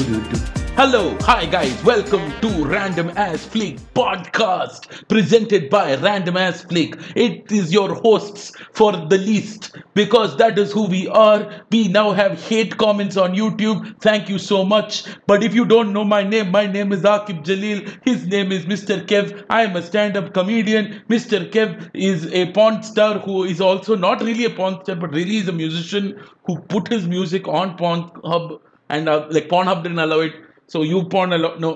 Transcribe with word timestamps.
Hello, 0.00 1.14
hi 1.20 1.44
guys, 1.44 1.84
welcome 1.84 2.32
to 2.40 2.48
Random 2.64 3.10
Ass 3.16 3.44
Flick 3.44 3.76
podcast 3.92 5.06
presented 5.08 5.68
by 5.68 5.94
Random 5.96 6.38
Ass 6.38 6.62
Flick. 6.62 6.94
It 7.14 7.52
is 7.52 7.70
your 7.70 7.96
hosts 7.96 8.52
for 8.72 8.92
the 8.92 9.18
least 9.18 9.76
because 9.92 10.38
that 10.38 10.58
is 10.58 10.72
who 10.72 10.86
we 10.86 11.06
are. 11.08 11.66
We 11.70 11.88
now 11.88 12.12
have 12.12 12.42
hate 12.42 12.78
comments 12.78 13.18
on 13.18 13.34
YouTube. 13.34 14.00
Thank 14.00 14.30
you 14.30 14.38
so 14.38 14.64
much. 14.64 15.04
But 15.26 15.44
if 15.44 15.54
you 15.54 15.66
don't 15.66 15.92
know 15.92 16.04
my 16.04 16.22
name, 16.22 16.50
my 16.50 16.66
name 16.66 16.92
is 16.92 17.02
Akib 17.02 17.44
Jalil. 17.44 17.86
His 18.06 18.26
name 18.26 18.52
is 18.52 18.64
Mr. 18.64 19.04
Kev. 19.04 19.44
I 19.50 19.64
am 19.64 19.76
a 19.76 19.82
stand 19.82 20.16
up 20.16 20.32
comedian. 20.32 21.02
Mr. 21.10 21.50
Kev 21.50 21.90
is 21.92 22.24
a 22.32 22.50
porn 22.52 22.82
star 22.82 23.18
who 23.18 23.44
is 23.44 23.60
also 23.60 23.96
not 23.96 24.22
really 24.22 24.46
a 24.46 24.50
porn 24.50 24.82
star 24.82 24.96
but 24.96 25.12
really 25.12 25.36
is 25.36 25.48
a 25.48 25.52
musician 25.52 26.18
who 26.46 26.58
put 26.58 26.88
his 26.88 27.06
music 27.06 27.46
on 27.46 27.76
Pornhub 27.76 28.60
and 28.96 29.08
uh, 29.08 29.26
like 29.30 29.48
Pornhub 29.54 29.82
didn't 29.84 29.98
allow 30.08 30.20
it. 30.20 30.34
So 30.66 30.82
you 30.82 31.04
porn 31.12 31.32
allow 31.32 31.54
no, 31.62 31.70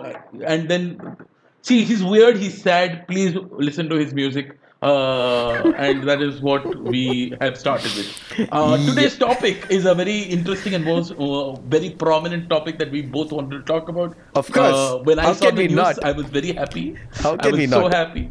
and 0.54 0.68
then 0.68 1.16
see 1.62 1.84
he's 1.84 2.02
weird, 2.02 2.36
he's 2.36 2.60
sad. 2.66 3.08
Please 3.08 3.34
listen 3.70 3.88
to 3.94 3.96
his 4.04 4.14
music. 4.14 4.52
Uh, 4.84 5.72
and 5.78 6.06
that 6.06 6.20
is 6.20 6.40
what 6.46 6.64
we 6.86 7.04
have 7.40 7.54
started 7.60 7.90
with. 7.98 8.48
Uh, 8.52 8.76
today's 8.88 9.16
topic 9.16 9.62
is 9.76 9.86
a 9.86 9.94
very 9.94 10.18
interesting 10.36 10.74
and 10.74 10.84
most 10.84 11.12
uh, 11.12 11.52
very 11.74 11.88
prominent 12.02 12.50
topic 12.50 12.76
that 12.82 12.90
we 12.96 13.00
both 13.14 13.32
wanted 13.32 13.56
to 13.60 13.62
talk 13.70 13.88
about. 13.88 14.14
Of 14.34 14.52
course. 14.52 14.74
Uh, 14.82 14.98
when 15.08 15.18
I 15.18 15.22
How 15.22 15.32
saw 15.32 15.46
can 15.46 15.54
the 15.54 15.62
we 15.62 15.68
news, 15.68 15.76
not? 15.76 16.04
I 16.04 16.12
was 16.12 16.26
very 16.26 16.52
happy. 16.52 16.84
How 17.22 17.32
I 17.32 17.36
can 17.38 17.52
was 17.52 17.60
we 17.60 17.66
so 17.66 17.80
not? 17.84 17.94
happy. 17.94 18.30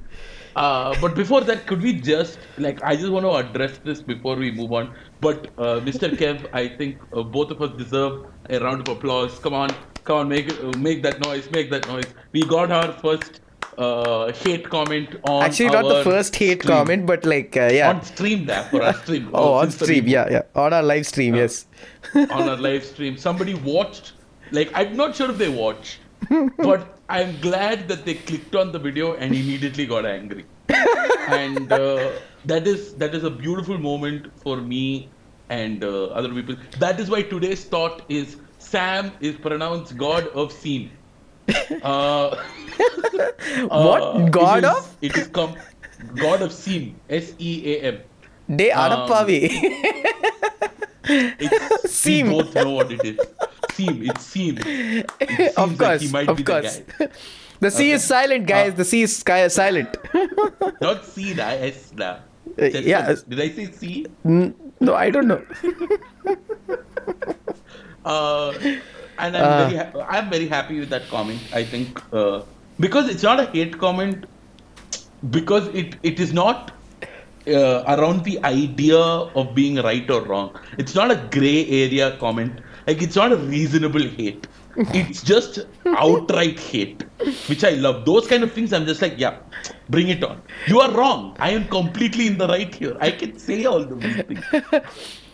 Uh, 0.56 0.96
but 1.02 1.16
before 1.16 1.42
that, 1.42 1.66
could 1.66 1.82
we 1.82 1.94
just 1.94 2.38
like 2.58 2.82
I 2.84 2.96
just 2.96 3.12
want 3.12 3.26
to 3.26 3.34
address 3.34 3.80
this 3.84 4.02
before 4.02 4.36
we 4.36 4.52
move 4.52 4.72
on. 4.72 4.94
But 5.20 5.48
uh, 5.58 5.80
Mr. 5.80 6.16
Kev, 6.22 6.48
I 6.54 6.68
think 6.68 7.00
uh, 7.12 7.24
both 7.24 7.52
of 7.52 7.62
us 7.62 7.72
deserve 7.78 8.28
a 8.50 8.60
round 8.60 8.88
of 8.88 8.98
applause. 8.98 9.40
Come 9.40 9.54
on, 9.54 9.70
come 10.04 10.18
on, 10.18 10.30
make 10.30 10.52
uh, 10.52 10.78
make 10.78 11.02
that 11.04 11.20
noise, 11.22 11.50
make 11.52 11.72
that 11.72 11.88
noise. 11.88 12.06
We 12.32 12.46
got 12.46 12.72
our 12.72 12.92
first 12.92 13.42
uh, 13.78 14.32
hate 14.34 14.70
comment 14.70 15.16
on 15.24 15.44
Actually, 15.44 15.70
not 15.70 15.88
the 15.88 16.04
first 16.04 16.36
hate 16.36 16.62
stream. 16.62 16.78
comment, 16.78 17.06
but 17.06 17.26
like, 17.26 17.56
uh, 17.58 17.70
yeah. 17.72 17.90
on 17.90 18.04
stream 18.04 18.46
that 18.46 18.70
for 18.70 18.82
our 18.82 18.94
stream. 18.94 19.30
oh, 19.34 19.54
on 19.54 19.72
stream. 19.72 20.08
Yeah, 20.08 20.30
yeah. 20.30 20.42
On 20.56 20.74
our 20.74 20.84
live 20.84 21.06
stream, 21.08 21.36
yes. 21.36 21.66
on 22.16 22.50
our 22.50 22.58
live 22.58 22.84
stream. 22.84 23.18
Somebody 23.18 23.54
watched, 23.54 24.14
like, 24.52 24.72
I'm 24.74 24.96
not 24.96 25.16
sure 25.16 25.30
if 25.32 25.38
they 25.38 25.50
watched, 25.50 26.00
but 26.58 26.98
I'm 27.10 27.40
glad 27.42 27.88
that 27.88 28.06
they 28.06 28.16
clicked 28.16 28.56
on 28.56 28.72
the 28.72 28.80
video 28.80 29.14
and 29.16 29.34
immediately 29.34 29.86
got 29.86 30.06
angry. 30.06 30.46
and 31.28 31.72
uh, 31.72 32.12
that 32.46 32.68
is 32.68 32.94
that 32.96 33.14
is 33.16 33.24
a 33.24 33.30
beautiful 33.30 33.78
moment 33.78 34.32
for 34.42 34.58
me 34.58 35.10
and 35.50 35.84
uh, 35.84 36.06
other 36.06 36.30
people. 36.34 36.56
That 36.80 37.00
is 37.00 37.10
why 37.10 37.22
today's 37.24 37.64
thought 37.66 38.02
is 38.10 38.38
Sam 38.60 39.12
is 39.20 39.36
pronounced 39.36 39.98
God 39.98 40.28
of 40.30 40.52
Scene. 40.52 40.92
Uh, 41.82 42.42
What? 43.68 44.02
uh, 44.02 44.30
God 44.30 44.64
it 44.64 44.68
is- 44.68 44.76
of? 44.76 44.98
It 45.02 45.18
is 45.18 45.28
com- 45.28 45.56
God 46.16 46.42
of 46.42 46.52
Seam. 46.52 46.96
S 47.10 47.34
E 47.40 47.76
A 47.76 47.82
M. 47.94 48.00
De 48.56 48.72
Um. 48.72 49.10
It's, 51.06 51.92
Seam. 51.92 52.28
We 52.28 52.34
both 52.42 52.56
know 52.56 52.72
what 52.72 52.92
it 52.92 53.04
is. 53.04 53.20
Seam. 53.76 54.04
It 54.10 54.18
seems 54.20 54.60
of 55.58 55.80
like 55.80 55.80
course, 55.80 56.12
might 56.12 56.30
of 56.30 56.44
course. 56.46 56.82
the. 57.00 57.10
The 57.64 57.70
sea 57.72 57.92
is 57.96 58.04
silent, 58.04 58.46
guys. 58.46 58.74
Uh, 58.74 58.76
the 58.76 58.84
sea 58.84 59.02
is 59.04 59.16
sky 59.16 59.44
is 59.46 59.54
silent. 59.56 59.96
Not 60.82 61.06
C, 61.06 61.34
da, 61.34 61.52
S, 61.68 61.92
da. 61.92 62.10
Uh, 62.62 62.66
yeah. 62.66 63.16
Did 63.30 63.40
I 63.40 63.50
say? 63.52 64.06
Mm, 64.26 64.54
no, 64.82 64.96
I 64.96 65.10
don't 65.10 65.30
know. 65.30 65.42
Uh, 68.04 68.52
and 69.18 69.38
I'm 69.38 69.44
Uh. 69.44 69.70
very, 69.70 69.78
ha- 69.78 70.06
I'm 70.10 70.30
very 70.30 70.48
happy 70.48 70.80
with 70.80 70.90
that 70.90 71.08
comment. 71.10 71.40
I 71.54 71.64
think 71.64 72.02
uh, 72.12 72.42
because 72.80 73.08
it's 73.10 73.24
not 73.24 73.40
a 73.40 73.46
hate 73.56 73.78
comment, 73.86 74.26
because 75.38 75.68
it 75.84 75.96
it 76.04 76.20
is 76.20 76.34
not 76.34 76.72
uh, 77.48 77.84
around 77.96 78.26
the 78.26 78.36
idea 78.44 79.00
of 79.44 79.56
being 79.56 79.78
right 79.90 80.10
or 80.18 80.22
wrong. 80.24 80.52
It's 80.78 80.96
not 80.96 81.12
a 81.12 81.20
gray 81.40 81.66
area 81.84 82.12
comment. 82.26 82.60
Like 82.88 83.02
it's 83.02 83.16
not 83.16 83.32
a 83.32 83.38
reasonable 83.38 84.02
hate. 84.02 84.48
It's 84.76 85.22
just 85.22 85.60
outright 85.86 86.60
hate, 86.60 87.04
which 87.48 87.64
I 87.64 87.72
love. 87.72 88.06
Those 88.06 88.28
kind 88.28 88.44
of 88.44 88.52
things, 88.52 88.74
I'm 88.74 88.86
just 88.88 89.02
like, 89.02 89.14
yeah, 89.18 89.38
bring 89.90 90.10
it 90.10 90.24
on. 90.24 90.42
You 90.68 90.80
are 90.80 90.92
wrong. 90.92 91.36
I 91.40 91.52
am 91.52 91.68
completely 91.68 92.26
in 92.28 92.38
the 92.40 92.48
right 92.48 92.74
here. 92.74 92.98
I 93.00 93.12
can 93.12 93.38
say 93.38 93.66
all 93.66 93.86
these 93.86 94.24
things. 94.24 94.44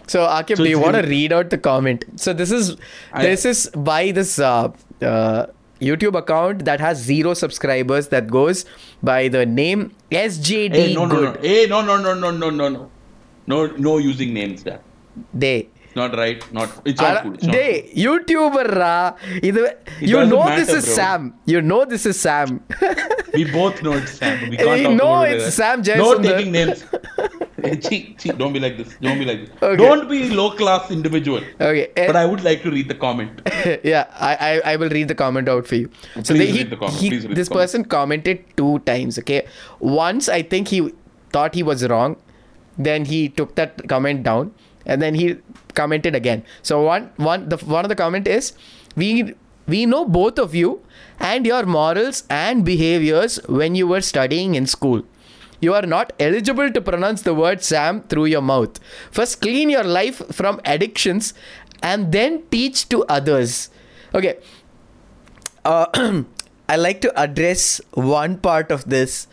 So, 0.07 0.21
Akib, 0.25 0.57
So 0.57 0.63
do 0.63 0.69
you 0.71 0.79
want 0.79 0.95
to 0.95 1.03
read 1.03 1.31
out 1.31 1.51
the 1.51 1.57
comment? 1.59 2.03
So, 2.15 2.33
this 2.33 2.49
is 2.51 2.75
I- 3.13 3.21
this 3.21 3.45
is 3.45 3.69
by 3.75 4.09
this 4.09 4.39
uh, 4.39 4.71
uh, 5.03 5.45
YouTube 5.79 6.17
account 6.17 6.65
that 6.65 6.79
has 6.79 6.97
zero 6.97 7.35
subscribers 7.35 8.07
that 8.07 8.27
goes 8.27 8.65
by 9.03 9.27
the 9.27 9.45
name 9.45 9.95
SJD 10.11 10.73
Hey, 10.73 10.93
no, 10.95 11.05
no, 11.05 11.15
Good. 11.15 11.35
no. 11.35 11.41
Hey, 11.47 11.67
no, 11.67 11.81
no, 11.83 11.97
no, 12.01 12.15
no, 12.15 12.31
no, 12.31 12.49
no, 12.49 12.69
no. 12.69 12.91
No, 13.45 13.67
no 13.67 13.97
using 13.99 14.33
names 14.33 14.63
there. 14.63 14.79
They. 15.33 15.69
Not 15.99 16.15
right. 16.21 16.43
Not. 16.57 16.69
It's 16.85 17.01
not 17.01 17.23
cool. 17.23 17.33
It's 17.35 17.43
not 17.43 17.55
YouTuber 18.05 18.65
ra 18.79 18.93
you 19.41 20.17
know 20.31 20.43
matter, 20.43 20.59
this 20.59 20.69
is 20.79 20.85
bro. 20.85 20.95
Sam 20.99 21.33
you 21.53 21.61
know 21.71 21.81
this 21.93 22.05
is 22.11 22.19
Sam. 22.27 22.61
We 23.33 23.43
both 23.55 23.81
know 23.83 23.93
it's 23.93 24.13
Sam. 24.19 24.49
We 24.49 24.57
can't 24.57 24.83
talk 24.83 24.93
about 24.95 25.29
it's 25.31 25.57
that. 25.57 25.85
Sam 25.85 25.97
No 26.03 26.07
taking 26.27 26.51
names. 26.51 26.83
Hey, 27.63 27.75
chee, 27.85 28.15
chee, 28.19 28.31
don't 28.41 28.53
be 28.53 28.61
like 28.65 28.77
this. 28.77 28.95
Don't 29.05 29.19
be 29.19 29.25
like 29.25 29.41
this. 29.41 29.49
Okay. 29.69 29.83
Don't 29.83 30.09
be 30.11 30.19
low 30.39 30.47
class 30.61 30.89
individual. 30.97 31.43
okay 31.59 31.85
eh, 31.95 32.07
But 32.07 32.15
I 32.21 32.25
would 32.25 32.43
like 32.43 32.63
to 32.63 32.71
read 32.77 32.87
the 32.93 32.99
comment. 33.05 33.41
yeah 33.91 34.05
I, 34.29 34.33
I 34.49 34.51
I 34.73 34.75
will 34.83 34.93
read 34.97 35.13
the 35.13 35.19
comment 35.25 35.51
out 35.55 35.67
for 35.73 35.77
you 35.81 35.89
so 36.23 36.33
Please 36.33 36.39
they, 36.39 36.47
he, 36.55 36.57
read 36.61 36.71
the 36.75 36.81
comment, 36.83 36.97
he- 37.03 37.09
please 37.13 37.27
read 37.27 37.37
this 37.41 37.49
the 37.49 37.53
comment. 37.55 37.71
person 37.73 37.85
commented 37.97 38.45
two 38.61 38.73
times 38.91 39.19
okay 39.23 39.41
once 40.01 40.29
I 40.39 40.41
think 40.55 40.73
he 40.75 40.81
thought 41.37 41.59
he 41.61 41.65
was 41.71 41.85
wrong 41.93 42.17
then 42.89 43.05
he 43.13 43.21
took 43.41 43.55
that 43.61 43.87
comment 43.95 44.23
down 44.31 44.51
and 44.85 45.01
then 45.07 45.13
he 45.21 45.27
commented 45.75 46.15
again 46.15 46.43
so 46.61 46.81
one 46.81 47.09
one 47.17 47.47
the 47.49 47.57
one 47.57 47.85
of 47.85 47.89
the 47.89 47.95
comment 47.95 48.27
is 48.27 48.53
we 48.95 49.33
we 49.67 49.85
know 49.85 50.03
both 50.05 50.39
of 50.39 50.55
you 50.55 50.81
and 51.19 51.45
your 51.45 51.65
morals 51.65 52.23
and 52.29 52.65
behaviors 52.65 53.39
when 53.47 53.75
you 53.75 53.87
were 53.87 54.01
studying 54.01 54.55
in 54.55 54.65
school 54.65 55.03
you 55.61 55.73
are 55.73 55.85
not 55.85 56.13
eligible 56.19 56.71
to 56.71 56.81
pronounce 56.81 57.21
the 57.21 57.33
word 57.33 57.61
Sam 57.63 58.01
through 58.03 58.25
your 58.25 58.41
mouth. 58.41 58.79
First, 59.11 59.41
clean 59.41 59.69
your 59.69 59.83
life 59.83 60.21
from 60.33 60.61
addictions 60.65 61.33
and 61.83 62.11
then 62.11 62.43
teach 62.49 62.87
to 62.89 63.03
others. 63.05 63.69
Okay. 64.13 64.37
Uh, 65.65 66.23
I 66.69 66.75
like 66.75 67.01
to 67.01 67.19
address 67.19 67.81
one 67.93 68.37
part 68.37 68.71
of 68.71 68.85
this, 68.85 69.27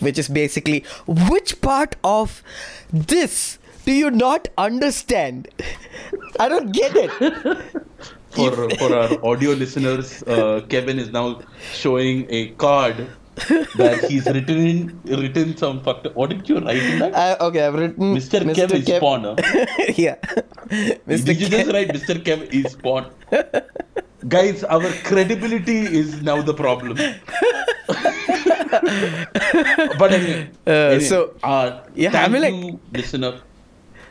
which 0.00 0.18
is 0.18 0.28
basically 0.28 0.84
which 1.06 1.60
part 1.60 1.96
of 2.04 2.42
this 2.92 3.58
do 3.90 3.94
you 4.00 4.10
not 4.10 4.46
understand? 4.64 5.48
I 6.38 6.48
don't 6.48 6.70
get 6.80 6.92
it. 7.04 7.10
For 8.34 8.50
for 8.80 8.88
our 8.96 9.14
audio 9.30 9.54
listeners, 9.62 10.10
uh, 10.34 10.60
Kevin 10.74 11.00
is 11.04 11.08
now 11.16 11.24
showing 11.78 12.20
a 12.40 12.42
card 12.64 13.00
that 13.80 14.04
he's 14.10 14.26
written 14.36 14.58
in 14.66 14.78
written 15.22 15.56
some 15.62 15.80
fucked. 15.88 16.06
What 16.20 16.30
did 16.34 16.48
you 16.52 16.60
write 16.68 16.84
in 16.92 17.00
that? 17.00 17.12
Uh, 17.24 17.46
okay, 17.48 17.64
I've 17.66 17.74
written 17.82 18.14
Mr. 18.20 18.44
Kev 18.60 18.76
is 18.78 18.86
porn, 19.06 19.24
huh? 19.24 19.34
yeah. 20.06 20.16
Mr. 21.10 21.24
Did 21.32 21.40
you 21.42 21.48
just 21.56 21.72
write 21.78 21.90
Mr. 21.98 22.14
Kev 22.30 22.46
is 22.62 22.76
porn? 22.86 23.10
Guys, 24.38 24.62
our 24.78 24.88
credibility 25.10 25.80
is 26.04 26.08
now 26.22 26.38
the 26.52 26.54
problem. 26.54 26.96
but 29.98 30.12
anyway, 30.12 30.50
Uh, 30.66 30.70
anyway, 30.70 31.04
so, 31.12 31.34
uh, 31.42 31.80
yeah, 31.94 32.10
thank 32.10 32.24
I 32.24 32.28
mean, 32.32 32.42
like- 32.42 32.54
you, 32.64 32.80
listener. 32.92 33.34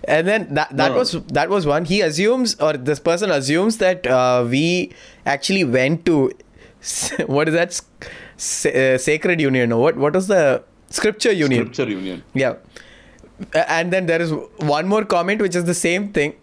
And 0.07 0.27
then 0.27 0.53
that, 0.53 0.75
that 0.77 0.91
No, 0.91 0.97
was 0.97 1.11
that 1.27 1.49
was 1.49 1.65
one. 1.65 1.85
He 1.85 2.01
assumes 2.01 2.55
or 2.55 2.73
this 2.73 2.99
person 2.99 3.31
assumes 3.31 3.77
that 3.77 4.05
uh, 4.07 4.45
we 4.49 4.91
actually 5.25 5.63
went 5.63 6.05
to 6.05 6.31
what 7.27 7.47
is 7.49 7.53
that? 7.55 7.81
S- 8.37 8.65
uh, 8.65 8.97
sacred 8.97 9.41
union. 9.41 9.71
Or 9.71 9.81
what 9.81 9.97
what 9.97 10.13
was 10.13 10.27
the 10.27 10.63
scripture 10.89 11.31
union? 11.31 11.65
Scripture 11.73 11.89
Union. 11.91 12.23
yeah. 12.33 12.55
And 13.53 13.91
then 13.93 14.05
there 14.05 14.21
is 14.21 14.33
one 14.57 14.87
more 14.87 15.05
comment 15.05 15.41
which 15.41 15.55
is 15.55 15.63
the 15.65 15.73
same 15.73 16.11
thing. 16.13 16.35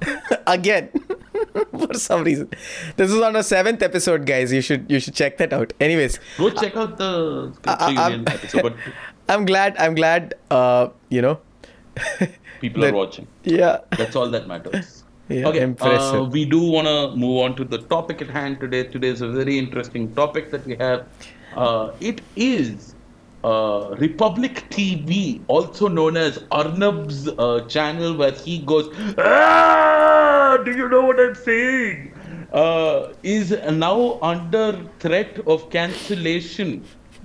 Again. 0.46 0.90
For 1.78 1.94
some 1.94 2.24
reason. 2.24 2.48
This 2.96 3.10
is 3.10 3.20
on 3.20 3.36
a 3.36 3.42
seventh 3.42 3.82
episode 3.82 4.26
guys. 4.26 4.52
You 4.52 4.60
should 4.60 4.90
you 4.90 5.00
should 5.00 5.14
check 5.14 5.38
that 5.38 5.52
out. 5.52 5.72
Anyways. 5.80 6.18
Go 6.36 6.50
check 6.50 6.76
out 6.76 6.96
the 6.98 7.52
Scripture 7.54 7.84
I- 7.84 7.94
I'm- 8.04 8.12
Union 8.12 8.28
episode, 8.28 8.74
i'm 9.30 9.44
glad 9.44 9.76
i'm 9.78 9.94
glad 9.94 10.32
uh 10.50 10.88
you 11.10 11.20
know 11.20 11.38
people 12.60 12.82
that- 12.82 12.92
are 12.92 12.96
watching. 12.96 13.26
yeah 13.44 13.78
That's 13.96 14.16
all 14.16 14.30
that 14.30 14.46
matters. 14.48 15.04
Yeah, 15.30 15.48
okay, 15.48 15.60
impressive. 15.60 16.20
Uh, 16.20 16.24
we 16.34 16.42
do 16.46 16.58
want 16.58 16.86
to 16.90 17.14
move 17.14 17.40
on 17.44 17.54
to 17.56 17.64
the 17.72 17.76
topic 17.88 18.22
at 18.22 18.30
hand 18.30 18.60
today. 18.60 18.84
Today 18.84 19.08
is 19.08 19.20
a 19.20 19.28
very 19.28 19.58
interesting 19.58 20.14
topic 20.14 20.50
that 20.52 20.64
we 20.64 20.74
have. 20.76 21.02
Uh, 21.54 21.90
it 22.00 22.22
is 22.34 22.94
uh, 23.44 23.94
Republic 23.98 24.62
TV, 24.70 25.42
also 25.48 25.86
known 25.86 26.16
as 26.16 26.38
Arnab's 26.60 27.28
uh, 27.28 27.60
channel, 27.68 28.16
where 28.16 28.30
he 28.46 28.60
goes, 28.60 28.88
ah, 29.18 30.56
Do 30.64 30.72
you 30.80 30.88
know 30.88 31.02
what 31.02 31.20
I'm 31.20 31.34
saying? 31.34 32.14
uh, 32.54 33.12
is 33.22 33.50
now 33.70 34.18
under 34.22 34.80
threat 34.98 35.38
of 35.46 35.68
cancellation. 35.68 36.82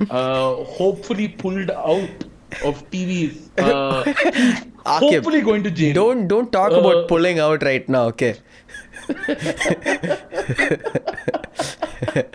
Uh, 0.09 0.55
hopefully 0.65 1.29
pulled 1.29 1.71
out 1.71 2.25
of 2.65 2.83
TVs. 2.91 3.37
Uh, 3.57 4.03
Akib, 4.03 4.99
hopefully 4.99 5.39
going 5.41 5.63
to 5.63 5.71
jail. 5.71 5.93
Don't 5.93 6.27
don't 6.27 6.51
talk 6.51 6.73
Uh, 6.73 6.79
about 6.81 7.07
pulling 7.07 7.39
out 7.39 7.63
right 7.63 7.87
now, 7.87 8.07
okay? 8.07 8.35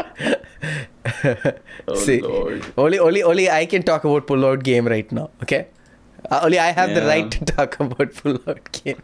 Oh, 1.88 1.94
See, 1.94 2.20
Lord. 2.20 2.64
only 2.76 2.98
only 2.98 3.22
only 3.22 3.50
I 3.50 3.66
can 3.66 3.82
talk 3.82 4.04
about 4.04 4.26
pull 4.26 4.44
out 4.44 4.62
game 4.62 4.86
right 4.86 5.10
now, 5.10 5.30
okay? 5.42 5.68
Uh, 6.30 6.40
only 6.44 6.58
I 6.58 6.70
have 6.72 6.94
the 6.94 7.02
right 7.02 7.30
to 7.30 7.44
talk 7.44 7.78
about 7.80 8.14
pull 8.14 8.38
out 8.46 8.70
game. 8.72 9.00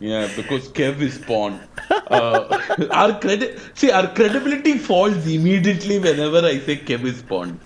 Yeah, 0.00 0.28
because 0.36 0.68
Kev 0.68 1.00
is 1.00 1.18
pawn. 1.18 1.60
Uh, 1.90 2.86
our 2.90 3.18
credit, 3.20 3.58
see, 3.74 3.90
our 3.90 4.06
credibility 4.14 4.78
falls 4.78 5.26
immediately 5.26 5.98
whenever 5.98 6.38
I 6.38 6.58
say 6.58 6.76
Kev 6.78 7.04
is 7.04 7.22
pawn. 7.22 7.60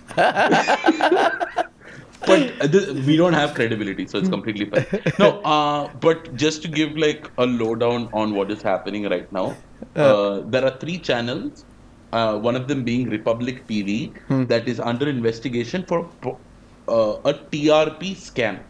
But 2.25 2.71
th- 2.71 2.89
we 3.05 3.15
don't 3.17 3.33
have 3.33 3.53
credibility, 3.55 4.07
so 4.07 4.17
it's 4.19 4.29
completely 4.29 4.69
fine. 4.69 4.85
No, 5.19 5.39
uh, 5.45 5.93
but 5.99 6.35
just 6.35 6.61
to 6.63 6.67
give 6.67 6.95
like 6.97 7.31
a 7.37 7.45
lowdown 7.45 8.09
on 8.13 8.33
what 8.33 8.51
is 8.51 8.61
happening 8.61 9.03
right 9.09 9.31
now, 9.31 9.63
uh, 10.01 10.41
there 10.47 10.63
are 10.65 10.77
three 10.79 10.99
channels. 10.99 11.65
Uh, 12.11 12.37
one 12.39 12.55
of 12.55 12.67
them 12.67 12.83
being 12.83 13.09
Republic 13.09 13.67
TV, 13.67 14.15
that 14.47 14.67
is 14.67 14.79
under 14.79 15.07
investigation 15.09 15.85
for 15.87 16.11
uh, 16.87 17.17
a 17.25 17.33
TRP 17.51 18.15
scam. 18.15 18.63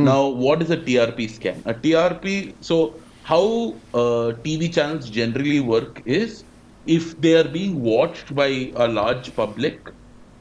Now, 0.00 0.28
what 0.28 0.62
is 0.62 0.70
a 0.70 0.82
TRP 0.82 1.26
scam? 1.26 1.62
A 1.66 1.74
TRP, 1.74 2.56
so 2.60 3.02
how 3.22 3.82
uh, 3.94 4.32
TV 4.44 4.68
channels 4.70 5.10
generally 5.10 5.60
work 5.60 6.02
is 6.06 6.44
if 6.86 7.20
they 7.20 7.34
are 7.36 7.48
being 7.48 7.80
watched 7.80 8.34
by 8.34 8.72
a 8.76 8.88
large 8.88 9.34
public, 9.36 9.88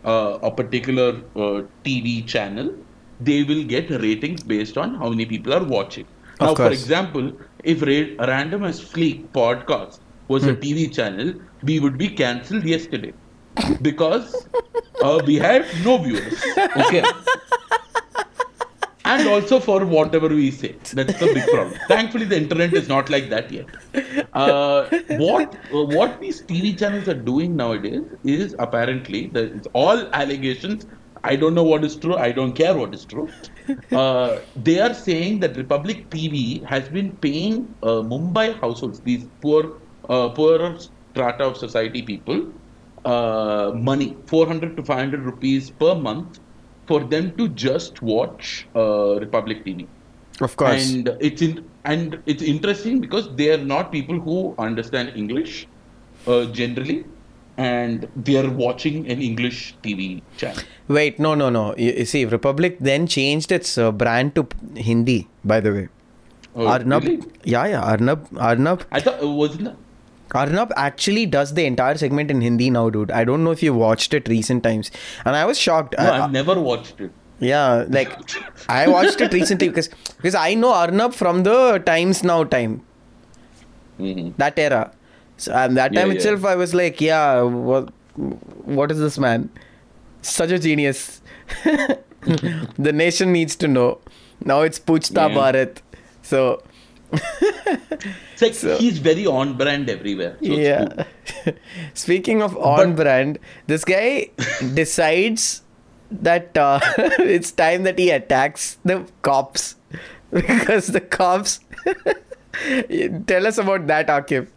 uh, 0.03 0.39
a 0.41 0.51
particular 0.51 1.21
uh, 1.35 1.63
TV 1.83 2.27
channel, 2.27 2.73
they 3.19 3.43
will 3.43 3.63
get 3.63 3.89
ratings 3.89 4.43
based 4.43 4.77
on 4.77 4.95
how 4.95 5.09
many 5.09 5.25
people 5.25 5.53
are 5.53 5.63
watching. 5.63 6.05
Of 6.39 6.47
now, 6.47 6.55
for 6.55 6.71
example, 6.71 7.33
if 7.63 7.81
Ra- 7.81 8.25
Random 8.25 8.63
as 8.63 8.79
Fleek 8.81 9.31
podcast 9.31 9.99
was 10.29 10.45
a 10.45 10.55
TV 10.55 10.93
channel, 10.93 11.33
we 11.63 11.79
would 11.79 11.97
be 11.97 12.09
cancelled 12.09 12.63
yesterday 12.63 13.13
because 13.81 14.47
uh, 15.03 15.21
we 15.25 15.35
have 15.35 15.67
no 15.83 15.97
viewers. 15.97 16.41
Okay. 16.77 17.03
and 19.11 19.27
also 19.27 19.59
for 19.59 19.85
whatever 19.85 20.29
we 20.29 20.51
say. 20.51 20.75
That's 20.93 21.19
the 21.19 21.27
big 21.33 21.45
problem. 21.47 21.79
Thankfully, 21.87 22.25
the 22.25 22.37
internet 22.37 22.73
is 22.73 22.87
not 22.87 23.09
like 23.09 23.29
that 23.29 23.51
yet. 23.51 23.67
Uh, 24.33 24.89
what 25.25 25.55
uh, 25.73 25.83
what 25.97 26.19
these 26.21 26.41
TV 26.43 26.77
channels 26.77 27.07
are 27.07 27.19
doing 27.31 27.55
nowadays 27.55 28.03
is 28.23 28.55
apparently 28.59 29.27
that 29.37 29.51
it's 29.59 29.67
all 29.73 30.07
allegations. 30.23 30.85
I 31.23 31.35
don't 31.35 31.53
know 31.53 31.63
what 31.63 31.83
is 31.83 31.95
true. 32.03 32.15
I 32.15 32.31
don't 32.31 32.53
care 32.53 32.75
what 32.77 32.93
is 32.93 33.05
true. 33.05 33.27
Uh, 33.91 34.39
they 34.55 34.79
are 34.79 34.93
saying 34.93 35.39
that 35.41 35.57
Republic 35.57 36.09
TV 36.09 36.63
has 36.65 36.87
been 36.89 37.11
paying 37.17 37.75
uh, 37.83 38.01
Mumbai 38.13 38.59
households, 38.61 39.01
these 39.01 39.25
poor, 39.41 39.81
uh, 40.07 40.29
poorer 40.29 40.77
strata 40.79 41.43
of 41.43 41.57
society 41.57 42.01
people, 42.01 42.53
uh, 43.05 43.71
money, 43.75 44.17
400 44.27 44.77
to 44.77 44.83
500 44.83 45.21
rupees 45.21 45.69
per 45.71 45.93
month, 45.95 46.39
for 46.89 46.99
them 47.13 47.31
to 47.37 47.47
just 47.63 48.01
watch 48.01 48.67
uh, 48.75 49.19
Republic 49.23 49.63
TV. 49.65 49.87
Of 50.41 50.55
course. 50.55 50.91
And 50.91 51.09
it's 51.19 51.41
in, 51.47 51.63
and 51.85 52.17
it's 52.25 52.41
interesting 52.41 52.99
because 53.05 53.29
they 53.35 53.51
are 53.51 53.63
not 53.71 53.91
people 53.91 54.19
who 54.27 54.55
understand 54.57 55.11
English 55.15 55.67
uh, 56.27 56.45
generally, 56.59 57.05
and 57.57 58.07
they 58.15 58.37
are 58.41 58.49
watching 58.49 59.07
an 59.15 59.21
English 59.21 59.75
TV 59.83 60.21
channel. 60.37 60.63
Wait, 60.87 61.19
no, 61.19 61.35
no, 61.35 61.49
no. 61.49 61.75
You, 61.77 61.91
you 61.91 62.05
see, 62.05 62.25
Republic 62.25 62.77
then 62.79 63.05
changed 63.07 63.51
its 63.51 63.77
uh, 63.77 63.91
brand 63.91 64.35
to 64.35 64.47
Hindi, 64.75 65.27
by 65.43 65.59
the 65.59 65.73
way. 65.73 65.87
Oh, 66.55 66.67
Arnab, 66.67 67.03
really? 67.03 67.21
yeah, 67.43 67.65
yeah, 67.67 67.81
Arnab, 67.81 68.27
Arnab, 68.37 68.85
I 68.91 68.99
thought 68.99 69.21
it 69.21 69.27
wasn't. 69.27 69.77
Arnab 70.35 70.71
actually 70.75 71.25
does 71.25 71.53
the 71.53 71.65
entire 71.65 71.97
segment 71.97 72.29
in 72.31 72.41
Hindi 72.41 72.69
now, 72.69 72.89
dude. 72.89 73.11
I 73.11 73.23
don't 73.23 73.43
know 73.43 73.51
if 73.51 73.63
you 73.63 73.73
watched 73.73 74.13
it 74.13 74.27
recent 74.27 74.63
times, 74.63 74.91
and 75.25 75.35
I 75.35 75.45
was 75.45 75.57
shocked. 75.59 75.95
No, 75.97 76.03
I- 76.05 76.23
I've 76.23 76.31
never 76.31 76.59
watched 76.59 76.99
it. 77.01 77.11
yeah, 77.39 77.85
like 77.89 78.11
I 78.69 78.87
watched 78.87 79.21
it 79.21 79.33
recently 79.33 79.69
because 79.69 79.89
because 80.17 80.35
I 80.35 80.53
know 80.53 80.73
Arnab 80.73 81.13
from 81.13 81.43
the 81.43 81.79
Times 81.85 82.23
Now 82.23 82.43
time, 82.43 82.81
Mhm. 83.99 84.33
that 84.37 84.59
era. 84.59 84.91
So 85.37 85.53
and 85.53 85.77
that 85.77 85.93
time 85.93 86.09
yeah. 86.11 86.15
itself, 86.17 86.43
I 86.45 86.55
was 86.55 86.73
like, 86.75 86.99
yeah, 87.01 87.41
what, 87.41 87.89
what 88.77 88.91
is 88.91 88.99
this 88.99 89.17
man? 89.17 89.49
Such 90.21 90.51
a 90.51 90.59
genius. 90.59 91.21
the 91.63 92.91
nation 92.93 93.31
needs 93.31 93.55
to 93.55 93.67
know. 93.67 93.99
Now 94.43 94.61
it's 94.61 94.79
Puchta 94.79 95.29
Yeah. 95.29 95.35
Bharat. 95.37 95.77
So 96.21 96.61
It's 98.41 98.41
like 98.41 98.53
So- 98.53 98.77
he's 98.77 98.99
very 98.99 99.25
on 99.25 99.57
brand 99.57 99.89
everywhere. 99.89 100.37
So 100.41 100.53
yeah. 100.53 101.03
cool. 101.43 101.53
Speaking 101.93 102.41
of 102.41 102.55
on 102.57 102.95
brand, 102.95 103.39
this 103.67 103.83
guy 103.85 104.29
decides 104.73 105.63
that 106.11 106.57
uh, 106.57 106.79
it's 107.37 107.51
time 107.51 107.83
that 107.83 107.99
he 107.99 108.09
attacks 108.11 108.77
the 108.85 109.05
cops 109.21 109.75
because 110.31 110.87
the 110.87 111.01
cops. 111.01 111.59
Tell 113.27 113.47
us 113.47 113.57
about 113.57 113.87
that, 113.87 114.07
Akif. 114.07 114.47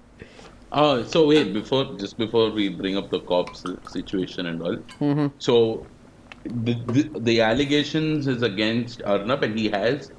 Uh, 0.73 1.05
so 1.05 1.26
wait, 1.26 1.52
before 1.52 1.85
just 1.99 2.17
before 2.17 2.50
we 2.50 2.69
bring 2.70 2.96
up 2.96 3.11
the 3.11 3.20
cops 3.20 3.64
situation 3.90 4.46
and 4.46 4.62
all, 4.62 4.76
Mm-hmm. 5.00 5.26
so 5.38 5.87
the, 6.44 6.75
the 6.87 7.02
the 7.20 7.40
allegations 7.43 8.26
is 8.26 8.43
against 8.43 9.02
Arnab 9.02 9.43
and 9.43 9.58
he 9.58 9.69
has 9.69 10.11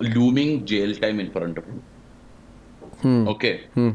looming 0.00 0.66
jail 0.66 0.94
time 0.96 1.20
in 1.20 1.30
front 1.30 1.56
of 1.58 1.64
him. 1.64 1.82
Hmm. 3.02 3.26
Okay, 3.28 3.60
Hmm. 3.74 3.90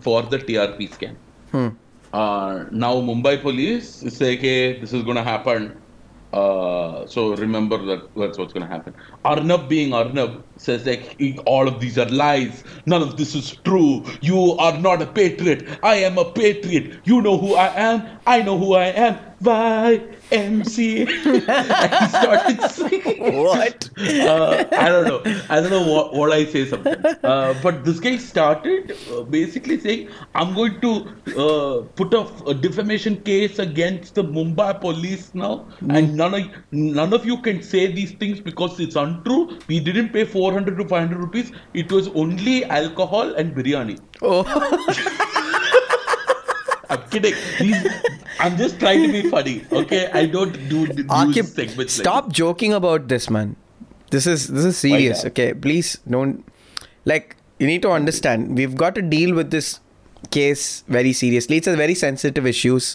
for 0.00 0.22
the 0.22 0.38
TRP 0.38 0.88
scam. 0.88 1.16
Hmm. 1.50 1.68
Uh, 2.12 2.64
now 2.70 2.94
Mumbai 2.96 3.40
police 3.42 3.88
say, 4.18 4.36
"Okay, 4.38 4.80
this 4.80 4.92
is 4.92 5.02
gonna 5.02 5.24
happen." 5.24 5.78
Uh, 6.32 7.06
so 7.06 7.34
remember 7.36 7.76
that 7.86 8.00
that's 8.16 8.38
what's 8.38 8.52
gonna 8.54 8.66
happen. 8.66 8.94
Arnab 9.24 9.68
being 9.68 9.92
Arnab 9.92 10.44
says 10.56 10.86
like 10.86 11.14
"E- 11.20 11.38
all 11.46 11.68
of 11.68 11.78
these 11.80 11.98
are 11.98 12.08
lies. 12.08 12.64
None 12.86 13.02
of 13.02 13.16
this 13.18 13.34
is 13.34 13.50
true. 13.64 14.04
You 14.22 14.52
are 14.58 14.78
not 14.78 15.02
a 15.02 15.06
patriot. 15.06 15.68
I 15.82 15.96
am 15.96 16.16
a 16.18 16.24
patriot. 16.32 17.00
You 17.04 17.20
know 17.20 17.36
who 17.38 17.54
I 17.54 17.68
am. 17.88 18.02
I 18.26 18.40
know 18.42 18.56
who 18.58 18.74
I 18.74 18.86
am. 19.08 19.18
YMC. 19.42 20.21
And 20.32 20.66
he 20.68 21.06
started 22.08 22.60
singing. 22.70 23.34
What? 23.44 23.90
Uh, 23.98 24.64
I 24.72 24.88
don't 24.88 25.06
know. 25.06 25.22
I 25.48 25.60
don't 25.60 25.70
know 25.70 25.86
what, 25.92 26.14
what 26.14 26.32
I 26.32 26.44
say 26.44 26.66
sometimes. 26.66 27.04
Uh, 27.22 27.54
but 27.62 27.84
this 27.84 28.00
guy 28.00 28.16
started 28.16 28.96
uh, 29.12 29.22
basically 29.22 29.78
saying, 29.78 30.08
I'm 30.34 30.54
going 30.54 30.80
to 30.80 30.92
uh, 31.38 31.82
put 31.96 32.14
a, 32.14 32.22
a 32.46 32.54
defamation 32.54 33.20
case 33.22 33.58
against 33.58 34.14
the 34.14 34.24
Mumbai 34.24 34.80
police 34.80 35.34
now, 35.34 35.66
and 35.88 36.16
none 36.16 36.34
of, 36.34 36.42
none 36.72 37.12
of 37.12 37.26
you 37.26 37.40
can 37.42 37.62
say 37.62 37.86
these 37.92 38.12
things 38.12 38.40
because 38.40 38.80
it's 38.80 38.96
untrue. 38.96 39.58
We 39.68 39.80
didn't 39.80 40.10
pay 40.10 40.24
400 40.24 40.78
to 40.78 40.88
500 40.88 41.18
rupees. 41.18 41.52
It 41.74 41.92
was 41.92 42.08
only 42.08 42.64
alcohol 42.64 43.34
and 43.34 43.54
biryani. 43.54 44.00
Oh, 44.22 44.42
I'm 46.92 47.02
kidding. 47.10 47.34
These, 47.58 47.86
I'm 48.46 48.56
just 48.62 48.78
trying 48.80 49.02
to 49.06 49.12
be 49.16 49.22
funny. 49.34 49.54
Okay, 49.80 50.00
I 50.20 50.26
don't 50.26 50.56
do, 50.72 50.86
Akif, 51.18 51.46
segments. 51.58 51.94
stop 52.04 52.26
this. 52.28 52.36
joking 52.40 52.72
about 52.78 53.08
this, 53.14 53.28
man. 53.36 53.56
This 54.16 54.26
is 54.26 54.48
this 54.48 54.64
is 54.70 54.76
serious. 54.78 55.24
Okay, 55.30 55.52
please 55.54 55.92
don't. 56.16 56.44
Like 57.12 57.36
you 57.58 57.66
need 57.72 57.82
to 57.88 57.90
understand. 58.00 58.56
We've 58.62 58.76
got 58.84 58.94
to 59.00 59.02
deal 59.14 59.34
with 59.40 59.50
this 59.56 59.72
case 60.30 60.84
very 60.98 61.12
seriously. 61.12 61.56
It's 61.62 61.66
a 61.74 61.76
very 61.76 61.94
sensitive 62.04 62.46
issues. 62.54 62.90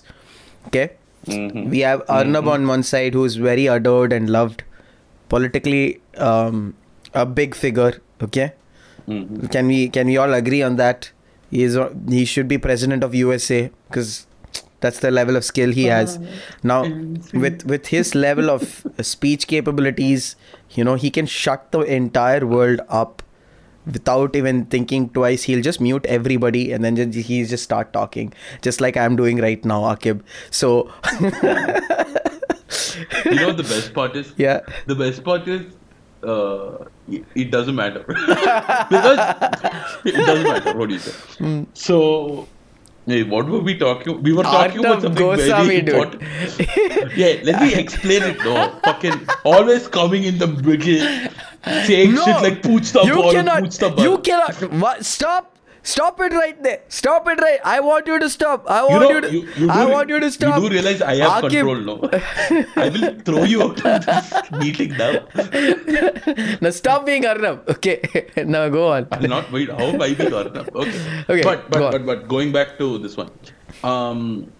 Okay. 0.67 0.85
Mhm. 1.25 1.69
We 1.75 1.79
have 1.89 2.03
Arnab 2.17 2.47
on 2.57 2.67
one 2.71 2.83
side 2.89 3.15
who's 3.19 3.35
very 3.47 3.65
adored 3.77 4.13
and 4.17 4.29
loved, 4.35 4.63
politically 5.29 5.81
um, 6.29 6.61
a 7.13 7.25
big 7.39 7.55
figure. 7.63 7.91
Okay, 8.27 8.45
Mhm. 9.07 9.51
can 9.55 9.67
we 9.73 9.79
can 9.97 10.07
we 10.13 10.17
all 10.25 10.33
agree 10.43 10.61
on 10.67 10.77
that? 10.83 11.09
He 11.49 11.63
is 11.63 11.77
he 12.09 12.25
should 12.25 12.47
be 12.47 12.57
president 12.57 13.03
of 13.03 13.15
USA 13.15 13.71
because 13.87 14.27
that's 14.79 14.99
the 14.99 15.11
level 15.11 15.35
of 15.35 15.43
skill 15.45 15.71
he 15.71 15.85
has. 15.85 16.19
Now 16.63 16.83
with 17.33 17.65
with 17.65 17.87
his 17.87 18.13
level 18.15 18.49
of 18.49 18.85
uh, 18.85 19.03
speech 19.03 19.47
capabilities, 19.47 20.35
you 20.71 20.83
know 20.83 20.95
he 20.95 21.09
can 21.09 21.25
shut 21.25 21.71
the 21.71 21.79
entire 21.81 22.45
world 22.45 22.81
up 22.89 23.23
without 23.85 24.35
even 24.35 24.65
thinking 24.65 25.09
twice. 25.09 25.43
He'll 25.43 25.61
just 25.61 25.79
mute 25.79 26.05
everybody 26.05 26.71
and 26.73 26.83
then 26.83 26.95
just, 26.97 27.27
he 27.27 27.43
just 27.45 27.63
start 27.63 27.93
talking 27.93 28.33
just 28.61 28.81
like 28.81 28.97
i'm 28.97 29.15
doing 29.15 29.37
right 29.37 29.63
now 29.63 29.81
akib. 29.83 30.21
So 30.51 30.91
You 33.25 33.35
know 33.35 33.53
the 33.53 33.63
best 33.63 33.93
part 33.93 34.15
is? 34.15 34.33
yeah. 34.37 34.61
The 34.85 34.95
best 34.95 35.23
part 35.23 35.47
is 35.47 35.73
uh, 36.27 36.85
it, 37.09 37.25
it 37.35 37.51
doesn't 37.51 37.75
matter 37.75 38.03
because 38.07 39.19
it 40.05 40.15
doesn't 40.25 40.43
matter 40.43 40.77
what 40.77 40.89
you 40.89 40.99
say. 40.99 41.11
Hmm. 41.37 41.63
So 41.73 42.47
Hey, 43.05 43.23
what 43.23 43.45
were 43.47 43.61
we 43.61 43.77
talking? 43.77 44.21
We 44.21 44.33
were 44.33 44.43
talking 44.43 44.79
about 44.79 45.01
something 45.01 45.25
Goswami, 45.25 45.65
very 45.67 45.79
important. 45.79 46.23
yeah, 47.15 47.39
let 47.43 47.61
me 47.61 47.73
explain 47.73 48.21
it 48.23 48.37
though. 48.43 48.69
Fucking 48.83 49.25
always 49.45 49.87
coming 49.87 50.25
in 50.25 50.37
the 50.37 50.47
middle, 50.47 51.29
saying 51.85 52.15
shit 52.17 52.41
like 52.47 52.61
"pooch 52.61 52.91
the 52.91 53.03
you 53.03 53.15
ball, 53.15 53.31
cannot. 53.31 53.63
pooch 53.63 53.77
the 53.77 53.89
You 53.95 54.09
ball." 54.09 54.17
cannot. 54.17 54.71
What? 54.73 55.05
Stop. 55.05 55.56
Stop 55.89 56.19
it 56.25 56.33
right 56.33 56.61
there. 56.63 56.79
Stop 56.89 57.27
it 57.33 57.39
right. 57.43 57.59
I 57.73 57.79
want 57.79 58.07
you 58.11 58.19
to 58.23 58.29
stop. 58.29 58.65
I 58.69 58.79
You 58.83 58.89
want 58.95 59.03
know, 59.03 59.09
you 59.15 59.21
to. 59.21 59.31
you, 59.33 59.41
you 59.59 59.67
do, 59.67 59.69
I 59.69 59.85
re- 59.85 59.91
want 59.91 60.09
you 60.09 60.19
to 60.19 60.31
stop. 60.31 60.55
You 60.61 60.67
do 60.69 60.73
realize 60.75 61.01
I 61.01 61.15
have 61.15 61.43
Akib- 61.43 61.49
control 61.51 61.77
now. 61.89 62.09
I 62.85 62.89
will 62.89 63.05
throw 63.29 63.43
you 63.43 63.61
out 63.63 63.85
of 63.85 64.05
this 64.05 64.51
meeting 64.63 64.97
now. 64.97 65.13
Now 66.61 66.71
stop 66.71 67.05
being 67.05 67.25
Arnab. 67.25 67.63
Okay. 67.69 68.01
now 68.55 68.67
go 68.69 68.91
on. 68.91 69.07
I'll 69.11 69.27
not 69.35 69.51
wait. 69.51 69.69
How 69.71 69.85
am 69.93 70.01
I 70.01 70.13
being 70.13 70.33
Arnab? 70.33 70.75
Okay. 70.75 71.23
Okay, 71.29 71.41
But 71.43 71.69
but 71.71 71.91
but 71.95 72.05
but 72.11 72.27
going 72.27 72.51
back 72.51 72.77
to 72.79 72.97
this 73.07 73.15
one. 73.17 73.31
Um. 73.83 74.51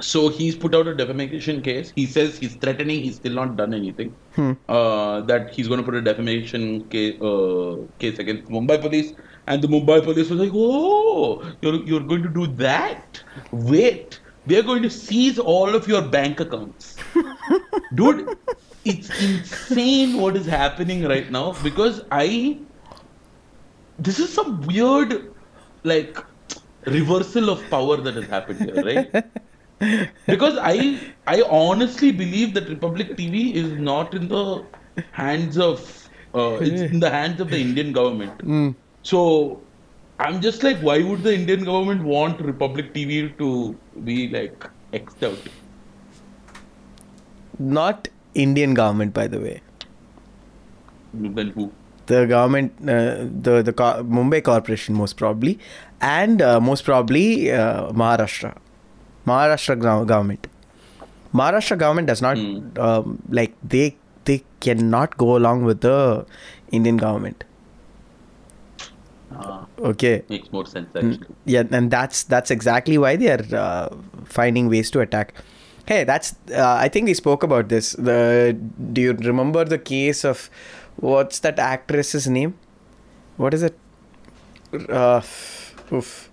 So 0.00 0.28
he's 0.28 0.54
put 0.54 0.76
out 0.76 0.86
a 0.86 0.94
defamation 0.94 1.60
case. 1.60 1.92
He 1.96 2.06
says 2.06 2.38
he's 2.38 2.54
threatening. 2.54 3.00
He's 3.02 3.16
still 3.16 3.32
not 3.32 3.56
done 3.56 3.74
anything. 3.74 4.14
Hmm. 4.36 4.52
Uh, 4.68 5.22
that 5.22 5.50
he's 5.52 5.66
going 5.66 5.80
to 5.80 5.84
put 5.84 5.96
a 5.96 6.00
defamation 6.00 6.84
case, 6.88 7.20
uh, 7.20 7.78
case 7.98 8.20
against 8.20 8.44
Mumbai 8.44 8.80
police, 8.80 9.12
and 9.48 9.62
the 9.66 9.68
Mumbai 9.74 9.98
police 10.06 10.30
was 10.34 10.40
like, 10.44 10.52
"Oh, 10.54 11.42
you're 11.62 11.76
you're 11.90 12.06
going 12.14 12.22
to 12.28 12.32
do 12.38 12.46
that? 12.62 13.22
Wait, 13.72 14.20
we 14.46 14.58
are 14.60 14.66
going 14.70 14.82
to 14.88 14.90
seize 14.90 15.38
all 15.56 15.74
of 15.80 15.88
your 15.94 16.02
bank 16.16 16.40
accounts, 16.48 16.96
dude." 18.02 18.24
It's 18.90 19.08
insane 19.24 20.12
what 20.18 20.36
is 20.40 20.46
happening 20.46 21.02
right 21.12 21.30
now 21.30 21.46
because 21.62 21.96
I 22.18 22.26
this 23.98 24.18
is 24.18 24.32
some 24.32 24.62
weird 24.62 25.14
like 25.84 26.18
reversal 26.86 27.50
of 27.50 27.62
power 27.70 27.96
that 28.06 28.14
has 28.14 28.26
happened 28.26 28.60
here 28.60 28.82
right 28.84 29.16
because 30.26 30.58
i 30.70 30.76
i 31.26 31.42
honestly 31.58 32.10
believe 32.20 32.54
that 32.54 32.68
republic 32.68 33.10
tv 33.18 33.42
is 33.62 33.72
not 33.88 34.14
in 34.14 34.28
the 34.28 34.44
hands 35.12 35.58
of 35.58 35.82
uh, 36.34 36.54
it's 36.68 36.80
in 36.92 37.00
the 37.00 37.10
hands 37.10 37.40
of 37.40 37.50
the 37.50 37.60
indian 37.66 37.92
government 37.92 38.38
Mm. 38.56 38.74
So 39.02 39.60
i'm 40.18 40.40
just 40.40 40.62
like 40.62 40.78
why 40.80 41.02
would 41.02 41.22
the 41.22 41.34
indian 41.34 41.64
government 41.64 42.02
want 42.02 42.40
republic 42.40 42.92
tv 42.94 43.18
to 43.38 43.50
be 44.04 44.28
like 44.28 44.68
xed 44.92 45.22
out 45.30 45.48
Not 47.58 48.08
Indian 48.34 48.74
government, 48.74 49.12
by 49.14 49.26
the 49.26 49.40
way. 49.40 49.60
then 51.12 51.50
who 51.50 51.72
The 52.06 52.24
government, 52.26 52.72
uh, 52.88 53.26
the 53.46 53.62
the 53.62 53.72
co- 53.72 54.02
Mumbai 54.18 54.42
corporation, 54.42 54.94
most 54.94 55.16
probably, 55.16 55.58
and 56.00 56.40
uh, 56.40 56.58
most 56.60 56.84
probably 56.84 57.50
uh, 57.52 57.92
Maharashtra, 57.92 58.52
Maharashtra 59.26 59.76
gov- 59.82 60.06
government. 60.06 60.46
Maharashtra 61.34 61.76
government 61.82 62.06
does 62.12 62.22
not 62.22 62.38
Hmm. 62.38 62.80
um, 62.86 63.18
like 63.40 63.54
they 63.74 63.96
they 64.24 64.38
cannot 64.60 65.16
go 65.24 65.36
along 65.36 65.64
with 65.64 65.82
the 65.82 65.98
Indian 66.80 66.96
government. 66.96 67.44
Ah, 69.34 69.66
Okay. 69.78 70.22
makes 70.28 70.50
more 70.52 70.64
sense 70.66 70.88
Mm, 70.94 71.12
actually 71.12 71.36
Yeah, 71.44 71.64
and 71.70 71.90
that's 71.90 72.22
that's 72.24 72.50
exactly 72.50 72.98
why 72.98 73.16
they 73.16 73.30
are 73.30 73.44
uh, 73.54 73.88
finding 74.24 74.68
ways 74.68 74.90
to 74.92 75.00
attack. 75.00 75.34
Hey, 75.86 76.04
that's 76.04 76.34
uh, 76.50 76.76
I 76.78 76.88
think 76.88 77.06
we 77.06 77.14
spoke 77.14 77.42
about 77.42 77.68
this. 77.68 77.92
The 77.92 78.56
do 78.92 79.00
you 79.00 79.12
remember 79.12 79.64
the 79.64 79.78
case 79.78 80.24
of 80.24 80.50
what's 80.96 81.38
that 81.40 81.58
actress's 81.58 82.26
name? 82.28 82.54
What 83.36 83.54
is 83.54 83.62
it? 83.62 83.78
Uh, 84.88 85.20
oof. 85.92 86.30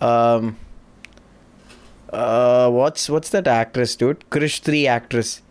Um. 0.00 0.56
Uh, 2.12 2.70
what's 2.70 3.08
what's 3.10 3.28
that 3.30 3.46
actress, 3.46 3.94
dude? 3.96 4.24
Krrish 4.30 4.60
three 4.60 4.86
actress. 4.86 5.42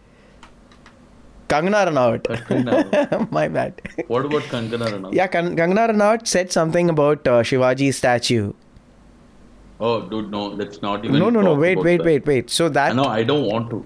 Kangana 1.48 1.82
Ranaut. 1.88 3.32
My 3.32 3.48
bad. 3.48 3.82
what 4.08 4.26
about 4.26 4.42
kangana 4.44 4.88
Ranaut? 4.94 5.14
Yeah, 5.14 5.28
Kan- 5.28 5.56
Kangana 5.56 5.90
Ranaut 5.92 6.28
said 6.28 6.52
something 6.52 6.90
about 6.90 7.28
uh, 7.28 7.42
Shivaji's 7.52 7.98
statue. 8.04 8.54
oh 9.88 9.96
dude 10.12 10.30
no 10.34 10.40
let's 10.60 10.82
not 10.84 11.04
even 11.06 11.20
No, 11.24 11.30
no, 11.34 11.42
no. 11.48 11.54
Wait, 11.64 11.78
wait, 11.88 11.98
that. 11.98 12.06
wait, 12.06 12.26
wait. 12.30 12.50
So 12.60 12.68
that 12.78 12.96
no 13.00 13.04
i 13.18 13.24
don't 13.32 13.46
want 13.50 13.70
to 13.74 13.86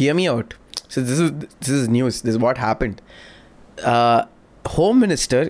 hear 0.00 0.14
me 0.18 0.28
out. 0.32 0.54
So 0.94 1.00
this 1.10 1.18
is 1.26 1.30
this 1.60 1.68
is 1.76 1.88
news. 1.94 2.20
This 2.26 2.34
is 2.36 2.40
what 2.44 2.58
happened. 2.64 3.00
Uh, 3.94 4.24
Home 4.76 5.00
Minister. 5.04 5.42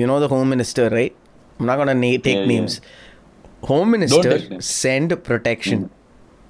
You 0.00 0.06
know 0.06 0.20
the 0.20 0.28
Home 0.28 0.48
Minister, 0.54 0.88
right? 0.90 1.14
I'm 1.58 1.66
not 1.66 1.76
gonna 1.82 1.94
na- 1.94 2.18
take 2.26 2.26
Yeah, 2.26 2.40
yeah. 2.40 2.46
names. 2.54 2.80
Home 3.72 3.90
Minister 3.96 4.34
names. 4.38 4.66
send 4.66 5.14
protection 5.28 5.88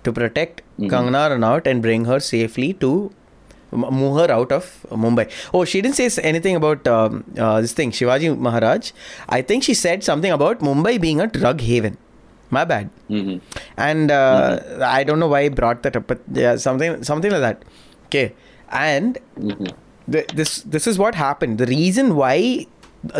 to 0.04 0.12
protect 0.12 0.62
Mhm. 0.78 0.90
Kangana 0.92 1.22
Ranaut 1.32 1.66
and 1.66 1.82
bring 1.82 2.04
her 2.10 2.20
safely 2.20 2.72
to 2.84 2.90
move 3.72 4.16
her 4.18 4.30
out 4.34 4.50
of 4.52 4.68
Mumbai. 4.90 5.24
Oh, 5.52 5.64
she 5.64 5.80
didn't 5.82 5.96
say 5.96 6.08
anything 6.22 6.56
about 6.56 6.86
um, 6.88 7.24
uh, 7.38 7.60
this 7.60 7.72
thing, 7.72 7.90
Shivaji 7.90 8.36
Maharaj. 8.38 8.92
I 9.28 9.42
think 9.42 9.62
she 9.64 9.74
said 9.74 10.04
something 10.04 10.32
about 10.32 10.60
Mumbai 10.60 11.00
being 11.00 11.20
a 11.20 11.26
drug 11.26 11.60
haven. 11.60 11.98
My 12.50 12.64
bad. 12.64 12.88
hmm 13.08 13.36
And 13.76 14.10
uh, 14.10 14.60
I 14.82 15.04
don't 15.04 15.18
know 15.18 15.28
why 15.28 15.40
I 15.40 15.48
brought 15.50 15.82
that 15.82 15.96
up, 15.96 16.06
but 16.06 16.20
yeah, 16.32 16.56
something 16.56 17.02
something 17.10 17.30
like 17.30 17.42
that. 17.48 17.64
Okay, 18.06 18.32
and 18.70 19.18
hmm 19.36 19.68
the, 20.14 20.24
this 20.40 20.62
this 20.76 20.86
is 20.86 20.98
what 20.98 21.14
happened. 21.14 21.58
The 21.58 21.66
reason 21.66 22.14
why 22.16 22.36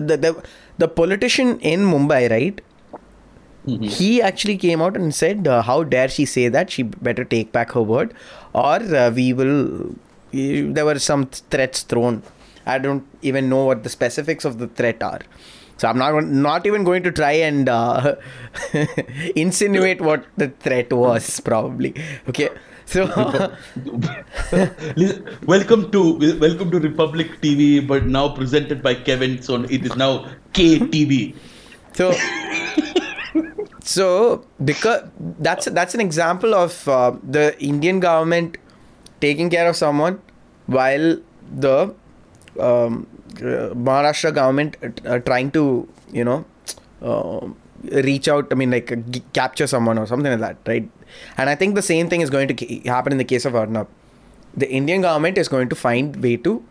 the 0.09 0.17
the, 0.25 0.33
the 0.79 0.89
politician 0.89 1.51
in 1.61 1.85
Mumbai, 1.93 2.23
right? 2.31 2.63
Hmm 3.69 3.83
He 3.83 4.23
actually 4.23 4.57
came 4.57 4.81
out 4.81 4.97
and 4.97 5.15
said, 5.15 5.47
uh, 5.47 5.63
"How 5.63 5.83
dare 5.85 6.09
she 6.09 6.25
say 6.25 6.49
that? 6.49 6.71
She 6.71 6.83
better 6.83 7.25
take 7.25 7.53
back 7.53 7.73
her 7.73 7.83
word, 7.83 8.15
or 8.53 8.77
uh, 9.03 9.11
we 9.11 9.33
will." 9.33 9.95
There 10.33 10.85
were 10.85 10.99
some 10.99 11.27
threats 11.27 11.83
thrown. 11.83 12.23
I 12.67 12.79
don't 12.79 13.07
even 13.23 13.49
know 13.49 13.65
what 13.65 13.83
the 13.83 13.89
specifics 13.89 14.45
of 14.45 14.59
the 14.59 14.67
threat 14.69 15.03
are, 15.03 15.21
so 15.77 15.89
I'm 15.89 15.99
not 15.99 16.25
not 16.25 16.67
even 16.67 16.85
going 16.85 17.03
to 17.05 17.11
try 17.11 17.33
and 17.33 17.69
uh, 17.69 18.17
insinuate 19.37 20.01
what 20.01 20.27
the 20.37 20.49
threat 20.67 20.93
was. 20.93 21.41
Probably 21.41 21.95
okay. 22.29 22.51
So 22.87 23.07
welcome 25.47 25.91
to 25.93 26.03
welcome 26.41 26.71
to 26.71 26.79
Republic 26.81 27.41
TV, 27.41 27.87
but 27.87 28.07
now 28.07 28.29
presented 28.29 28.83
by 28.83 28.95
Kevin. 28.95 29.41
So 29.43 29.63
it 29.65 29.85
is 29.85 29.97
now 29.97 30.27
KTV. 30.53 31.35
So, 31.93 32.13
so 33.89 34.07
because 34.71 35.03
that's 35.47 35.67
that's 35.77 35.95
an 35.95 36.01
example 36.01 36.55
of 36.55 36.73
uh, 36.89 37.13
the 37.37 37.45
Indian 37.71 38.01
government 38.01 38.59
taking 39.21 39.49
care 39.55 39.69
of 39.69 39.77
someone 39.77 40.21
while 40.67 41.07
the 41.67 41.77
um, 42.69 43.07
uh, 43.37 43.73
Maharashtra 43.89 44.35
government 44.35 44.77
uh, 45.07 45.19
trying 45.21 45.51
to 45.53 45.89
you 46.13 46.25
know 46.25 46.45
uh, 47.03 47.47
reach 48.09 48.29
out. 48.29 48.49
I 48.51 48.55
mean, 48.57 48.71
like 48.71 48.93
uh, 48.93 48.97
g- 48.97 49.23
capture 49.33 49.67
someone 49.67 49.99
or 49.99 50.07
something 50.07 50.31
like 50.33 50.41
that, 50.41 50.57
right? 50.73 50.89
And 51.39 51.49
I 51.49 51.55
think 51.55 51.75
the 51.75 51.87
same 51.91 52.09
thing 52.09 52.21
is 52.21 52.31
going 52.31 52.49
to 52.49 52.55
ca- 52.55 52.83
happen 52.87 53.13
in 53.13 53.19
the 53.19 53.31
case 53.33 53.45
of 53.45 53.57
Arnab. 53.57 53.89
The 54.55 54.71
Indian 54.71 55.01
government 55.03 55.39
is 55.39 55.49
going 55.49 55.69
to 55.71 55.77
find 55.77 56.23
way 56.23 56.37
to 56.49 56.63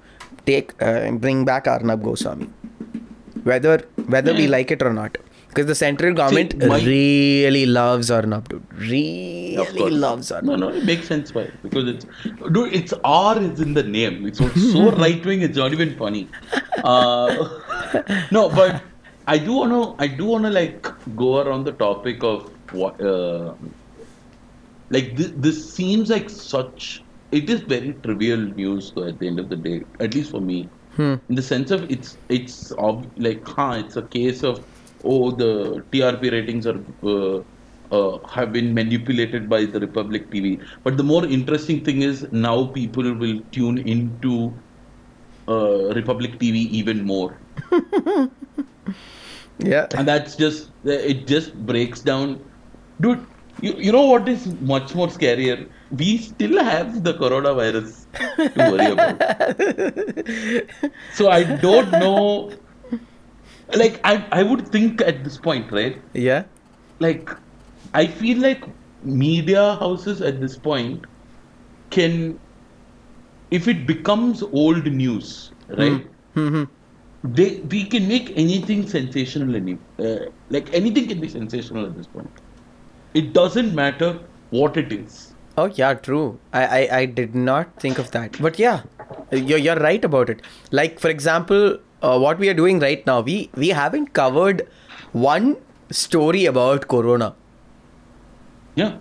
take 0.46 0.80
uh, 0.82 1.12
bring 1.12 1.46
back 1.46 1.68
Arnab 1.68 2.04
Goswami 2.04 2.50
whether 3.44 3.78
whether 4.14 4.34
we 4.34 4.48
like 4.48 4.72
it 4.72 4.82
or 4.82 4.94
not 4.94 5.18
because 5.58 5.68
the 5.68 5.76
central 5.76 6.14
government 6.14 6.56
my- 6.72 6.80
really 6.86 7.66
loves 7.66 8.10
Arnab 8.12 8.50
dude 8.50 8.74
really 8.80 9.96
loves 10.06 10.30
No, 10.32 10.38
Arnab 10.38 10.60
no, 10.60 10.68
it 10.80 10.86
makes 10.90 11.08
sense 11.08 11.34
why 11.38 11.46
because 11.64 11.88
it's 11.94 12.06
dude. 12.58 12.74
It's 12.80 12.94
R 13.04 13.40
is 13.42 13.60
in 13.60 13.74
the 13.74 13.84
name. 13.84 14.28
It's 14.28 14.38
so, 14.44 14.50
so 14.74 14.92
right 15.06 15.26
wing. 15.26 15.42
It's 15.42 15.58
not 15.58 15.74
even 15.80 15.96
funny. 16.04 16.28
Uh, 16.84 17.48
no, 18.32 18.50
but 18.50 18.84
I 19.28 19.38
do 19.40 19.54
wanna. 19.62 19.82
I 20.06 20.08
do 20.22 20.26
wanna 20.26 20.52
like 20.52 20.88
go 21.16 21.32
around 21.42 21.64
the 21.72 21.76
topic 21.88 22.24
of 22.24 22.48
what. 22.72 23.02
Uh, 23.02 23.54
like 24.90 25.16
this, 25.18 25.32
this 25.36 25.74
seems 25.74 26.10
like 26.10 26.30
such. 26.30 27.04
It 27.32 27.50
is 27.50 27.62
very 27.62 27.94
trivial 28.04 28.38
news 28.40 28.92
though. 28.96 29.08
At 29.08 29.20
the 29.20 29.28
end 29.28 29.40
of 29.40 29.50
the 29.50 29.56
day, 29.58 29.84
at 30.00 30.14
least 30.14 30.32
for 30.32 30.40
me, 30.42 30.70
Hmm. 30.96 31.16
in 31.30 31.36
the 31.36 31.42
sense 31.42 31.72
of 31.72 31.90
it's 31.96 32.18
it's 32.30 32.72
ob- 32.90 33.10
like 33.18 33.48
huh, 33.48 33.74
it's 33.86 33.98
a 33.98 34.04
case 34.04 34.44
of 34.44 34.64
oh 35.08 35.32
the 35.32 35.86
TRP 35.92 36.30
ratings 36.30 36.68
are 36.68 36.80
uh, 37.04 37.44
uh, 37.92 38.20
have 38.28 38.52
been 38.54 38.74
manipulated 38.74 39.50
by 39.50 39.66
the 39.66 39.80
Republic 39.80 40.30
TV. 40.32 40.62
But 40.84 40.98
the 40.98 41.04
more 41.04 41.26
interesting 41.26 41.84
thing 41.84 42.02
is 42.02 42.28
now 42.32 42.68
people 42.68 43.14
will 43.16 43.40
tune 43.52 43.78
into 43.80 44.62
uh, 45.48 45.94
Republic 45.96 46.40
TV 46.40 46.58
even 46.82 47.06
more, 47.06 47.42
yeah 49.60 49.88
and 49.96 50.08
that's 50.08 50.36
just 50.36 50.72
it. 50.84 51.28
Just 51.28 51.56
breaks 51.66 52.02
down, 52.02 52.50
dude. 53.02 53.28
You, 53.60 53.74
you 53.78 53.92
know 53.92 54.06
what 54.06 54.30
is 54.30 54.48
much 54.62 54.94
more 54.96 55.08
scarier? 55.08 55.72
We 55.90 56.18
still 56.20 56.64
have 56.64 57.04
the 57.04 57.14
coronavirus 57.14 58.06
to 58.54 58.62
worry 58.64 58.90
about. 58.90 59.24
so 61.10 61.30
I 61.30 61.44
don't 61.44 61.98
know. 61.98 62.52
Like 63.74 64.00
I, 64.04 64.26
I 64.32 64.44
would 64.44 64.68
think 64.68 65.02
at 65.02 65.24
this 65.24 65.38
point, 65.38 65.72
right? 65.72 66.02
yeah 66.14 66.44
like 67.00 67.30
I 67.94 68.08
feel 68.08 68.40
like 68.40 68.64
media 69.04 69.76
houses 69.76 70.22
at 70.22 70.40
this 70.42 70.58
point 70.58 71.06
can 71.90 72.40
if 73.52 73.68
it 73.68 73.88
becomes 73.88 74.44
old 74.44 74.86
news, 74.86 75.52
right? 75.70 76.06
Mm-hmm. 76.36 76.64
They 77.24 77.62
we 77.72 77.86
can 77.86 78.08
make 78.08 78.32
anything 78.38 78.88
sensational 78.88 79.56
any 79.56 79.78
uh, 80.00 80.30
like 80.50 80.74
anything 80.74 81.08
can 81.08 81.20
be 81.20 81.30
sensational 81.30 81.86
at 81.86 81.96
this 81.96 82.08
point. 82.08 82.30
It 83.14 83.34
doesn't 83.34 83.74
matter 83.74 84.20
what 84.50 84.78
it 84.78 84.92
is. 84.92 85.34
Oh 85.58 85.66
yeah, 85.66 85.94
true. 85.96 86.40
I, 86.54 86.66
I, 86.66 86.98
I 86.98 87.06
did 87.06 87.34
not 87.34 87.80
think 87.80 87.98
of 87.98 88.12
that. 88.12 88.40
But 88.40 88.60
yeah, 88.60 88.84
you're, 89.32 89.58
you're 89.58 89.80
right 89.80 90.04
about 90.06 90.30
it. 90.30 90.42
Like 90.72 91.00
for 91.00 91.10
example, 91.10 91.80
uh, 92.02 92.18
what 92.20 92.40
we 92.40 92.50
are 92.50 92.54
doing 92.54 92.80
right 92.80 93.06
now, 93.06 93.22
we 93.22 93.50
we 93.56 93.70
haven't 93.70 94.14
covered 94.14 94.68
one 95.14 95.58
story 95.92 96.46
about 96.46 96.88
Corona. 96.88 97.36
Yeah. 98.76 98.98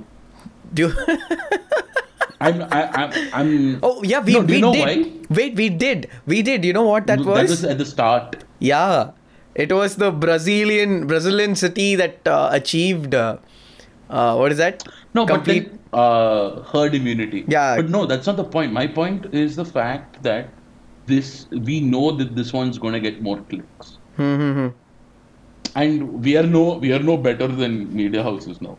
Do 0.74 0.88
you, 0.88 0.92
I'm 2.40 2.62
I, 2.64 2.80
I'm 3.02 3.12
I'm 3.32 3.78
oh 3.82 4.02
yeah, 4.02 4.20
we, 4.20 4.32
No, 4.34 4.40
we 4.40 4.60
did. 4.60 4.74
why? 4.74 5.12
Wait, 5.30 5.54
we 5.56 5.68
did. 5.68 6.08
We 6.26 6.42
did. 6.42 6.64
You 6.64 6.72
know 6.72 6.82
what 6.84 7.06
that 7.06 7.20
was? 7.20 7.36
That 7.36 7.48
was 7.50 7.64
at 7.64 7.78
the 7.78 7.86
start. 7.86 8.44
Yeah, 8.58 9.12
it 9.54 9.72
was 9.72 9.96
the 9.96 10.10
Brazilian 10.10 11.06
Brazilian 11.06 11.54
city 11.54 11.94
that 11.96 12.26
uh, 12.26 12.48
achieved. 12.52 13.14
Uh, 13.14 13.38
uh, 14.10 14.36
what 14.36 14.52
is 14.52 14.58
that? 14.58 14.82
No, 15.14 15.26
Complete. 15.26 15.70
but 15.70 15.70
then 15.70 16.00
uh, 16.00 16.62
herd 16.62 16.94
immunity. 16.94 17.44
Yeah. 17.48 17.76
But 17.76 17.88
no, 17.90 18.06
that's 18.06 18.26
not 18.26 18.36
the 18.36 18.44
point. 18.44 18.72
My 18.72 18.86
point 18.86 19.26
is 19.34 19.56
the 19.56 19.64
fact 19.64 20.22
that 20.22 20.48
this 21.06 21.46
we 21.50 21.80
know 21.80 22.12
that 22.12 22.34
this 22.36 22.52
one's 22.52 22.78
going 22.78 22.94
to 22.94 23.00
get 23.00 23.22
more 23.22 23.42
clicks, 23.44 23.98
Hmm, 24.16 24.68
and 25.74 26.24
we 26.24 26.36
are 26.36 26.46
no 26.46 26.78
we 26.78 26.92
are 26.92 27.02
no 27.02 27.16
better 27.16 27.48
than 27.48 27.94
media 27.94 28.22
houses 28.22 28.60
now. 28.60 28.78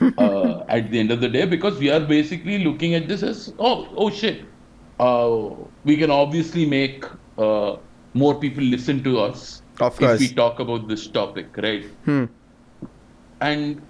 uh, 0.18 0.64
at 0.68 0.90
the 0.90 0.98
end 1.00 1.10
of 1.10 1.20
the 1.20 1.28
day, 1.28 1.44
because 1.46 1.78
we 1.78 1.90
are 1.90 2.00
basically 2.00 2.58
looking 2.64 2.94
at 2.94 3.08
this 3.08 3.22
as 3.22 3.52
oh 3.58 3.88
oh 3.96 4.10
shit, 4.10 4.44
uh, 5.00 5.40
we 5.84 5.96
can 5.96 6.10
obviously 6.10 6.66
make 6.66 7.04
uh, 7.38 7.76
more 8.14 8.38
people 8.40 8.62
listen 8.64 9.02
to 9.04 9.18
us 9.20 9.62
Of 9.80 10.00
if 10.00 10.20
we 10.20 10.28
talk 10.34 10.60
about 10.60 10.88
this 10.88 11.08
topic, 11.08 11.56
right? 11.56 11.84
Hmm. 12.04 12.24
and 13.40 13.82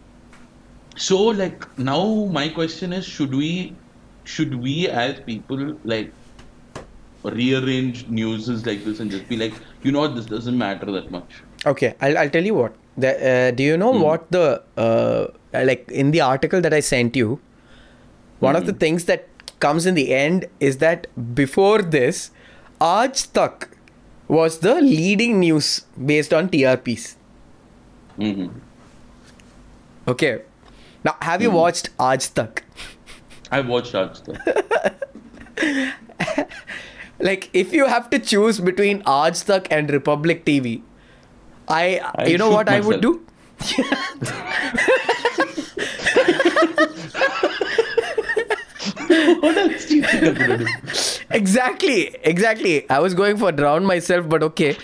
so 0.97 1.19
like 1.41 1.67
now 1.79 2.27
my 2.37 2.49
question 2.49 2.93
is 2.93 3.05
should 3.07 3.35
we 3.35 3.81
should 4.25 4.55
we 4.55 4.89
as 4.89 5.21
people 5.21 5.79
like 5.85 6.13
rearrange 7.31 8.07
newses 8.09 8.65
like 8.67 8.85
this 8.85 9.01
and 9.01 9.11
just 9.11 9.29
be 9.29 9.37
like 9.37 9.55
you 9.83 9.93
know 9.93 10.01
what 10.01 10.15
this 10.15 10.27
doesn't 10.27 10.57
matter 10.59 10.91
that 10.93 11.11
much 11.11 11.43
Okay, 11.67 11.95
I'll, 12.01 12.17
I'll 12.19 12.31
tell 12.31 12.45
you 12.45 12.55
what. 12.55 12.75
The, 12.97 13.09
uh, 13.31 13.51
do 13.51 13.63
you 13.65 13.77
know 13.77 13.93
Hmm. 13.93 14.01
what 14.03 14.31
the 14.31 14.63
uh, 14.77 15.27
like 15.53 15.89
in 15.91 16.13
the 16.13 16.21
article 16.21 16.61
that 16.61 16.73
I 16.73 16.79
sent 16.81 17.17
you? 17.17 17.41
One 18.39 18.55
of 18.55 18.65
the 18.67 18.73
Hmm. 18.73 18.79
things 18.85 19.05
that 19.07 19.27
comes 19.59 19.85
in 19.87 19.95
the 19.95 20.15
end 20.15 20.47
is 20.61 20.79
that 20.79 21.09
before 21.35 21.83
this, 21.83 22.31
Aaj 22.81 23.33
Tak 23.33 23.69
was 24.29 24.61
the 24.61 24.77
leading 24.81 25.41
news 25.41 25.85
based 26.13 26.33
on 26.33 26.49
TRPs. 26.49 27.17
hmm 28.17 28.47
Okay, 30.07 30.43
now 31.05 31.17
have 31.21 31.43
you 31.43 31.51
Hmm. 31.51 31.57
watched 31.57 31.91
Aaj 31.99 32.33
Tak? 32.35 32.65
i 33.51 33.61
watched 33.61 33.93
that 33.93 34.17
stuff 34.17 34.37
Like, 37.21 37.51
if 37.53 37.73
you 37.73 37.87
have 37.87 38.11
to 38.11 38.19
choose 38.19 38.61
between 38.61 39.03
Aaj 39.03 39.45
Tak 39.45 39.69
and 39.71 39.91
Republic 39.91 40.45
TV, 40.45 40.83
I, 41.69 42.01
I 42.15 42.27
you 42.27 42.39
know 42.39 42.51
shoot 42.51 42.55
what 42.55 42.69
I 42.69 42.81
would 42.81 43.01
do? 43.01 43.25
what 49.41 49.57
else 49.57 49.87
do 49.87 49.97
you 49.97 50.03
think 50.03 50.23
i'm 50.25 50.35
gonna 50.35 50.59
do 50.59 50.67
Exactly, 51.31 52.17
exactly. 52.23 52.89
I 52.89 53.01
was 53.01 53.13
going 53.15 53.37
for 53.37 53.53
drown 53.53 53.85
myself, 53.85 54.27
but 54.29 54.43
okay. 54.43 54.77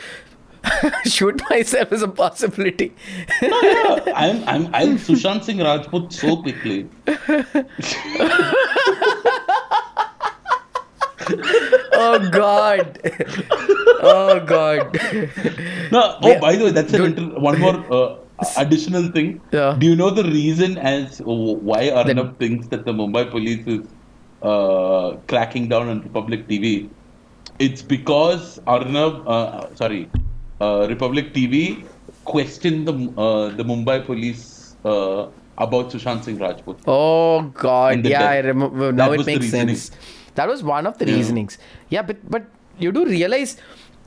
Shoot 1.07 1.41
myself 1.49 1.93
is 1.93 2.03
a 2.03 2.09
possibility. 2.09 2.95
no, 3.43 3.61
yeah, 3.63 4.13
i'm 4.17 4.43
i'm 4.53 4.67
i'm 4.75 4.99
sushant 5.07 5.45
singh 5.45 5.59
rajput 5.59 6.13
so 6.13 6.37
quickly 6.43 6.89
oh 12.05 12.19
god. 12.31 12.99
Oh 14.03 14.41
god. 14.41 14.99
no 15.93 16.03
oh 16.23 16.29
Yeah. 16.29 16.41
by 16.41 16.57
the 16.57 16.65
way 16.67 16.71
that's 16.71 16.93
an 16.93 17.05
inter- 17.05 17.39
one 17.39 17.59
more 17.61 17.77
uh, 17.99 18.17
additional 18.63 19.11
thing 19.17 19.41
Yeah. 19.53 19.77
do 19.79 19.87
you 19.87 19.97
know 19.97 20.11
the 20.11 20.25
reason 20.25 20.77
as 20.79 21.21
why 21.25 21.83
arnab 21.91 22.39
thinks 22.39 22.69
that 22.73 22.85
the 22.85 22.93
mumbai 23.01 23.25
police 23.31 23.67
is 23.67 23.83
uh, 24.43 25.17
cracking 25.33 25.69
down 25.69 25.89
on 25.89 26.03
republic 26.09 26.47
tv 26.49 26.73
it's 27.59 27.83
because 27.95 28.59
arnab 28.67 29.23
uh, 29.37 29.69
sorry 29.83 30.03
uh, 30.61 30.87
republic 30.89 31.33
tv 31.39 31.85
questioned 32.25 32.89
the 32.89 32.95
uh, 33.27 33.49
the 33.61 33.65
mumbai 33.73 33.99
police 34.11 34.45
uh, 34.85 35.23
about 35.65 35.91
sushant 35.95 36.25
singh 36.27 36.39
rajput 36.45 36.79
Oh 36.87 37.43
god. 37.65 38.05
Yeah, 38.13 38.29
I 38.29 38.39
remember. 38.39 38.87
Now 39.01 39.13
it 39.13 39.25
makes 39.27 39.51
sense. 39.51 39.83
That 40.35 40.49
was 40.49 40.63
one 40.63 40.87
of 40.87 40.99
the 40.99 41.07
Yeah. 41.07 41.15
reasonings. 41.17 41.59
Yeah, 41.91 42.03
but 42.03 42.19
but 42.31 42.45
you 42.79 42.93
do 42.93 43.05
realize 43.07 43.57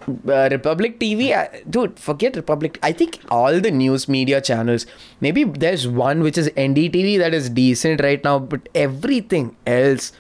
uh, 0.08 0.48
Republic 0.52 1.00
TV, 1.00 1.34
uh, 1.34 1.48
dude, 1.70 2.00
forget 2.00 2.36
Republic. 2.36 2.80
I 2.84 2.92
think 2.92 3.20
all 3.30 3.60
the 3.60 3.72
news 3.72 4.08
media 4.08 4.40
channels, 4.42 4.86
maybe 5.22 5.44
there's 5.44 5.88
one 5.88 6.22
which 6.22 6.38
is 6.38 6.50
NDTV 6.56 7.18
that 7.20 7.34
is 7.34 7.50
decent 7.50 8.02
right 8.02 8.24
now, 8.24 8.40
but 8.40 8.70
everything 8.76 9.56
else 9.66 10.12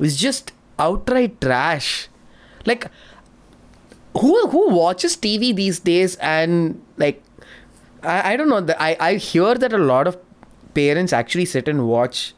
is 0.00 0.16
just 0.16 0.52
outright 0.78 1.40
trash. 1.40 2.08
Like, 2.64 2.88
who 4.20 4.48
who 4.48 4.70
watches 4.70 5.16
TV 5.16 5.52
these 5.52 5.78
days 5.80 6.16
and 6.16 6.80
like, 6.96 7.22
I, 8.02 8.32
I 8.32 8.36
don't 8.36 8.48
know. 8.48 8.74
I 8.78 8.96
I 9.00 9.14
hear 9.16 9.54
that 9.54 9.72
a 9.72 9.78
lot 9.78 10.06
of 10.06 10.18
parents 10.74 11.12
actually 11.12 11.44
sit 11.44 11.68
and 11.68 11.86
watch 11.88 12.34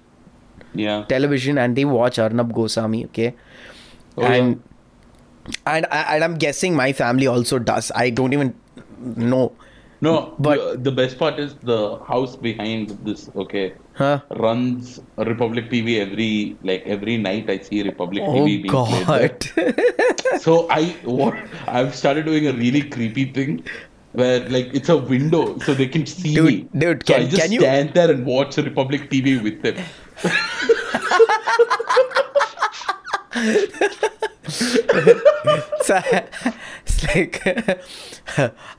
yeah 0.75 1.05
television 1.09 1.59
and 1.59 1.77
they 1.77 1.85
watch 1.85 2.19
Arnab 2.19 2.53
Goswami, 2.55 3.05
okay? 3.07 3.35
Oh, 4.17 4.23
yeah. 4.23 4.33
and 4.35 4.63
and 5.67 5.87
I, 5.91 6.17
and 6.17 6.25
I'm 6.25 6.37
guessing 6.37 6.75
my 6.77 6.93
family 6.93 7.27
also 7.27 7.59
does. 7.59 7.91
I 7.95 8.11
don't 8.11 8.33
even 8.33 8.55
know. 9.17 9.53
no 10.01 10.35
But- 10.39 10.85
the, 10.85 10.93
best 10.93 11.19
part 11.19 11.39
is 11.45 11.55
the 11.69 11.99
house 12.09 12.37
behind 12.37 12.91
this 13.07 13.23
okay 13.45 13.73
Huh? 14.01 14.21
runs 14.43 15.01
Republic 15.17 15.71
TV 15.71 15.95
every 16.03 16.57
like 16.63 16.85
every 16.97 17.17
night 17.17 17.49
I 17.51 17.59
see 17.69 17.83
Republic 17.83 18.23
Oh 18.27 18.35
TV 18.35 18.63
being 18.63 18.85
played 19.07 19.41
there. 19.57 19.73
God! 19.73 20.41
So 20.45 20.69
I 20.71 20.83
what 21.21 21.35
I've 21.67 21.95
started 22.03 22.27
doing 22.27 22.47
a 22.47 22.53
really 22.53 22.83
creepy 22.83 23.25
thing 23.39 23.65
where 24.13 24.39
like 24.57 24.69
it's 24.73 24.89
a 24.89 24.97
window 24.97 25.43
so 25.67 25.75
they 25.75 25.89
can 25.89 26.07
see 26.07 26.35
Dude, 26.37 26.47
me. 26.47 26.69
dude, 26.85 27.05
so 27.07 27.15
I 27.15 27.19
can- 27.23 27.31
just 27.31 27.43
can 27.43 27.53
you- 27.57 27.61
stand 27.67 27.95
there 27.95 28.11
and 28.13 28.25
watch 28.25 28.57
Republic 28.59 29.11
TV 29.11 29.35
with 29.49 29.63
them. 29.63 29.83
So, 35.81 36.01
it's 36.87 37.03
like 37.15 37.43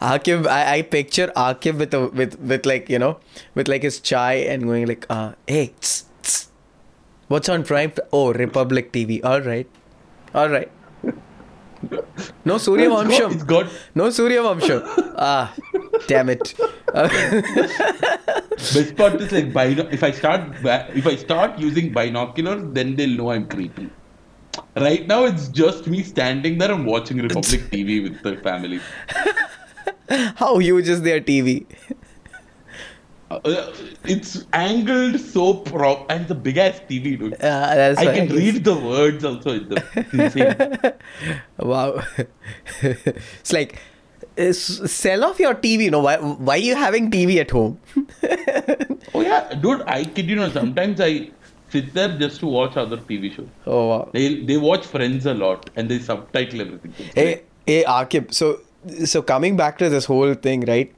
Akib. 0.02 0.48
I, 0.48 0.78
I 0.78 0.82
picture 0.82 1.32
Akib 1.36 1.78
with 1.78 1.94
a 1.94 2.08
with 2.10 2.40
with 2.40 2.66
like 2.66 2.90
you 2.90 3.00
know 3.00 3.20
with 3.56 3.68
like 3.68 3.84
his 3.84 4.00
chai 4.00 4.34
and 4.34 4.64
going 4.64 4.86
like 4.88 5.06
uh 5.10 5.34
hey 5.48 5.74
tss, 5.80 6.06
tss. 6.24 6.48
what's 7.28 7.48
on 7.48 7.64
Prime? 7.64 7.94
Oh 8.12 8.34
Republic 8.34 8.92
TV. 8.92 9.24
All 9.24 9.42
right, 9.42 9.68
all 10.34 10.50
right. 10.50 10.72
No 12.46 12.58
Surya 12.58 12.90
Vamsham. 12.90 13.34
it's 13.34 13.44
got 13.44 13.68
No 13.96 14.10
Surya 14.10 14.42
Vamsham. 14.42 14.82
Ah, 15.18 15.54
damn 16.08 16.30
it. 16.30 16.54
Best 18.76 18.96
part 18.96 19.16
is 19.16 19.32
like 19.32 19.54
bino- 19.54 19.88
if 19.92 20.04
I 20.04 20.12
start 20.12 20.42
if 20.96 21.08
I 21.08 21.16
start 21.16 21.58
using 21.60 21.92
binoculars 21.94 22.64
then 22.74 22.96
they'll 22.96 23.18
know 23.18 23.32
I'm 23.32 23.48
creepy. 23.48 23.90
Right 24.76 25.08
now 25.08 25.24
it's 25.26 25.48
just 25.50 25.88
me 25.88 26.04
standing 26.04 26.58
there 26.58 26.72
and 26.72 26.86
watching 26.86 27.18
Republic 27.18 27.62
TV 27.72 28.04
with 28.04 28.22
the 28.24 28.36
family. 28.38 28.80
how 30.36 30.58
huge 30.58 30.90
is 30.90 31.02
their 31.02 31.22
TV? 31.22 31.66
Uh, 33.32 33.72
it's 34.06 34.46
angled 34.54 35.20
so 35.20 35.54
prop 35.54 36.10
and 36.10 36.28
the 36.28 36.34
big 36.34 36.58
ass 36.58 36.82
TV, 36.90 37.18
dude. 37.20 37.34
Uh, 37.34 37.38
that's 37.40 38.00
I 38.00 38.06
why 38.06 38.16
can 38.16 38.30
read 38.30 38.64
the 38.64 38.76
words 38.76 39.24
also. 39.24 39.52
In 39.52 39.70
the. 39.70 40.96
Wow. 41.58 42.02
it's 42.82 43.54
like 43.54 43.80
sell 44.52 45.26
off 45.26 45.40
your 45.40 45.54
TV. 45.56 45.92
No, 45.92 46.00
why 46.00 46.18
why 46.18 46.56
are 46.56 46.58
you 46.58 46.76
having 46.76 47.12
TV 47.12 47.38
at 47.40 47.52
home? 47.52 47.80
oh 49.14 49.22
yeah, 49.22 49.54
dude. 49.54 49.82
I 49.86 50.06
kid 50.06 50.30
you 50.30 50.36
know. 50.36 50.50
Sometimes 50.50 51.00
I 51.00 51.30
sit 51.70 51.94
there 51.94 52.18
just 52.18 52.40
to 52.40 52.48
watch 52.48 52.78
other 52.78 52.98
TV 52.98 53.36
shows. 53.36 53.48
Oh 53.68 53.88
wow. 53.88 54.10
They 54.14 54.44
they 54.44 54.58
watch 54.58 54.86
Friends 54.86 55.26
a 55.26 55.34
lot 55.34 55.70
and 55.76 55.90
they 55.90 56.00
subtitle 56.00 56.62
everything. 56.62 56.94
Hey, 57.16 57.44
hey, 57.66 57.84
Akib. 57.84 58.34
So, 58.34 58.62
so 59.06 59.22
coming 59.22 59.58
back 59.58 59.78
to 59.80 59.90
this 59.90 60.06
whole 60.06 60.34
thing, 60.34 60.62
right? 60.62 60.92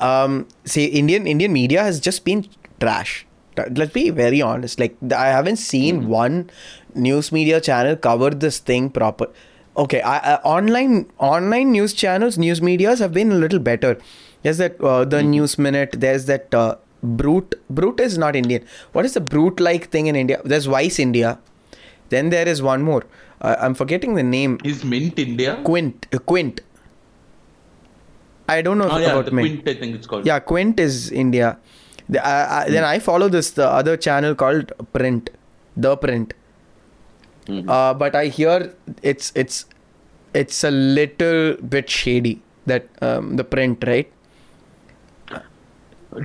Um, 0.00 0.46
see, 0.64 0.86
Indian 0.86 1.26
Indian 1.26 1.52
media 1.52 1.82
has 1.82 2.00
just 2.00 2.24
been 2.24 2.46
trash. 2.80 3.26
Let's 3.70 3.92
be 3.92 4.10
very 4.10 4.42
honest. 4.42 4.80
Like 4.80 4.96
I 5.16 5.28
haven't 5.28 5.56
seen 5.56 6.00
Mm-hmm. 6.02 6.08
one 6.08 6.50
news 6.94 7.30
media 7.32 7.60
channel 7.60 7.96
cover 7.96 8.30
this 8.30 8.58
thing 8.58 8.90
proper. 8.90 9.28
Okay, 9.76 10.00
I, 10.02 10.16
I, 10.18 10.34
online 10.42 11.06
online 11.18 11.72
news 11.72 11.92
channels, 11.92 12.38
news 12.38 12.60
medias 12.62 12.98
have 13.00 13.12
been 13.12 13.30
a 13.32 13.36
little 13.36 13.58
better. 13.58 13.96
There's 14.42 14.58
that 14.58 14.80
uh, 14.80 15.04
the 15.04 15.18
Mm-hmm. 15.18 15.30
News 15.30 15.58
Minute. 15.58 15.96
There's 15.98 16.26
that 16.26 16.52
uh, 16.54 16.76
Brut. 17.02 17.54
Brut 17.70 18.00
is 18.00 18.18
not 18.18 18.36
Indian. 18.36 18.64
What 18.92 19.04
is 19.04 19.14
the 19.14 19.20
Brut 19.20 19.60
like 19.60 19.90
thing 19.90 20.06
in 20.06 20.16
India? 20.16 20.40
There's 20.44 20.66
Vice 20.66 20.98
India. 20.98 21.38
Then 22.10 22.30
there 22.30 22.46
is 22.46 22.62
one 22.62 22.82
more. 22.82 23.04
Uh, 23.40 23.56
I'm 23.60 23.74
forgetting 23.74 24.14
the 24.14 24.22
name. 24.22 24.58
Is 24.64 24.84
Mint 24.84 25.18
India? 25.18 25.60
Quint. 25.64 26.06
Uh, 26.12 26.18
Quint. 26.18 26.60
I 28.48 28.60
don't 28.62 28.78
know 28.78 28.88
Oh 28.90 28.98
yeah, 28.98 29.12
about 29.12 29.26
the 29.26 29.30
Mint. 29.32 29.62
Quint 29.62 29.76
I 29.76 29.80
think 29.80 29.94
it's 29.96 30.06
called. 30.06 30.26
Yeah, 30.26 30.38
Quint 30.38 30.78
is 30.80 31.10
India. 31.10 31.58
The, 32.08 32.24
I, 32.26 32.64
I, 32.64 32.68
Then 32.68 32.84
I 32.84 32.98
follow 32.98 33.28
this 33.28 33.52
the 33.52 33.66
other 33.68 33.96
channel 33.96 34.34
called 34.34 34.72
Print, 34.92 35.30
the 35.76 35.96
Print. 35.96 36.34
Mhm. 37.46 37.68
Uh, 37.68 37.94
but 37.94 38.14
I 38.14 38.26
hear 38.26 38.74
it's 39.02 39.32
it's 39.34 39.64
it's 40.34 40.64
a 40.64 40.70
little 40.70 41.54
bit 41.76 41.88
shady 41.88 42.42
that 42.66 42.86
um, 43.02 43.36
the 43.36 43.44
print 43.44 43.84
right. 43.86 44.10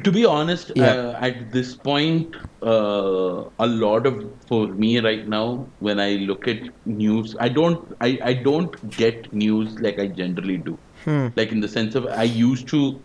To 0.04 0.12
be 0.12 0.24
honest, 0.24 0.72
Yeah. 0.76 0.92
uh, 0.94 1.18
at 1.28 1.52
this 1.52 1.74
point, 1.74 2.36
uh, 2.62 3.46
a 3.60 3.66
lot 3.68 4.06
of 4.06 4.20
for 4.48 4.68
me 4.68 5.00
right 5.00 5.28
now, 5.28 5.66
when 5.80 6.00
I 6.00 6.12
look 6.30 6.48
at 6.48 6.60
news, 6.86 7.36
I 7.40 7.50
don't, 7.50 7.96
I, 8.00 8.20
I 8.24 8.34
don't 8.34 8.76
get 8.98 9.34
news 9.34 9.80
like 9.80 9.98
I 9.98 10.06
generally 10.06 10.58
do. 10.58 10.78
Hmm. 11.06 11.28
Like 11.36 11.52
in 11.52 11.62
the 11.62 11.68
sense 11.68 11.96
of, 11.96 12.06
I 12.08 12.24
used 12.24 12.68
to 12.70 13.00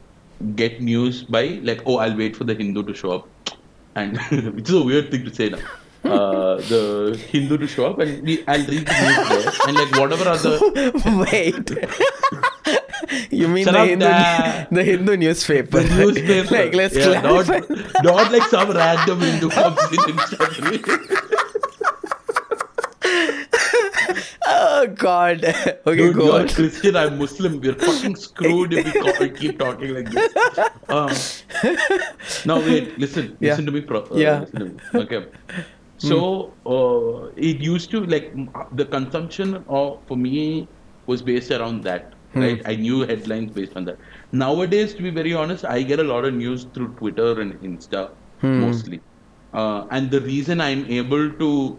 get 0.56 0.80
news 0.80 1.22
by 1.22 1.60
like, 1.62 1.82
oh, 1.86 1.98
I'll 1.98 2.16
wait 2.16 2.36
for 2.36 2.44
the 2.44 2.54
Hindu 2.54 2.82
to 2.84 2.94
show 2.94 3.12
up, 3.12 3.28
and 3.94 4.18
which 4.54 4.68
is 4.68 4.74
a 4.74 4.82
weird 4.82 5.10
thing 5.10 5.24
to 5.24 5.34
say 5.34 5.50
now. 5.50 5.58
Uh, 6.04 6.56
the 6.56 7.18
Hindu 7.30 7.56
to 7.56 7.66
show 7.66 7.86
up, 7.86 7.98
and 7.98 8.22
we, 8.22 8.44
I'll 8.46 8.58
read 8.58 8.86
the 8.86 8.92
news 8.92 9.28
there, 9.28 9.52
and 9.68 9.76
like 9.78 9.92
whatever 9.98 10.28
other 10.28 10.58
Wait. 11.32 11.70
you 13.30 13.48
mean 13.48 13.64
the 13.64 13.86
Hindu, 13.86 14.74
the 14.74 14.84
Hindu 14.84 15.16
newspaper? 15.16 15.80
the 15.80 15.94
newspaper. 15.94 16.54
like 16.54 16.74
let's 16.74 16.94
yeah, 16.94 17.22
not, 17.22 17.48
not 18.04 18.30
like 18.32 18.42
some 18.50 18.70
random 18.70 19.20
Hindu 19.20 19.48
comes 19.48 19.80
in 19.92 20.10
and 20.10 20.20
oh 24.46 24.86
God. 24.94 25.44
okay, 25.86 25.96
Dude, 25.96 26.14
go 26.14 26.38
you're. 26.38 26.48
Christian, 26.48 26.96
I'm 26.96 27.18
Muslim. 27.18 27.60
We're 27.60 27.74
fucking 27.74 28.16
screwed 28.16 28.72
if 28.74 29.20
we 29.20 29.30
keep 29.40 29.58
talking 29.58 29.94
like 29.94 30.10
this. 30.10 30.32
Um, 30.88 31.10
now, 32.46 32.58
wait, 32.58 32.98
listen. 32.98 33.36
Yeah. 33.40 33.50
Listen 33.50 33.66
to 33.66 33.72
me. 33.72 33.80
Pro- 33.80 34.04
uh, 34.04 34.16
Yeah. 34.16 34.44
To 34.44 34.64
me. 34.64 34.76
Okay. 34.94 35.26
So, 35.98 36.52
uh, 36.66 37.32
it 37.36 37.60
used 37.60 37.90
to, 37.92 38.04
like, 38.04 38.34
the 38.76 38.84
consumption 38.84 39.64
of, 39.68 40.00
for 40.06 40.16
me 40.16 40.68
was 41.06 41.22
based 41.22 41.50
around 41.50 41.84
that. 41.84 42.12
Right? 42.34 42.60
I 42.66 42.74
knew 42.74 43.02
headlines 43.02 43.52
based 43.52 43.76
on 43.76 43.84
that. 43.84 43.96
Nowadays, 44.32 44.92
to 44.94 45.02
be 45.02 45.10
very 45.10 45.32
honest, 45.32 45.64
I 45.64 45.82
get 45.82 46.00
a 46.00 46.02
lot 46.02 46.24
of 46.24 46.34
news 46.34 46.64
through 46.74 46.88
Twitter 46.94 47.40
and 47.40 47.54
Insta 47.62 48.10
mostly. 48.42 49.00
Uh, 49.52 49.86
and 49.92 50.10
the 50.10 50.20
reason 50.20 50.60
I'm 50.60 50.84
able 50.86 51.30
to 51.30 51.78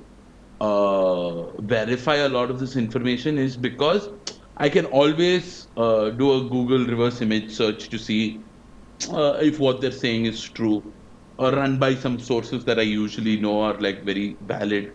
uh, 0.61 1.51
verify 1.61 2.15
a 2.15 2.29
lot 2.29 2.49
of 2.49 2.59
this 2.59 2.75
information 2.75 3.37
is 3.37 3.57
because 3.57 4.09
I 4.57 4.69
can 4.69 4.85
always 4.85 5.67
uh, 5.77 6.09
do 6.11 6.33
a 6.33 6.49
Google 6.49 6.85
reverse 6.85 7.21
image 7.21 7.51
search 7.51 7.89
to 7.89 7.97
see 7.97 8.39
uh, 9.11 9.33
if 9.41 9.59
what 9.59 9.81
they're 9.81 9.91
saying 9.91 10.25
is 10.25 10.41
true 10.41 10.93
or 11.37 11.51
run 11.51 11.77
by 11.77 11.95
some 11.95 12.19
sources 12.19 12.63
that 12.65 12.79
I 12.79 12.83
usually 12.83 13.39
know 13.39 13.61
are 13.61 13.73
like 13.79 14.03
very 14.05 14.37
valid. 14.41 14.93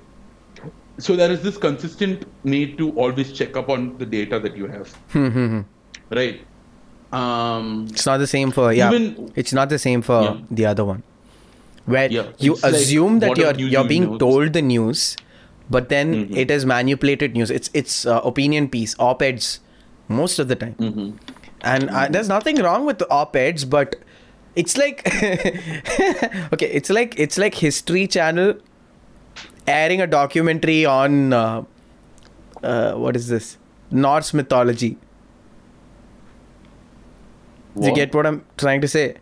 So 0.98 1.16
there 1.16 1.30
is 1.30 1.42
this 1.42 1.56
consistent 1.58 2.24
need 2.44 2.78
to 2.78 2.90
always 2.92 3.32
check 3.32 3.56
up 3.56 3.68
on 3.68 3.98
the 3.98 4.06
data 4.06 4.38
that 4.40 4.56
you 4.56 4.66
have, 4.66 4.94
right? 6.10 6.40
Um, 7.12 7.86
It's 7.90 8.06
not 8.06 8.18
the 8.18 8.26
same 8.26 8.50
for 8.50 8.72
yeah. 8.72 8.88
Even- 8.92 9.32
it's 9.34 9.52
not 9.52 9.68
the 9.68 9.78
same 9.78 10.00
for 10.02 10.22
Yeah. 10.22 10.36
the 10.50 10.66
other 10.66 10.84
one, 10.84 11.02
where 11.84 12.10
Yeah, 12.10 12.28
you 12.38 12.52
it's 12.52 12.62
like 12.62 12.74
assume 12.74 13.18
that 13.20 13.36
you're 13.36 13.54
you're 13.56 13.84
being 13.92 14.18
told 14.18 14.52
the 14.52 14.62
news, 14.62 15.16
but 15.76 15.88
then 15.88 16.14
Mhm. 16.14 16.36
it 16.44 16.50
is 16.50 16.66
manipulated 16.66 17.36
news. 17.40 17.50
It's 17.58 17.70
it's 17.80 17.98
uh, 18.06 18.20
opinion 18.30 18.68
piece, 18.76 18.94
op-eds, 19.08 19.50
most 20.20 20.38
of 20.44 20.48
the 20.48 20.56
time. 20.64 20.74
mhm. 20.78 21.12
And 21.72 21.90
uh, 21.90 22.08
there's 22.16 22.28
nothing 22.28 22.56
wrong 22.66 22.86
with 22.90 22.98
the 22.98 23.08
op-eds, 23.10 23.64
but 23.76 23.96
it's 24.56 24.76
like 24.82 25.02
okay, 26.54 26.70
it's 26.80 26.90
like 26.98 27.18
it's 27.26 27.38
like 27.38 27.54
History 27.64 28.06
Channel 28.06 28.54
airing 29.66 30.00
a 30.00 30.06
documentary 30.06 30.78
on 30.86 31.32
uh, 31.32 31.62
uh, 32.62 32.92
what 32.94 33.16
is 33.16 33.28
this 33.28 33.56
Norse 33.90 34.32
mythology. 34.34 34.96
Do 37.80 37.86
you 37.88 37.94
get 37.94 38.14
what 38.14 38.26
I'm 38.26 38.44
trying 38.56 38.80
to 38.80 38.88
say? 38.88 39.16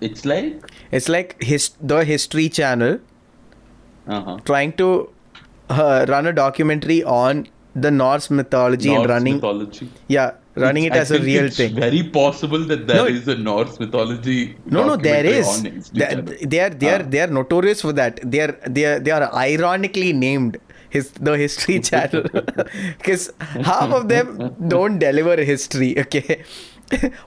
It's 0.00 0.24
like, 0.24 0.70
It's 0.90 1.08
like 1.08 1.42
his 1.42 1.70
the 1.80 2.04
History 2.04 2.48
Channel 2.48 2.98
uh-huh. 4.06 4.38
trying 4.44 4.72
to 4.74 4.88
uh, 5.70 6.06
run 6.08 6.26
a 6.26 6.32
documentary 6.32 7.02
on 7.04 7.46
the 7.74 7.90
Norse 7.90 8.30
mythology 8.30 8.92
and 8.94 9.06
running 9.08 9.34
mythology. 9.34 9.88
yeah 10.08 10.32
running 10.54 10.84
it 10.84 10.94
I 10.94 10.98
as 10.98 11.10
a 11.10 11.18
real 11.20 11.44
it's 11.44 11.56
thing. 11.58 11.74
Very 11.74 12.02
possible 12.04 12.60
that 12.66 12.86
there 12.86 12.96
No, 12.96 13.04
is 13.06 13.28
a 13.28 13.34
Norse 13.36 13.78
mythology. 13.78 14.56
No, 14.64 14.84
no, 14.86 14.96
there 14.96 15.26
is. 15.26 15.46
documentary 15.46 15.76
is. 15.76 15.90
on 15.90 16.04
History 16.04 16.36
They, 16.38 16.46
they 16.46 16.60
are 16.60 16.70
they 16.70 16.90
are 16.94 17.02
Ah. 17.02 17.10
they 17.14 17.20
are 17.20 17.26
notorious 17.26 17.82
for 17.82 17.92
that. 17.92 18.20
They 18.36 18.40
are 18.40 18.54
they 18.66 18.84
are 18.86 18.98
they 19.00 19.10
are 19.10 19.34
ironically 19.34 20.12
named 20.14 20.56
his 20.88 21.10
the 21.28 21.36
History 21.36 21.78
Channel 21.90 22.22
because 22.98 23.30
half 23.70 23.92
of 24.00 24.08
them 24.08 24.54
don't 24.68 24.98
deliver 24.98 25.36
history. 25.52 25.98
Okay. 26.06 26.42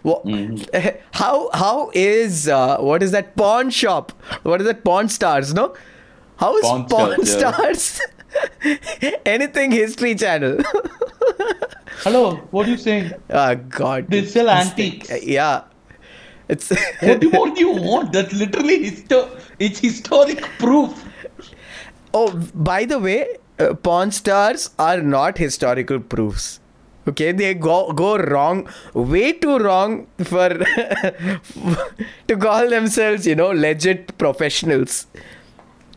Mm-hmm. 0.04 0.90
How 1.12 1.50
how 1.54 1.92
is 1.94 2.48
uh, 2.48 2.78
what 2.78 3.04
is 3.04 3.12
that 3.12 3.36
pawn 3.36 3.70
shop? 3.70 4.12
What 4.44 4.62
is 4.62 4.68
that 4.68 4.84
pawn 4.84 5.10
stars? 5.10 5.54
No, 5.54 5.74
how 6.38 6.56
is 6.58 6.62
Pawn 6.64 6.86
pawn, 6.88 7.26
Stars, 7.26 8.00
yeah. 8.02 8.19
Anything 9.26 9.72
History 9.72 10.16
Channel? 10.16 10.60
Hello, 12.04 12.36
what 12.52 12.68
are 12.68 12.72
you 12.72 12.78
saying? 12.78 13.12
oh 13.30 13.56
God, 13.56 14.10
They 14.10 14.26
sell 14.26 14.50
antiques. 14.50 15.12
Yeah, 15.24 15.64
it's 16.48 16.70
What 17.02 17.20
do 17.20 17.30
more 17.30 17.50
do 17.50 17.60
you 17.60 17.72
want? 17.72 18.14
That's 18.14 18.34
literally 18.34 18.80
histo- 18.90 19.40
it's 19.60 19.80
historic 19.80 20.42
proof. 20.60 21.04
Oh, 22.14 22.32
by 22.56 22.86
the 22.86 23.00
way, 23.00 23.28
uh, 23.60 23.74
pawn 23.74 24.12
stars 24.12 24.70
are 24.80 25.02
not 25.02 25.38
historical 25.38 26.00
proofs. 26.00 26.60
Okay, 27.08 27.32
they 27.32 27.54
go 27.54 27.92
go 27.92 28.18
wrong, 28.18 28.68
way 28.94 29.32
too 29.34 29.58
wrong 29.58 30.08
for 30.24 30.50
to 32.28 32.38
call 32.40 32.70
themselves, 32.70 33.26
you 33.28 33.36
know, 33.36 33.50
legit 33.50 34.18
professionals. 34.18 35.08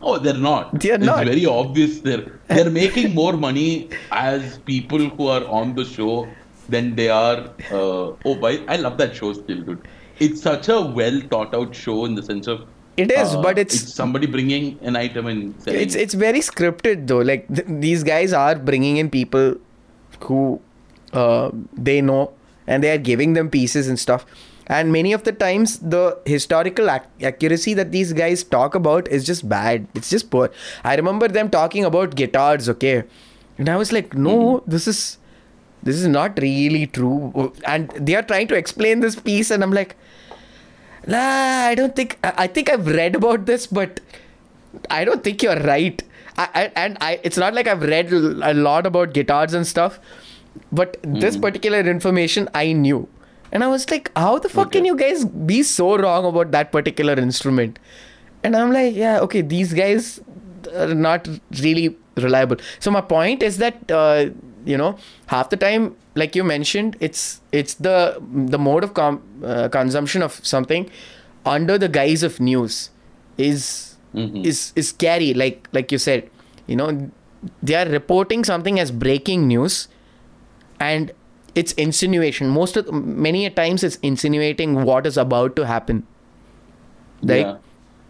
Oh, 0.02 0.18
they're 0.18 0.34
not. 0.34 0.80
They're 0.80 0.96
it's 0.96 1.04
not. 1.04 1.24
very 1.24 1.46
obvious. 1.46 2.00
They're 2.00 2.40
they're 2.48 2.70
making 2.70 3.14
more 3.14 3.34
money 3.34 3.88
as 4.10 4.58
people 4.58 5.08
who 5.08 5.28
are 5.28 5.44
on 5.46 5.74
the 5.74 5.84
show 5.84 6.28
than 6.68 6.94
they 6.96 7.08
are. 7.08 7.38
Uh, 7.70 8.16
oh, 8.24 8.36
why? 8.40 8.64
I 8.68 8.76
love 8.76 8.98
that 8.98 9.14
show 9.14 9.32
still, 9.32 9.62
dude. 9.62 9.88
It's 10.18 10.42
such 10.42 10.68
a 10.68 10.80
well 10.80 11.20
thought 11.30 11.54
out 11.54 11.74
show 11.74 12.04
in 12.04 12.14
the 12.14 12.22
sense 12.22 12.46
of. 12.46 12.66
It 12.96 13.10
is, 13.10 13.34
uh, 13.34 13.40
but 13.40 13.58
it's 13.58 13.94
somebody 13.94 14.26
bringing 14.26 14.78
an 14.82 14.96
item 14.96 15.26
and 15.26 15.60
selling. 15.62 15.80
it's 15.80 15.94
it's 15.94 16.14
very 16.14 16.40
scripted 16.40 17.06
though. 17.06 17.20
Like 17.20 17.48
th- 17.48 17.66
these 17.66 18.02
guys 18.02 18.32
are 18.32 18.54
bringing 18.56 18.98
in 18.98 19.08
people 19.08 19.54
who 20.20 20.60
uh, 21.12 21.50
they 21.72 22.00
know, 22.00 22.32
and 22.66 22.82
they 22.82 22.90
are 22.90 22.98
giving 22.98 23.32
them 23.32 23.48
pieces 23.50 23.88
and 23.88 23.98
stuff. 23.98 24.26
And 24.66 24.92
many 24.92 25.12
of 25.12 25.24
the 25.24 25.32
times, 25.32 25.78
the 25.78 26.18
historical 26.24 26.90
ac- 26.90 27.04
accuracy 27.22 27.74
that 27.74 27.90
these 27.90 28.12
guys 28.12 28.44
talk 28.44 28.74
about 28.74 29.08
is 29.08 29.24
just 29.24 29.48
bad. 29.48 29.86
It's 29.94 30.08
just 30.08 30.30
poor. 30.30 30.50
I 30.84 30.94
remember 30.94 31.28
them 31.28 31.50
talking 31.50 31.84
about 31.84 32.14
guitars, 32.14 32.68
okay, 32.68 33.02
and 33.58 33.68
I 33.68 33.76
was 33.76 33.92
like, 33.92 34.14
no, 34.14 34.36
mm-hmm. 34.36 34.70
this 34.70 34.86
is 34.86 35.18
this 35.82 35.96
is 35.96 36.06
not 36.06 36.38
really 36.40 36.86
true. 36.86 37.52
And 37.66 37.90
they 37.90 38.14
are 38.14 38.22
trying 38.22 38.46
to 38.48 38.54
explain 38.54 39.00
this 39.00 39.16
piece, 39.16 39.50
and 39.50 39.62
I'm 39.62 39.72
like, 39.72 39.96
nah, 41.06 41.18
I 41.66 41.74
don't 41.74 41.96
think. 41.96 42.18
I 42.22 42.32
I 42.44 42.46
think 42.46 42.70
I've 42.70 42.86
read 42.86 43.16
about 43.16 43.46
this, 43.46 43.66
but 43.66 44.00
I 44.90 45.04
don't 45.04 45.24
think 45.24 45.42
you're 45.42 45.60
right. 45.60 46.02
I, 46.38 46.48
I, 46.54 46.72
and 46.76 46.96
I, 47.00 47.20
it's 47.22 47.36
not 47.36 47.52
like 47.52 47.66
I've 47.66 47.82
read 47.82 48.12
a 48.12 48.54
lot 48.54 48.86
about 48.86 49.12
guitars 49.12 49.52
and 49.52 49.66
stuff, 49.66 49.98
but 50.70 50.96
this 51.02 51.36
mm. 51.36 51.42
particular 51.42 51.80
information 51.80 52.48
I 52.54 52.72
knew. 52.72 53.08
And 53.52 53.62
I 53.62 53.68
was 53.68 53.90
like, 53.90 54.10
how 54.16 54.38
the 54.38 54.48
fuck 54.48 54.72
can 54.72 54.84
you 54.84 54.96
guys 54.96 55.24
be 55.24 55.62
so 55.62 55.96
wrong 55.98 56.24
about 56.24 56.50
that 56.52 56.72
particular 56.72 57.12
instrument? 57.14 57.78
And 58.42 58.56
I'm 58.56 58.72
like, 58.72 58.94
yeah, 58.94 59.20
okay, 59.20 59.42
these 59.42 59.72
guys 59.74 60.20
are 60.74 60.94
not 60.94 61.28
really 61.62 61.96
reliable. 62.16 62.56
So 62.80 62.90
my 62.90 63.02
point 63.02 63.42
is 63.42 63.58
that 63.58 63.90
uh, 63.90 64.30
you 64.64 64.76
know 64.76 64.96
half 65.26 65.50
the 65.50 65.56
time 65.56 65.96
like 66.14 66.36
you 66.36 66.44
mentioned 66.44 66.96
it's 67.00 67.40
it's 67.50 67.74
the 67.74 68.16
the 68.54 68.58
mode 68.58 68.84
of 68.84 68.94
com- 68.94 69.20
uh, 69.44 69.68
consumption 69.68 70.22
of 70.22 70.34
something 70.44 70.88
under 71.44 71.76
the 71.78 71.88
guise 71.88 72.22
of 72.22 72.38
news 72.40 72.90
is 73.36 73.88
Mm-hmm. 74.14 74.44
is 74.44 74.74
is 74.76 74.90
scary 74.90 75.32
like 75.32 75.66
like 75.72 75.90
you 75.90 75.96
said 75.96 76.28
you 76.66 76.76
know 76.76 77.10
they 77.62 77.74
are 77.74 77.88
reporting 77.88 78.44
something 78.44 78.78
as 78.78 78.90
breaking 78.90 79.46
news 79.48 79.88
and 80.78 81.12
it's 81.54 81.72
insinuation 81.72 82.48
most 82.48 82.76
of 82.76 82.92
many 82.92 83.46
a 83.46 83.50
times 83.50 83.82
it's 83.84 83.96
insinuating 83.96 84.84
what 84.84 85.06
is 85.06 85.16
about 85.16 85.56
to 85.56 85.66
happen 85.66 86.06
right 87.22 87.46
Yeah. 87.46 87.58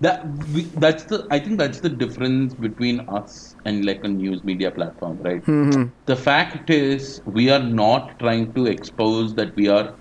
That 0.00 0.26
we, 0.52 0.62
that's 0.84 1.04
the 1.04 1.28
I 1.30 1.38
think 1.38 1.58
that's 1.58 1.78
the 1.78 1.88
difference 1.88 2.54
between 2.54 3.00
us 3.08 3.54
and 3.64 3.84
like 3.84 4.02
a 4.02 4.08
news 4.08 4.42
media 4.42 4.72
platform, 4.72 5.18
right? 5.22 5.44
Mm-hmm. 5.44 5.84
The 6.06 6.16
fact 6.16 6.70
is 6.70 7.22
we 7.24 7.50
are 7.50 7.62
not 7.62 8.18
trying 8.18 8.52
to 8.54 8.66
expose 8.66 9.36
that 9.36 9.54
we 9.54 9.68
are 9.68 9.94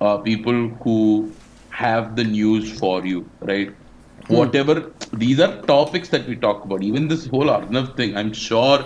uh, 0.00 0.18
people 0.18 0.70
who 0.82 1.32
have 1.70 2.16
the 2.16 2.24
news 2.24 2.76
for 2.80 3.06
you, 3.06 3.30
right? 3.42 3.70
Hmm. 4.26 4.34
Whatever 4.34 4.92
these 5.12 5.38
are 5.38 5.62
topics 5.62 6.08
that 6.08 6.26
we 6.26 6.34
talk 6.34 6.64
about. 6.64 6.82
Even 6.82 7.06
this 7.06 7.26
whole 7.28 7.48
Arnab 7.48 7.96
thing, 7.96 8.16
I'm 8.16 8.32
sure 8.32 8.84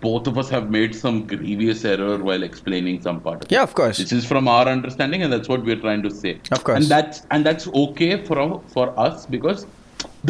both 0.00 0.26
of 0.30 0.38
us 0.38 0.48
have 0.48 0.70
made 0.70 0.94
some 0.94 1.16
grievous 1.26 1.84
error 1.84 2.18
while 2.18 2.42
explaining 2.42 3.00
some 3.02 3.20
part 3.20 3.36
of 3.38 3.42
it. 3.46 3.52
yeah 3.56 3.62
of 3.68 3.74
course 3.80 3.98
This 4.02 4.12
is 4.18 4.24
from 4.32 4.46
our 4.48 4.66
understanding, 4.68 5.22
and 5.22 5.32
that's 5.32 5.48
what 5.48 5.64
we're 5.64 5.80
trying 5.86 6.02
to 6.04 6.10
say. 6.22 6.32
Of 6.58 6.62
course. 6.64 6.78
and 6.80 6.86
that's 6.94 7.22
and 7.36 7.44
that's 7.50 7.66
okay 7.84 8.10
for 8.30 8.38
our, 8.44 8.60
for 8.76 8.86
us 9.08 9.26
because 9.36 9.66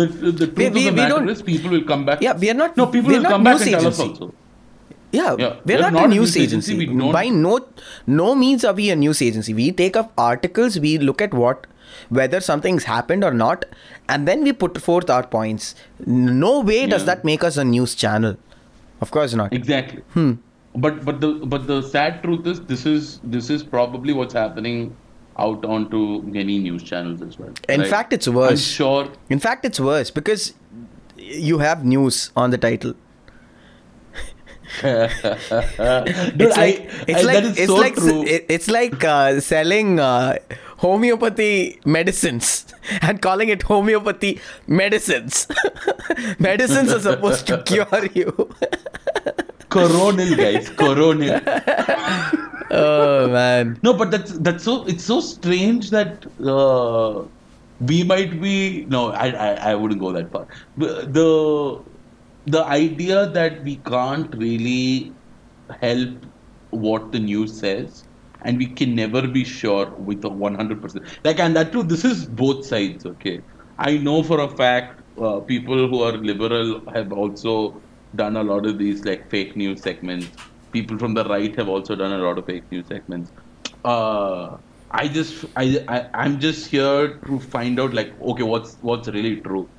the 0.01 0.07
the 0.07 0.47
truth 0.47 0.57
We- 0.57 0.67
of 0.67 0.75
the 0.75 0.85
we 0.91 0.91
matter 1.01 1.23
is 1.37 1.43
people 1.53 1.71
will 1.77 1.85
come 1.95 2.05
back. 2.11 2.23
Yeah, 2.29 2.37
we 2.45 2.51
are 2.55 2.59
not- 2.61 2.77
No, 2.83 2.87
people 2.99 3.11
will 3.17 3.25
come 3.33 3.45
back 3.49 3.61
and 3.67 3.71
tell 3.77 3.87
us 3.93 4.01
also. 4.07 4.31
Yeah, 5.17 5.37
Yeah, 5.43 5.53
we're 5.65 5.79
not, 5.83 5.93
not 5.95 6.05
a 6.05 6.09
news 6.09 6.17
news 6.21 6.37
agency. 6.47 6.75
agency, 6.79 7.13
By 7.19 7.29
no 7.43 7.53
no 8.07 8.35
means 8.41 8.65
are 8.71 8.75
we 8.81 8.91
a 8.95 8.97
news 9.03 9.23
agency. 9.29 9.55
We 9.61 9.69
take 9.73 9.97
up 10.01 10.13
articles, 10.31 10.79
we 10.89 10.99
look 11.11 11.23
at 11.29 11.33
what 11.43 11.67
whether 12.17 12.41
something's 12.49 12.85
happened 12.85 13.25
or 13.29 13.33
not, 13.33 13.65
and 14.09 14.29
then 14.29 14.43
we 14.49 14.53
put 14.65 14.77
forth 14.89 15.09
our 15.15 15.27
points. 15.39 15.75
No 16.07 16.61
way 16.61 16.81
does 16.87 17.07
that 17.07 17.25
make 17.25 17.43
us 17.53 17.57
a 17.57 17.65
news 17.65 17.95
channel. 17.95 18.37
Of 19.01 19.11
course 19.11 19.35
not. 19.35 19.53
Exactly. 19.53 20.03
Hmm. 20.15 20.33
But 20.75 21.05
but 21.05 21.21
the 21.21 21.33
but 21.55 21.67
the 21.67 21.83
sad 21.83 22.23
truth 22.23 22.47
is 22.47 22.61
this 22.73 22.85
is 22.87 23.21
this 23.25 23.51
is 23.51 23.63
probably 23.63 24.13
what's 24.13 24.35
happening 24.35 24.97
out 25.39 25.65
onto 25.65 26.23
many 26.23 26.59
news 26.59 26.83
channels 26.83 27.23
as 27.23 27.39
well. 27.39 27.51
In 27.69 27.81
right? 27.81 27.89
fact, 27.91 28.13
it's 28.13 28.27
I'm 28.27 28.35
worse. 28.35 28.61
sure. 28.65 29.09
In 29.31 29.39
fact, 29.39 29.65
it's 29.65 29.81
worse 29.81 30.11
because 30.11 30.55
you 31.17 31.59
have 31.59 31.85
news 31.85 32.31
on 32.37 32.51
the 32.51 32.59
title. 32.59 32.95
Dude, 34.83 36.43
it's 36.43 36.57
like 36.57 36.81
I- 36.81 37.05
it's 37.09 37.21
I- 37.21 37.23
like 37.23 37.45
it's 37.45 37.67
so 37.67 37.75
like 37.77 37.95
it's 37.99 38.69
like 38.69 39.05
uh, 39.05 39.41
selling 39.41 39.99
uh, 39.99 40.39
homeopathy 40.79 41.81
medicines 41.85 42.67
and 43.03 43.21
calling 43.21 43.49
it 43.49 43.63
homeopathy 43.63 44.41
medicines. 44.67 45.47
medicines 46.39 46.93
are 46.93 47.01
supposed 47.01 47.47
to 47.49 47.63
cure 47.63 48.07
you. 48.15 48.33
coronal 49.69 50.37
guys, 50.37 50.71
coronal. 50.71 51.41
oh 52.71 53.29
man. 53.29 53.79
No, 53.83 53.93
but 53.93 54.11
that's 54.11 54.39
that's 54.39 54.65
so 54.65 54.85
it's 54.87 55.05
so 55.05 55.21
strange 55.21 55.91
that 55.91 56.27
uh, 56.45 57.25
we 57.81 58.03
might 58.05 58.41
be 58.41 58.87
no, 58.87 59.11
I, 59.11 59.29
I 59.31 59.53
I 59.71 59.75
wouldn't 59.75 60.01
go 60.01 60.13
that 60.13 60.31
far. 60.33 60.47
The 60.77 61.81
the 62.47 62.65
idea 62.65 63.27
that 63.27 63.63
we 63.63 63.77
can't 63.77 64.35
really 64.35 65.13
help 65.81 66.27
what 66.71 67.13
the 67.13 67.19
news 67.19 67.59
says 67.59 68.05
and 68.43 68.59
we 68.59 68.75
can 68.75 68.95
never 68.95 69.27
be 69.27 69.45
sure 69.45 69.95
with 69.97 70.25
a 70.25 70.29
100% 70.29 71.07
like 71.25 71.39
and 71.41 71.57
that 71.57 71.73
too 71.73 71.83
this 71.83 72.05
is 72.05 72.27
both 72.27 72.67
sides 72.67 73.05
okay? 73.07 73.41
I 73.79 73.97
know 73.99 74.23
for 74.23 74.41
a 74.41 74.49
fact 74.57 75.03
uh, 75.21 75.41
people 75.41 75.89
who 75.89 76.03
are 76.03 76.13
liberal 76.13 76.83
have 76.95 77.13
also 77.13 77.83
done 78.15 78.37
a 78.37 78.43
lot 78.43 78.67
of 78.67 78.79
these 78.79 79.05
like 79.05 79.31
fake 79.31 79.57
news 79.57 79.83
segments. 79.83 80.37
People 80.73 80.99
from 80.99 81.15
the 81.15 81.25
right 81.25 81.55
have 81.57 81.69
also 81.69 81.95
done 81.97 82.13
a 82.13 82.19
lot 82.19 82.39
of 82.39 82.47
fake 82.47 82.71
news 82.71 82.87
segments. 82.89 83.33
Uh, 83.85 84.57
i 84.91 85.07
just 85.07 85.45
I, 85.57 85.85
I 85.89 86.09
i'm 86.15 86.41
just 86.41 86.71
here 86.71 87.19
to 87.27 87.39
find 87.41 87.79
out 87.79 87.93
like 87.95 88.11
okay 88.21 88.43
what's 88.43 88.77
what's 88.81 89.09
really 89.09 89.41
true? 89.43 89.71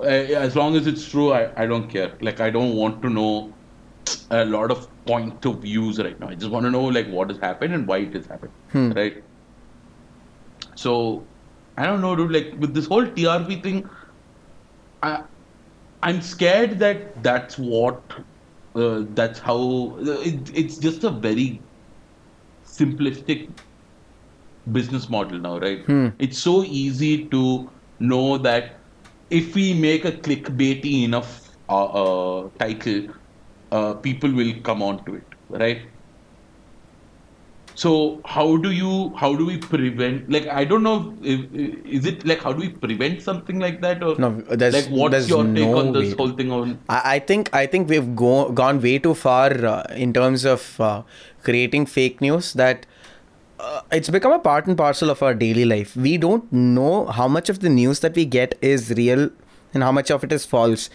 Uh, 0.00 0.06
as 0.46 0.56
long 0.56 0.76
as 0.76 0.86
it's 0.86 1.06
true, 1.08 1.32
I, 1.32 1.52
I 1.62 1.66
don't 1.66 1.88
care. 1.90 2.16
Like 2.22 2.40
I 2.40 2.50
don't 2.50 2.74
want 2.74 3.02
to 3.02 3.10
know 3.10 3.59
a 4.30 4.44
lot 4.44 4.70
of 4.70 4.88
point 5.06 5.44
of 5.46 5.62
views 5.62 5.98
right 5.98 6.18
now. 6.18 6.28
I 6.28 6.34
just 6.34 6.50
want 6.50 6.64
to 6.64 6.70
know 6.70 6.84
like 6.84 7.08
what 7.08 7.30
has 7.30 7.38
happened 7.38 7.74
and 7.74 7.86
why 7.86 7.98
it 7.98 8.14
has 8.14 8.26
happened, 8.26 8.52
Hmm. 8.70 8.90
right? 8.92 9.14
So 10.76 11.28
I 11.76 11.86
don't 11.86 12.00
know, 12.00 12.16
dude. 12.16 12.32
Like 12.32 12.54
with 12.58 12.74
this 12.74 12.86
whole 12.86 13.06
TRP 13.06 13.60
thing, 13.62 13.88
I 15.02 15.24
I'm 16.02 16.22
scared 16.22 16.78
that 16.80 17.22
that's 17.22 17.58
what 17.58 18.02
uh, 18.74 19.04
that's 19.10 19.38
how 19.40 19.98
it, 20.00 20.50
it's 20.54 20.78
just 20.78 21.04
a 21.04 21.10
very 21.10 21.64
simplistic 22.64 23.58
business 24.70 25.08
model 25.08 25.38
now, 25.38 25.58
right? 25.58 25.84
Hmm. 25.86 26.08
It's 26.18 26.38
so 26.38 26.62
easy 26.64 27.28
to 27.30 27.70
know 27.98 28.38
that 28.38 28.80
if 29.30 29.54
we 29.54 29.74
make 29.74 30.04
a 30.04 30.12
clickbaity 30.12 31.04
enough 31.04 31.48
uh, 31.68 31.84
uh, 31.86 32.50
title, 32.58 33.08
uh, 33.72 33.94
people 33.94 34.32
will 34.32 34.52
come 34.62 34.82
on 34.82 35.04
to 35.04 35.14
it, 35.16 35.24
right? 35.48 35.82
So 37.76 38.20
how 38.26 38.56
do 38.58 38.70
you 38.72 39.14
how 39.16 39.34
do 39.34 39.46
we 39.46 39.56
prevent 39.56 40.30
like 40.30 40.46
I 40.48 40.64
don't 40.64 40.82
know 40.82 41.14
if, 41.22 41.40
is 41.98 42.04
it 42.04 42.26
like 42.26 42.42
how 42.42 42.52
do 42.52 42.58
we 42.60 42.68
prevent 42.68 43.22
something 43.22 43.58
like 43.58 43.80
that 43.80 44.02
or 44.02 44.16
No, 44.18 44.30
there's- 44.62 44.74
like 44.74 44.88
what's 44.88 45.28
your 45.30 45.44
take 45.44 45.54
no 45.54 45.78
on 45.78 45.92
this 45.92 46.10
way. 46.10 46.16
whole 46.18 46.30
thing 46.40 46.50
on 46.52 46.78
I, 46.90 47.00
I 47.14 47.18
think 47.20 47.48
I 47.54 47.66
think 47.66 47.88
we've 47.88 48.14
go, 48.14 48.50
gone 48.50 48.82
way 48.82 48.98
too 48.98 49.14
far 49.14 49.52
uh, 49.64 49.84
in 49.94 50.12
terms 50.12 50.44
of 50.44 50.78
uh, 50.80 51.02
creating 51.42 51.86
fake 51.86 52.20
news 52.20 52.52
that 52.54 52.84
uh, 53.60 53.80
it's 53.92 54.10
become 54.10 54.32
a 54.32 54.38
part 54.40 54.66
and 54.66 54.76
parcel 54.76 55.08
of 55.08 55.22
our 55.22 55.32
daily 55.32 55.64
life. 55.64 55.96
We 55.96 56.18
don't 56.18 56.52
know 56.52 57.06
how 57.06 57.28
much 57.28 57.48
of 57.48 57.60
the 57.60 57.68
news 57.70 58.00
that 58.00 58.14
we 58.14 58.24
get 58.26 58.58
is 58.60 58.90
real 58.90 59.30
and 59.72 59.82
how 59.82 59.92
much 59.92 60.10
of 60.10 60.22
it 60.24 60.32
is 60.32 60.44
false. 60.44 60.90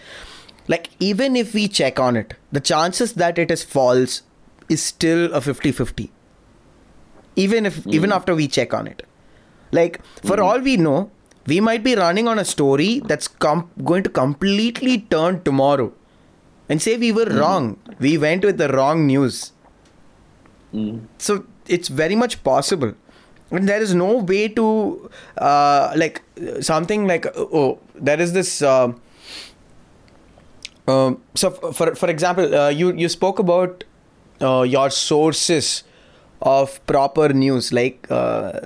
Like 0.67 0.89
even 0.99 1.35
if 1.35 1.53
we 1.53 1.67
check 1.67 1.99
on 1.99 2.15
it, 2.15 2.33
the 2.51 2.59
chances 2.59 3.13
that 3.13 3.37
it 3.37 3.51
is 3.51 3.63
false 3.63 4.23
is 4.69 4.81
still 4.83 5.33
a 5.33 5.39
50-50. 5.39 6.09
Even 7.35 7.65
if 7.65 7.85
even 7.87 8.11
after 8.11 8.33
we 8.33 8.47
check 8.47 8.73
on 8.73 8.87
it. 8.87 9.05
Like 9.71 10.01
for 10.23 10.41
all 10.41 10.59
we 10.59 10.77
know, 10.77 11.11
we 11.47 11.59
might 11.59 11.83
be 11.83 11.95
running 11.95 12.27
on 12.27 12.39
a 12.39 12.45
story 12.45 13.01
that's 13.05 13.27
com- 13.27 13.69
going 13.83 14.03
to 14.03 14.09
completely 14.09 15.01
turn 15.01 15.43
tomorrow. 15.43 15.91
And 16.69 16.81
say 16.81 16.97
we 16.97 17.11
were 17.11 17.25
wrong. 17.25 17.77
We 17.99 18.17
went 18.17 18.43
with 18.43 18.57
the 18.57 18.69
wrong 18.69 19.05
news. 19.05 19.51
Mm. 20.73 21.05
So 21.17 21.45
it's 21.67 21.89
very 21.89 22.15
much 22.15 22.43
possible. 22.43 22.93
And 23.51 23.69
there 23.69 23.81
is 23.81 23.93
no 23.93 24.17
way 24.17 24.47
to 24.47 25.09
uh, 25.37 25.93
like 25.95 26.23
something 26.61 27.05
like 27.05 27.27
oh 27.37 27.79
there 27.93 28.19
is 28.19 28.33
this 28.33 28.61
uh, 28.61 28.91
um, 30.87 31.21
so 31.33 31.49
f- 31.49 31.75
for 31.75 31.95
for 31.95 32.09
example 32.09 32.53
uh, 32.55 32.69
you 32.69 32.93
you 32.93 33.09
spoke 33.09 33.39
about 33.39 33.83
uh, 34.41 34.61
your 34.61 34.89
sources 34.89 35.83
of 36.41 36.73
proper 36.85 37.29
news 37.29 37.71
like 37.73 38.05
uh, 38.11 38.59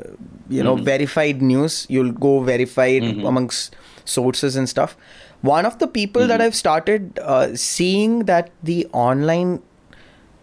you 0.50 0.64
know 0.64 0.76
verified 0.76 1.42
news. 1.42 1.86
You'll 1.90 2.12
go 2.12 2.40
verified 2.42 3.04
amongst 3.26 3.76
sources 4.06 4.56
and 4.56 4.68
stuff. 4.68 4.98
One 5.42 5.66
of 5.66 5.80
the 5.80 5.88
people 5.88 6.28
that 6.28 6.42
i've 6.42 6.56
started 6.56 7.18
uh, 7.20 7.56
seeing 7.56 8.26
that 8.26 8.50
the 8.70 8.86
online 8.92 9.62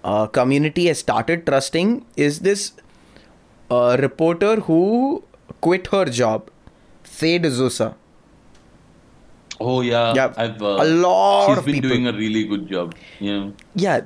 uh, 0.05 0.27
community 0.39 0.87
has 0.87 0.99
started 0.99 1.45
trusting 1.45 1.91
is 2.17 2.41
this 2.41 2.73
uh, 3.71 3.97
reporter 4.01 4.57
who 4.71 5.23
quit 5.61 5.89
her 5.89 6.05
job 6.07 6.51
Faye 7.05 7.39
D'Souza. 7.39 7.95
Oh 9.61 9.81
yeah, 9.81 10.13
Yeah, 10.15 10.35
I've 10.37 10.61
uh, 10.61 10.77
a 10.81 10.85
lot 10.85 11.49
She's 11.49 11.59
of 11.59 11.65
been 11.65 11.75
people. 11.77 11.91
doing 11.91 12.07
a 12.07 12.13
really 12.13 12.45
good 12.45 12.69
job. 12.69 12.95
Yeah. 13.21 13.51
Yeah, 13.75 14.01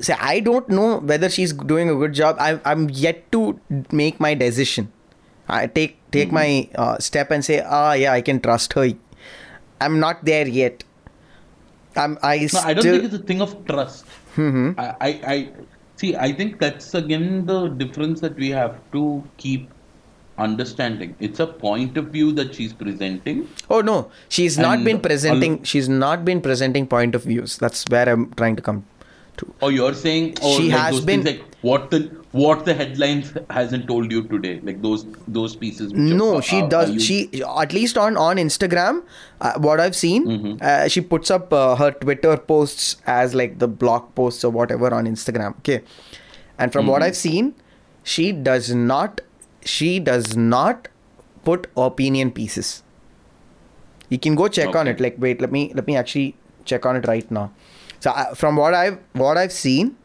say 0.00 0.14
I 0.18 0.40
don't 0.40 0.68
know 0.68 0.98
whether 1.00 1.28
she's 1.28 1.52
doing 1.52 1.90
a 1.90 1.94
good 1.94 2.14
job. 2.14 2.36
I, 2.40 2.58
I'm 2.64 2.88
yet 2.90 3.30
to 3.32 3.60
make 3.92 4.18
my 4.18 4.32
decision. 4.34 4.90
I 5.48 5.66
take 5.66 5.98
take 6.10 6.32
my 6.32 6.68
uh, 6.74 6.96
step 6.98 7.30
and 7.30 7.44
say, 7.44 7.60
ah, 7.60 7.92
yeah, 7.92 8.12
I 8.12 8.22
can 8.22 8.40
trust 8.40 8.72
her. 8.74 8.88
I'm 9.80 10.00
not 10.00 10.24
there 10.24 10.48
yet. 10.48 10.84
I'm. 11.96 12.18
I 12.22 12.38
No, 12.38 12.46
still. 12.46 12.60
I 12.64 12.74
don't 12.74 12.84
think 12.84 13.04
it's 13.04 13.14
a 13.14 13.18
thing 13.18 13.42
of 13.42 13.52
trust. 13.66 14.06
Mhm. 14.36 14.78
I, 14.78 14.86
I, 15.00 15.10
I 15.34 15.36
see. 15.96 16.16
I 16.16 16.32
think 16.32 16.58
that's 16.60 16.94
again 16.94 17.44
the 17.46 17.68
difference 17.68 18.20
that 18.20 18.36
we 18.36 18.48
have 18.50 18.80
to 18.92 19.22
keep 19.36 19.68
understanding. 20.38 21.14
It's 21.20 21.40
a 21.40 21.46
point 21.46 21.96
of 21.96 22.06
view 22.08 22.32
that 22.32 22.54
she's 22.54 22.72
presenting. 22.72 23.48
Oh 23.70 23.80
no, 23.80 24.10
she's 24.28 24.58
not 24.58 24.84
been 24.84 24.96
al- 24.96 25.02
presenting. 25.02 25.62
She's 25.62 25.88
not 25.88 26.24
been 26.24 26.40
presenting 26.40 26.86
point 26.86 27.14
of 27.14 27.24
views. 27.24 27.56
That's 27.58 27.84
where 27.88 28.08
I'm 28.08 28.32
trying 28.34 28.56
to 28.56 28.62
come 28.62 28.84
to. 29.38 29.52
Oh, 29.62 29.68
you're 29.68 29.94
saying, 29.94 30.36
or 30.42 30.56
She 30.60 30.70
like 30.70 30.80
has 30.80 31.00
been- 31.00 31.22
things 31.22 31.38
like 31.38 31.54
what 31.62 31.90
the 31.90 32.00
what 32.32 32.64
the 32.64 32.74
headlines 32.74 33.32
hasn't 33.50 33.86
told 33.86 34.10
you 34.10 34.22
today, 34.24 34.60
like 34.62 34.82
those 34.82 35.06
those 35.28 35.54
pieces. 35.56 35.92
which 35.92 36.00
No, 36.20 36.36
are- 36.36 36.42
she 36.42 36.60
are- 36.62 36.68
does. 36.68 36.90
are 36.96 36.98
She 37.00 37.42
at 37.64 37.72
least 37.72 37.96
on 37.96 38.16
on 38.16 38.36
Instagram, 38.36 39.02
uh, 39.40 39.52
what 39.68 39.80
I've 39.80 39.96
seen, 39.96 40.26
Mm-hmm. 40.26 40.56
uh, 40.60 40.88
she 40.88 41.00
puts 41.00 41.30
up 41.30 41.52
uh, 41.52 41.76
her 41.76 41.92
Twitter 41.92 42.36
posts 42.36 42.96
as 43.06 43.34
like 43.42 43.58
the 43.60 43.68
blog 43.68 44.14
posts 44.16 44.44
or 44.44 44.50
whatever 44.50 44.92
on 45.02 45.06
Instagram. 45.06 45.56
Okay, 45.60 45.80
and 46.58 46.72
from 46.72 46.86
what 46.86 47.02
Mm-hmm. 47.02 47.08
I've 47.08 47.16
seen, 47.16 47.54
she 48.02 48.32
does 48.32 48.74
not. 48.74 49.20
She 49.64 49.98
does 49.98 50.36
not 50.36 50.88
put 51.44 51.66
opinion 51.76 52.30
pieces. 52.30 52.82
You 54.08 54.18
can 54.18 54.34
go 54.34 54.48
check 54.48 54.74
on 54.76 54.86
it. 54.86 55.00
Like, 55.00 55.16
wait, 55.18 55.40
let 55.40 55.50
me 55.50 55.72
let 55.74 55.86
me 55.86 55.96
actually 55.96 56.36
check 56.64 56.86
on 56.86 56.96
it 56.96 57.06
right 57.06 57.28
now. 57.30 57.52
So 58.00 58.12
from 58.34 58.56
what 58.56 58.74
I've 58.74 58.98
what 59.12 59.36
I've 59.36 59.52
seen, 59.52 59.96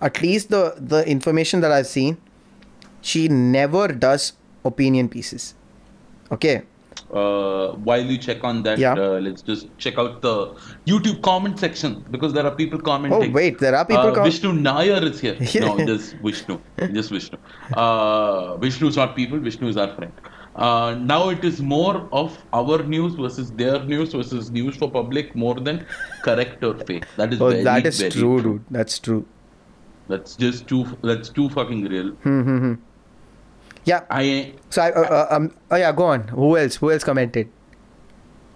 at 0.00 0.22
least 0.22 0.50
the 0.50 0.74
the 0.78 1.06
information 1.06 1.60
that 1.60 1.70
I've 1.70 1.86
seen, 1.86 2.16
she 3.02 3.28
never 3.28 3.88
does 3.88 4.32
opinion 4.64 5.08
pieces. 5.08 5.54
Okay. 6.32 6.62
Uh, 7.12 7.72
while 7.88 8.04
you 8.04 8.18
check 8.18 8.44
on 8.44 8.62
that, 8.62 8.78
Yeah. 8.78 8.92
uh, 8.94 9.20
let's 9.20 9.42
just 9.42 9.66
check 9.78 9.98
out 9.98 10.20
the 10.22 10.54
YouTube 10.86 11.22
comment 11.22 11.58
section 11.58 12.04
because 12.10 12.32
there 12.32 12.44
are 12.46 12.54
people 12.54 12.80
commenting. 12.80 13.30
Oh 13.30 13.34
wait, 13.34 13.58
there 13.58 13.74
are 13.74 13.84
people. 13.84 14.08
uh, 14.08 14.14
com- 14.14 14.24
Vishnu 14.24 14.52
Nair 14.52 15.02
is 15.04 15.20
here. 15.20 15.36
No, 15.60 15.76
just 15.86 16.16
Vishnu. 16.16 16.58
Just 16.92 17.10
Vishnu. 17.10 17.38
Uh, 17.74 18.56
Vishnu 18.56 18.88
is 18.88 18.96
not 18.96 19.16
people. 19.16 19.38
Vishnu 19.38 19.68
is 19.68 19.76
our 19.76 19.94
friend. 19.94 20.12
Uh, 20.56 20.96
now 20.98 21.28
it 21.28 21.44
is 21.44 21.60
more 21.62 22.08
of 22.10 22.36
our 22.52 22.82
news 22.82 23.14
versus 23.14 23.52
their 23.52 23.82
news 23.84 24.12
versus 24.12 24.50
news 24.50 24.76
for 24.76 24.90
public 24.90 25.34
more 25.36 25.54
than 25.54 25.86
correct 26.22 26.64
or 26.64 26.74
fake. 26.78 27.04
That 27.16 27.32
is 27.32 27.40
oh, 27.40 27.50
very, 27.50 27.62
that 27.62 27.86
is 27.86 28.00
very 28.00 28.10
true, 28.10 28.42
dude. 28.42 28.64
That's 28.70 28.98
true. 28.98 29.24
That's 30.08 30.34
just 30.36 30.66
too. 30.66 30.84
That's 31.02 31.28
too 31.28 31.48
fucking 31.50 31.84
real. 31.84 32.76
Yeah. 33.88 34.04
I 34.10 34.52
So 34.68 34.82
I, 34.82 34.90
uh, 34.92 35.00
uh, 35.00 35.26
um, 35.36 35.54
oh 35.70 35.76
yeah, 35.76 35.92
go 35.92 36.04
on. 36.04 36.28
Who 36.28 36.58
else? 36.58 36.76
Who 36.76 36.92
else 36.92 37.04
commented? 37.04 37.48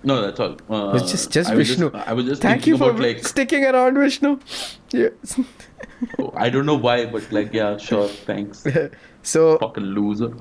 no, 0.05 0.21
that's 0.21 0.40
all. 0.40 0.57
Uh, 0.68 0.92
It's 0.97 1.11
just 1.11 1.31
just 1.31 1.51
I 1.51 1.55
was 1.55 1.68
Vishnu. 1.68 1.90
I 1.95 2.12
was 2.12 2.27
just 2.27 2.42
Thank 2.42 2.66
you 2.66 2.77
for 2.77 2.92
like 2.92 3.27
sticking 3.27 3.64
around, 3.64 3.97
Vishnu. 3.99 4.38
Yes. 4.90 5.40
Oh, 6.18 6.33
I 6.37 6.51
don't 6.51 6.66
know 6.66 6.75
why, 6.75 7.07
but 7.07 7.31
like, 7.37 7.55
yeah, 7.55 7.77
sure, 7.79 8.09
thanks. 8.09 8.66
so 9.23 9.57
Fucking 9.59 9.85
loser. 9.99 10.31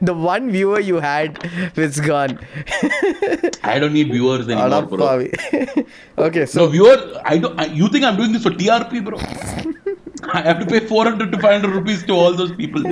the 0.00 0.14
one 0.14 0.50
viewer 0.50 0.80
you 0.80 0.96
had 0.96 1.38
is 1.76 2.00
gone. 2.00 2.38
I 3.62 3.78
don't 3.78 3.92
need 3.92 4.10
viewers 4.10 4.48
anymore, 4.48 4.86
bro. 4.86 5.28
Okay, 6.26 6.40
No 6.40 6.44
so 6.56 6.66
viewer, 6.68 6.96
I 7.24 7.38
don't. 7.38 7.60
I, 7.60 7.66
you 7.66 7.88
think 7.88 8.04
I'm 8.04 8.16
doing 8.16 8.32
this 8.32 8.42
for 8.42 8.50
TRP, 8.50 9.04
bro? 9.04 9.18
I 10.30 10.42
have 10.42 10.58
to 10.60 10.66
pay 10.66 10.80
400 10.86 11.32
to 11.32 11.38
500 11.38 11.70
rupees 11.74 12.04
to 12.06 12.12
all 12.12 12.34
those 12.34 12.52
people. 12.52 12.82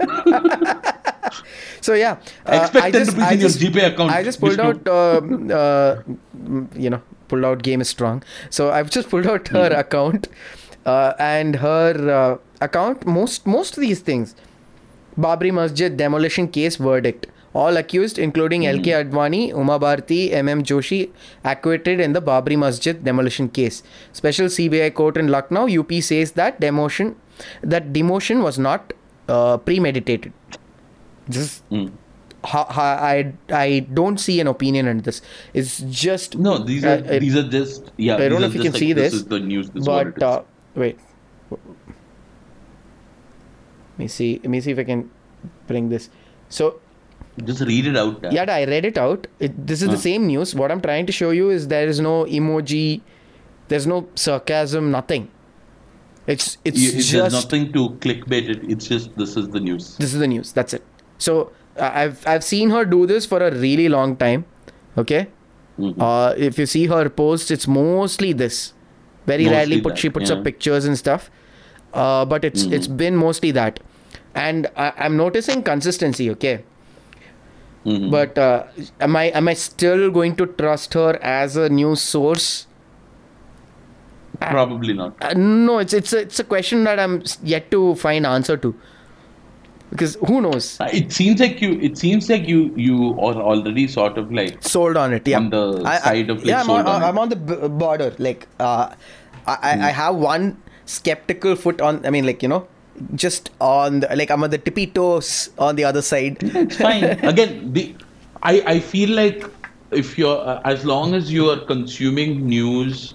so 1.80 1.94
yeah, 1.94 2.18
uh, 2.46 2.52
Expect 2.52 2.76
I 2.76 2.90
10 2.90 3.06
just, 3.06 3.16
rupees 3.16 3.30
I 3.30 3.32
in 3.32 3.40
your 3.40 3.50
just, 3.50 3.60
GPay 3.60 3.92
account, 3.92 4.10
I 4.10 4.22
just 4.22 4.40
pulled 4.40 4.58
Vishnu. 4.58 4.62
out, 4.62 4.88
um, 4.88 5.50
uh, 5.52 5.96
you 6.74 6.90
know, 6.90 7.02
pulled 7.28 7.44
out 7.44 7.62
game 7.62 7.80
is 7.80 7.88
strong. 7.88 8.22
So 8.50 8.70
I've 8.70 8.90
just 8.90 9.08
pulled 9.10 9.26
out 9.26 9.48
her 9.48 9.68
Hmm. 9.68 9.78
account, 9.78 10.28
uh, 10.86 11.14
and 11.18 11.56
her 11.56 12.10
uh, 12.20 12.38
account. 12.60 13.06
Most 13.06 13.46
most 13.46 13.76
of 13.76 13.80
these 13.82 14.00
things, 14.00 14.34
Babri 15.18 15.52
Masjid 15.52 15.96
demolition 15.96 16.48
case 16.48 16.76
verdict. 16.76 17.26
All 17.52 17.76
accused, 17.76 18.18
including 18.18 18.62
Hmm. 18.62 18.76
LK 18.76 18.92
Advani, 18.96 19.48
Uma 19.60 19.78
Bharti, 19.80 20.30
MM 20.32 20.62
Joshi, 20.62 21.10
acquitted 21.44 22.00
in 22.00 22.12
the 22.12 22.22
Babri 22.22 22.56
Masjid 22.56 23.02
demolition 23.04 23.48
case. 23.48 23.82
Special 24.12 24.46
CBI 24.46 24.94
court 24.94 25.16
in 25.16 25.28
Lucknow, 25.28 25.66
UP 25.80 25.92
says 26.00 26.32
that 26.32 26.60
demotion, 26.60 27.14
that 27.62 27.92
demotion 27.92 28.42
was 28.42 28.58
not 28.58 28.92
uh, 29.28 29.56
premeditated. 29.58 30.32
This 31.28 31.62
Mm. 31.70 31.90
ha, 32.44 32.64
ha, 32.76 32.86
I 33.06 33.32
I 33.52 33.80
don't 33.98 34.18
see 34.26 34.38
an 34.44 34.48
opinion 34.52 34.86
in 34.92 34.98
this. 35.08 35.20
It's 35.52 35.78
just 36.02 36.36
No, 36.38 36.56
these 36.58 36.84
are 36.84 36.98
uh, 36.98 37.18
these 37.24 37.36
are 37.36 37.48
just 37.48 37.90
yeah. 37.96 38.16
I 38.16 38.28
don't 38.28 38.40
know 38.40 38.46
if 38.48 38.54
you 38.54 38.62
can 38.62 38.72
like, 38.72 38.80
see 38.80 38.92
this. 38.92 39.12
this, 39.12 39.20
is 39.22 39.26
the 39.34 39.40
news. 39.40 39.70
This 39.70 39.82
is 39.82 39.88
what 39.88 40.06
it 40.12 40.14
but 40.14 40.22
uh, 40.28 40.42
wait. 40.74 40.98
Let 41.50 41.60
me 43.98 44.08
see. 44.08 44.40
Let 44.42 44.50
me 44.50 44.60
see 44.60 44.70
if 44.72 44.78
I 44.78 44.84
can 44.84 45.10
bring 45.66 45.88
this. 45.90 46.08
So 46.48 46.80
just 47.44 47.60
read 47.62 47.86
it 47.86 47.96
out. 47.96 48.22
Dad. 48.22 48.32
yeah, 48.32 48.44
I 48.54 48.64
read 48.64 48.84
it 48.84 48.98
out. 48.98 49.26
It, 49.38 49.66
this 49.66 49.82
is 49.82 49.88
the 49.88 49.96
same 49.98 50.26
news. 50.26 50.54
What 50.54 50.70
I'm 50.70 50.80
trying 50.80 51.06
to 51.06 51.12
show 51.12 51.30
you 51.30 51.50
is 51.50 51.68
there 51.68 51.86
is 51.88 52.00
no 52.00 52.24
emoji, 52.24 53.00
there's 53.68 53.86
no 53.86 54.08
sarcasm, 54.14 54.90
nothing. 54.90 55.30
It's 56.26 56.58
it's 56.64 56.78
You- 56.80 57.02
just 57.02 57.32
nothing 57.34 57.72
to 57.72 57.90
clickbait 58.06 58.48
it. 58.48 58.70
It's 58.70 58.86
just 58.86 59.16
this 59.16 59.36
is 59.36 59.48
the 59.48 59.60
news. 59.60 59.96
this 59.96 60.12
is 60.14 60.20
the 60.20 60.28
news. 60.28 60.52
That's 60.52 60.74
it. 60.74 60.84
So 61.18 61.52
uh, 61.76 61.90
I've 61.94 62.26
I've 62.26 62.44
seen 62.44 62.70
her 62.70 62.84
do 62.84 63.06
this 63.06 63.26
for 63.26 63.38
a 63.42 63.50
really 63.54 63.88
long 63.88 64.16
time. 64.16 64.44
Okay. 64.98 65.28
Mhm. 65.78 65.94
Uh, 65.98 66.34
if 66.36 66.58
you 66.58 66.66
see 66.66 66.86
her 66.86 67.08
posts, 67.08 67.50
it's 67.50 67.66
mostly 67.66 68.32
this. 68.32 68.74
Very 69.26 69.44
Mostly 69.44 69.56
rarely 69.56 69.80
put 69.80 69.88
that, 69.94 69.98
she 69.98 70.10
puts 70.10 70.30
yeah. 70.30 70.36
up 70.36 70.44
pictures 70.44 70.84
and 70.84 70.98
stuff. 70.98 71.30
Uh, 71.92 72.24
but 72.24 72.44
it's 72.44 72.64
it's 72.64 72.86
been 72.86 73.16
mostly 73.16 73.50
that, 73.52 73.80
and 74.34 74.66
I, 74.76 74.92
I'm 74.98 75.16
noticing 75.16 75.62
consistency. 75.62 76.30
Okay, 76.30 76.64
Mhm. 77.86 78.10
but 78.10 78.36
uh, 78.38 78.64
am 79.00 79.16
I 79.16 79.24
am 79.40 79.48
I 79.48 79.54
still 79.54 80.10
going 80.10 80.34
to 80.36 80.46
trust 80.46 80.94
her 80.94 81.18
as 81.22 81.56
a 81.56 81.68
news 81.70 82.02
source? 82.02 82.66
Probably 84.40 84.94
not. 84.94 85.14
Uh, 85.22 85.32
no, 85.34 85.78
it's 85.78 85.92
it's 85.92 86.12
a, 86.12 86.20
it's 86.20 86.38
a 86.38 86.44
question 86.44 86.84
that 86.84 86.98
I'm 86.98 87.22
yet 87.42 87.70
to 87.70 87.94
find 87.96 88.26
answer 88.26 88.56
to. 88.56 88.74
Because 89.90 90.16
who 90.28 90.40
knows? 90.40 90.78
Uh, 90.80 90.88
It 90.92 91.12
seems 91.12 91.40
like 91.40 91.60
you. 91.60 91.72
It 91.88 91.98
seems 91.98 92.28
like 92.30 92.46
you. 92.48 92.72
You 92.76 93.10
are 93.20 93.34
already 93.52 93.86
sort 93.88 94.16
of 94.18 94.32
like 94.32 94.62
sold 94.62 94.96
on 94.96 95.12
it 95.12 95.26
yeah 95.26 95.38
On 95.38 95.50
the 95.50 95.62
side 95.98 96.30
of, 96.30 96.38
like, 96.38 96.46
yeah 96.46 96.60
I'm 96.60 96.70
on, 96.70 96.86
on. 96.86 97.02
I'm 97.02 97.18
on 97.18 97.28
the 97.28 97.36
b- 97.36 97.68
border 97.68 98.14
like 98.18 98.46
uh 98.60 98.94
I, 99.46 99.56
I 99.62 99.74
Hmm. 99.76 99.82
I 99.82 99.90
have 100.02 100.14
one 100.16 100.56
skeptical 100.84 101.54
foot 101.56 101.80
on 101.80 102.04
i 102.04 102.10
mean 102.10 102.26
like 102.26 102.42
you 102.42 102.48
know 102.48 102.66
just 103.14 103.50
on 103.60 104.00
the, 104.00 104.16
like 104.16 104.30
i'm 104.30 104.42
on 104.44 104.50
the 104.50 104.58
tippy 104.58 104.86
toes 104.86 105.50
on 105.58 105.76
the 105.76 105.84
other 105.84 106.02
side 106.02 106.36
it's 106.42 106.76
fine. 106.76 107.04
Again, 107.32 107.72
the 107.72 107.94
I 108.42 108.62
I 108.66 108.80
feel 108.80 109.10
like 109.10 109.44
if 109.90 110.16
you're 110.18 110.38
uh, 110.38 110.60
as 110.64 110.84
long 110.84 111.14
as 111.14 111.32
you 111.32 111.50
are 111.50 111.60
consuming 111.60 112.46
news 112.46 113.14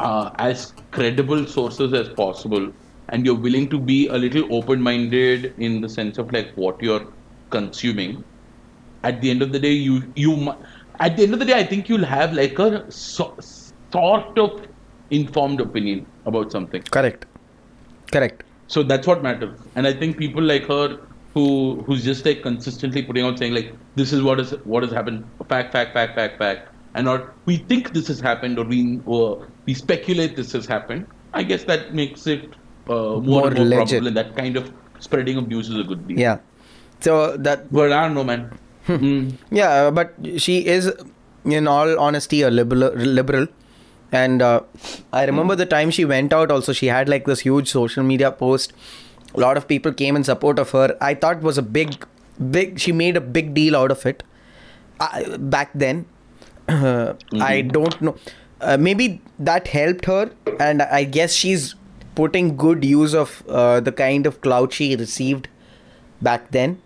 uh, 0.00 0.30
as 0.38 0.72
credible 0.90 1.46
sources 1.46 1.92
as 1.92 2.08
possible, 2.08 2.72
and 3.08 3.26
you're 3.26 3.40
willing 3.46 3.68
to 3.70 3.78
be 3.78 4.08
a 4.08 4.16
little 4.16 4.52
open-minded 4.54 5.54
in 5.58 5.80
the 5.80 5.88
sense 5.88 6.18
of 6.18 6.32
like 6.32 6.52
what 6.54 6.82
you're 6.82 7.06
consuming. 7.50 8.24
At 9.02 9.20
the 9.20 9.30
end 9.30 9.42
of 9.42 9.52
the 9.52 9.58
day, 9.58 9.72
you 9.72 10.02
you 10.14 10.54
at 10.98 11.16
the 11.16 11.22
end 11.22 11.32
of 11.32 11.38
the 11.38 11.44
day, 11.44 11.58
I 11.58 11.64
think 11.64 11.88
you'll 11.88 12.04
have 12.04 12.32
like 12.32 12.58
a 12.58 12.90
so, 12.90 13.36
sort 13.40 14.38
of 14.38 14.66
informed 15.10 15.60
opinion 15.60 16.06
about 16.26 16.52
something. 16.52 16.82
correct 16.82 17.26
correct 18.12 18.44
So 18.74 18.82
that's 18.90 19.06
what 19.10 19.22
matters. 19.28 19.58
And 19.76 19.86
I 19.90 19.92
think 20.00 20.16
people 20.24 20.42
like 20.50 20.66
her 20.72 20.84
who 21.34 21.44
who's 21.86 22.02
just 22.08 22.24
like 22.28 22.42
consistently 22.48 23.02
putting 23.08 23.24
out 23.28 23.38
saying 23.42 23.54
like 23.58 23.72
this 24.00 24.12
is 24.18 24.22
what 24.28 24.40
is 24.42 24.52
what 24.74 24.84
has 24.86 24.92
happened, 24.98 25.24
fact, 25.52 25.72
fact, 25.76 25.92
fact, 25.98 26.14
fact, 26.20 26.38
fact. 26.44 26.68
And 26.94 27.08
or 27.12 27.16
we 27.50 27.56
think 27.72 27.92
this 27.98 28.08
has 28.12 28.20
happened 28.28 28.58
or 28.62 28.64
we 28.74 28.78
or 29.16 29.24
we 29.66 29.74
speculate 29.82 30.36
this 30.42 30.52
has 30.58 30.66
happened. 30.74 31.06
I 31.40 31.42
guess 31.50 31.64
that 31.72 31.94
makes 31.94 32.26
it 32.26 32.46
uh, 32.88 32.94
more, 32.94 33.20
More 33.32 33.48
and 33.48 33.58
more 33.70 33.84
probable 33.84 34.08
and 34.12 34.16
that 34.22 34.30
kind 34.36 34.56
of 34.62 34.72
spreading 35.08 35.36
of 35.42 35.48
news 35.54 35.68
is 35.74 35.78
a 35.82 35.84
good 35.90 36.06
deal. 36.08 36.18
yeah 36.18 36.38
so 37.06 37.36
that 37.48 37.60
But 37.76 37.92
I 37.98 38.00
don't 38.06 38.14
know 38.20 38.24
man. 38.30 38.42
Mm. 38.88 39.34
yeah 39.58 39.90
but 39.98 40.14
she 40.44 40.54
is 40.76 40.88
in 41.58 41.68
all 41.74 41.92
honesty 42.06 42.40
a 42.48 42.50
liberal 42.50 42.90
liberal 43.20 43.46
and 44.12 44.42
uh, 44.42 44.60
i 45.12 45.24
remember 45.24 45.54
the 45.54 45.66
time 45.66 45.90
she 45.90 46.04
went 46.04 46.32
out 46.32 46.50
also. 46.50 46.72
She 46.72 46.86
had 46.86 47.08
like 47.08 47.26
this 47.26 47.40
huge 47.40 47.70
social 47.70 48.02
media 48.02 48.30
post. 48.32 48.72
A 49.34 49.40
lot 49.40 49.56
of 49.56 49.68
people 49.68 49.92
came 49.92 50.16
in 50.16 50.24
support 50.24 50.58
of 50.58 50.70
her. 50.70 50.96
I 51.00 51.14
thought 51.14 51.38
it 51.38 51.42
was 51.42 51.58
a 51.58 51.62
big 51.62 52.04
big 52.50 52.78
she 52.78 52.92
made 52.92 53.16
a 53.16 53.20
big 53.20 53.54
deal 53.54 53.76
out 53.76 53.90
of 53.90 54.04
it 54.06 54.22
uh, 54.98 55.36
back 55.38 55.70
then. 55.74 56.06
Uh, 56.68 57.14
i 57.40 57.60
don't 57.60 58.00
know. 58.00 58.16
Uh, 58.60 58.76
maybe 58.76 59.20
that 59.38 59.68
helped 59.68 60.04
her 60.04 60.30
and 60.60 60.82
i 60.82 61.02
guess 61.02 61.32
she's 61.32 61.74
putting 62.14 62.56
good 62.56 62.84
use 62.84 63.14
of 63.14 63.42
uh, 63.48 63.80
the 63.80 63.92
kind 63.92 64.26
of 64.26 64.40
clout 64.42 64.72
she 64.72 64.94
received 64.96 65.48
back 66.20 66.50
then. 66.50 66.80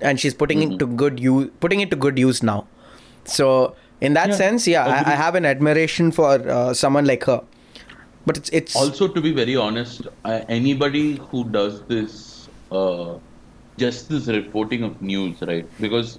And 0.00 0.20
she's 0.20 0.34
putting 0.34 0.62
it 0.62 0.78
to 0.78 0.86
good 0.86 1.20
use 1.20 1.50
putting 1.60 1.80
it 1.80 1.90
to 1.90 1.96
good 1.96 2.18
use 2.18 2.42
now. 2.42 2.66
So 3.24 3.74
in 4.00 4.14
that 4.14 4.30
Yeah, 4.30 4.34
sense 4.36 4.66
yeah 4.66 4.84
I, 4.84 5.12
I 5.12 5.16
have 5.16 5.34
an 5.34 5.44
admiration 5.44 6.10
for 6.12 6.32
uh, 6.48 6.74
someone 6.74 7.06
like 7.06 7.24
her 7.24 7.42
but 8.26 8.36
it's 8.36 8.50
it's 8.50 8.74
Also, 8.74 9.06
to 9.06 9.20
be 9.20 9.32
very 9.32 9.54
honest, 9.56 10.06
uh, 10.24 10.40
anybody 10.48 11.16
who 11.30 11.48
does 11.50 11.86
this, 11.86 12.48
uh, 12.72 13.18
just 13.78 14.08
this 14.08 14.26
reporting 14.26 14.82
of 14.82 15.00
news, 15.00 15.40
right? 15.42 15.66
Because 15.80 16.18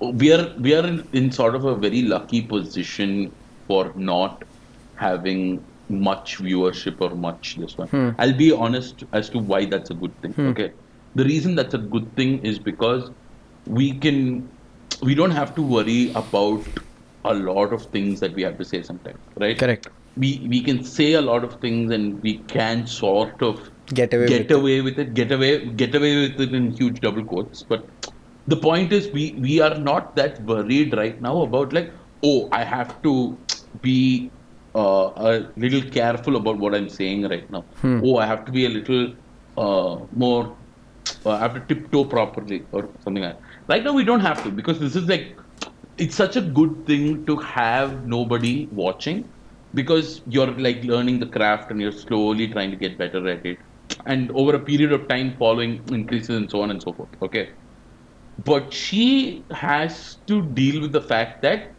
we 0.00 0.32
are 0.32 0.54
we 0.60 0.74
are 0.74 0.86
in, 0.86 1.08
in 1.12 1.32
sort 1.32 1.54
of 1.54 1.64
a 1.64 1.74
very 1.76 2.02
lucky 2.02 2.42
position 2.42 3.32
for 3.66 3.92
not 3.96 4.44
having 4.96 5.64
much 5.88 6.36
viewership 6.38 6.96
or 7.00 7.14
much 7.14 7.56
this 7.56 7.76
one. 7.78 7.88
Hmm. 7.88 8.10
I'll 8.18 8.36
be 8.36 8.52
honest 8.52 9.02
as 9.14 9.30
to 9.30 9.38
why 9.38 9.64
that's 9.64 9.90
a 9.90 9.94
good 9.94 10.12
thing. 10.20 10.34
Okay, 10.48 10.72
the 11.14 11.24
reason 11.24 11.54
that's 11.54 11.74
a 11.74 11.78
good 11.78 12.14
thing 12.16 12.38
is 12.40 12.58
because 12.58 13.10
we 13.66 13.98
can 13.98 14.52
we 15.02 15.14
don't 15.14 15.30
have 15.30 15.54
to 15.54 15.62
worry 15.62 16.10
about 16.14 16.62
a 17.24 17.34
lot 17.34 17.72
of 17.72 17.82
things 17.86 18.20
that 18.20 18.34
we 18.34 18.42
have 18.42 18.58
to 18.58 18.64
say 18.64 18.82
sometimes, 18.82 19.18
right? 19.36 19.58
Correct. 19.58 19.88
We 20.16 20.46
we 20.48 20.60
can 20.62 20.82
say 20.84 21.12
a 21.12 21.20
lot 21.20 21.44
of 21.44 21.54
things 21.60 21.92
and 21.92 22.22
we 22.22 22.38
can 22.54 22.86
sort 22.86 23.42
of 23.42 23.70
Get 23.94 24.12
away 24.12 24.26
get 24.28 24.40
with 24.42 24.50
it. 24.50 24.54
away 24.54 24.80
with 24.80 24.98
it, 24.98 25.14
get 25.14 25.30
away 25.32 25.66
get 25.82 25.94
away 25.94 26.14
with 26.22 26.40
it 26.40 26.52
in 26.54 26.72
huge 26.72 27.00
double 27.00 27.24
quotes. 27.24 27.62
But 27.62 27.86
the 28.46 28.56
point 28.56 28.92
is 28.92 29.08
we 29.12 29.32
we 29.46 29.60
are 29.60 29.76
not 29.78 30.16
that 30.16 30.42
worried 30.42 30.96
right 30.96 31.20
now 31.20 31.42
about 31.42 31.72
like 31.72 31.92
oh 32.22 32.48
I 32.52 32.64
have 32.64 33.00
to 33.02 33.14
be 33.82 34.30
uh, 34.74 35.10
a 35.16 35.46
little 35.56 35.82
careful 35.90 36.36
about 36.36 36.58
what 36.58 36.74
I'm 36.74 36.88
saying 36.88 37.28
right 37.28 37.48
now. 37.50 37.62
Hmm. 37.82 38.00
Oh 38.04 38.16
I 38.18 38.26
have 38.26 38.44
to 38.46 38.52
be 38.52 38.66
a 38.66 38.68
little 38.68 39.14
uh, 39.56 40.04
more 40.12 40.56
uh, 41.24 41.30
I 41.30 41.38
have 41.38 41.54
to 41.54 41.74
tiptoe 41.74 42.04
properly 42.04 42.64
or 42.72 42.88
something 43.04 43.22
like 43.22 43.38
that. 43.40 43.47
Right 43.68 43.84
now 43.84 43.92
we 43.92 44.04
don't 44.04 44.20
have 44.20 44.42
to 44.44 44.50
because 44.50 44.78
this 44.80 44.96
is 44.96 45.06
like 45.08 45.38
it's 45.98 46.16
such 46.16 46.36
a 46.36 46.40
good 46.40 46.86
thing 46.86 47.26
to 47.26 47.36
have 47.36 48.06
nobody 48.06 48.66
watching 48.72 49.30
because 49.74 50.22
you're 50.26 50.52
like 50.66 50.82
learning 50.84 51.18
the 51.18 51.26
craft 51.26 51.70
and 51.70 51.80
you're 51.80 51.92
slowly 51.92 52.48
trying 52.48 52.70
to 52.70 52.76
get 52.76 52.96
better 52.96 53.28
at 53.28 53.44
it. 53.44 53.58
And 54.06 54.30
over 54.32 54.54
a 54.54 54.60
period 54.60 54.92
of 54.92 55.06
time 55.08 55.36
following 55.36 55.84
increases 55.92 56.36
and 56.36 56.50
so 56.50 56.62
on 56.62 56.70
and 56.70 56.82
so 56.82 56.94
forth 56.94 57.10
okay? 57.22 57.50
But 58.38 58.72
she 58.72 59.44
has 59.50 60.16
to 60.28 60.42
deal 60.42 60.80
with 60.80 60.92
the 60.92 61.02
fact 61.02 61.42
that 61.42 61.74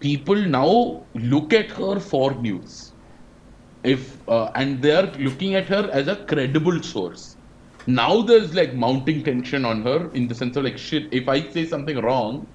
people 0.00 0.36
now 0.36 1.08
look 1.14 1.52
at 1.52 1.70
her 1.72 2.00
for 2.00 2.34
news. 2.40 2.94
If 3.84 4.26
uh, 4.28 4.50
and 4.54 4.80
they 4.80 4.92
are 4.96 5.12
looking 5.18 5.56
at 5.56 5.68
her 5.68 5.90
as 5.92 6.08
a 6.08 6.24
credible 6.26 6.82
source 6.82 7.31
now 7.86 8.22
there's 8.22 8.54
like 8.54 8.74
mounting 8.74 9.22
tension 9.24 9.64
on 9.64 9.82
her 9.82 10.10
in 10.12 10.28
the 10.28 10.34
sense 10.34 10.56
of 10.56 10.64
like 10.64 10.78
shit 10.78 11.12
if 11.12 11.28
i 11.28 11.40
say 11.50 11.66
something 11.66 12.00
wrong 12.00 12.46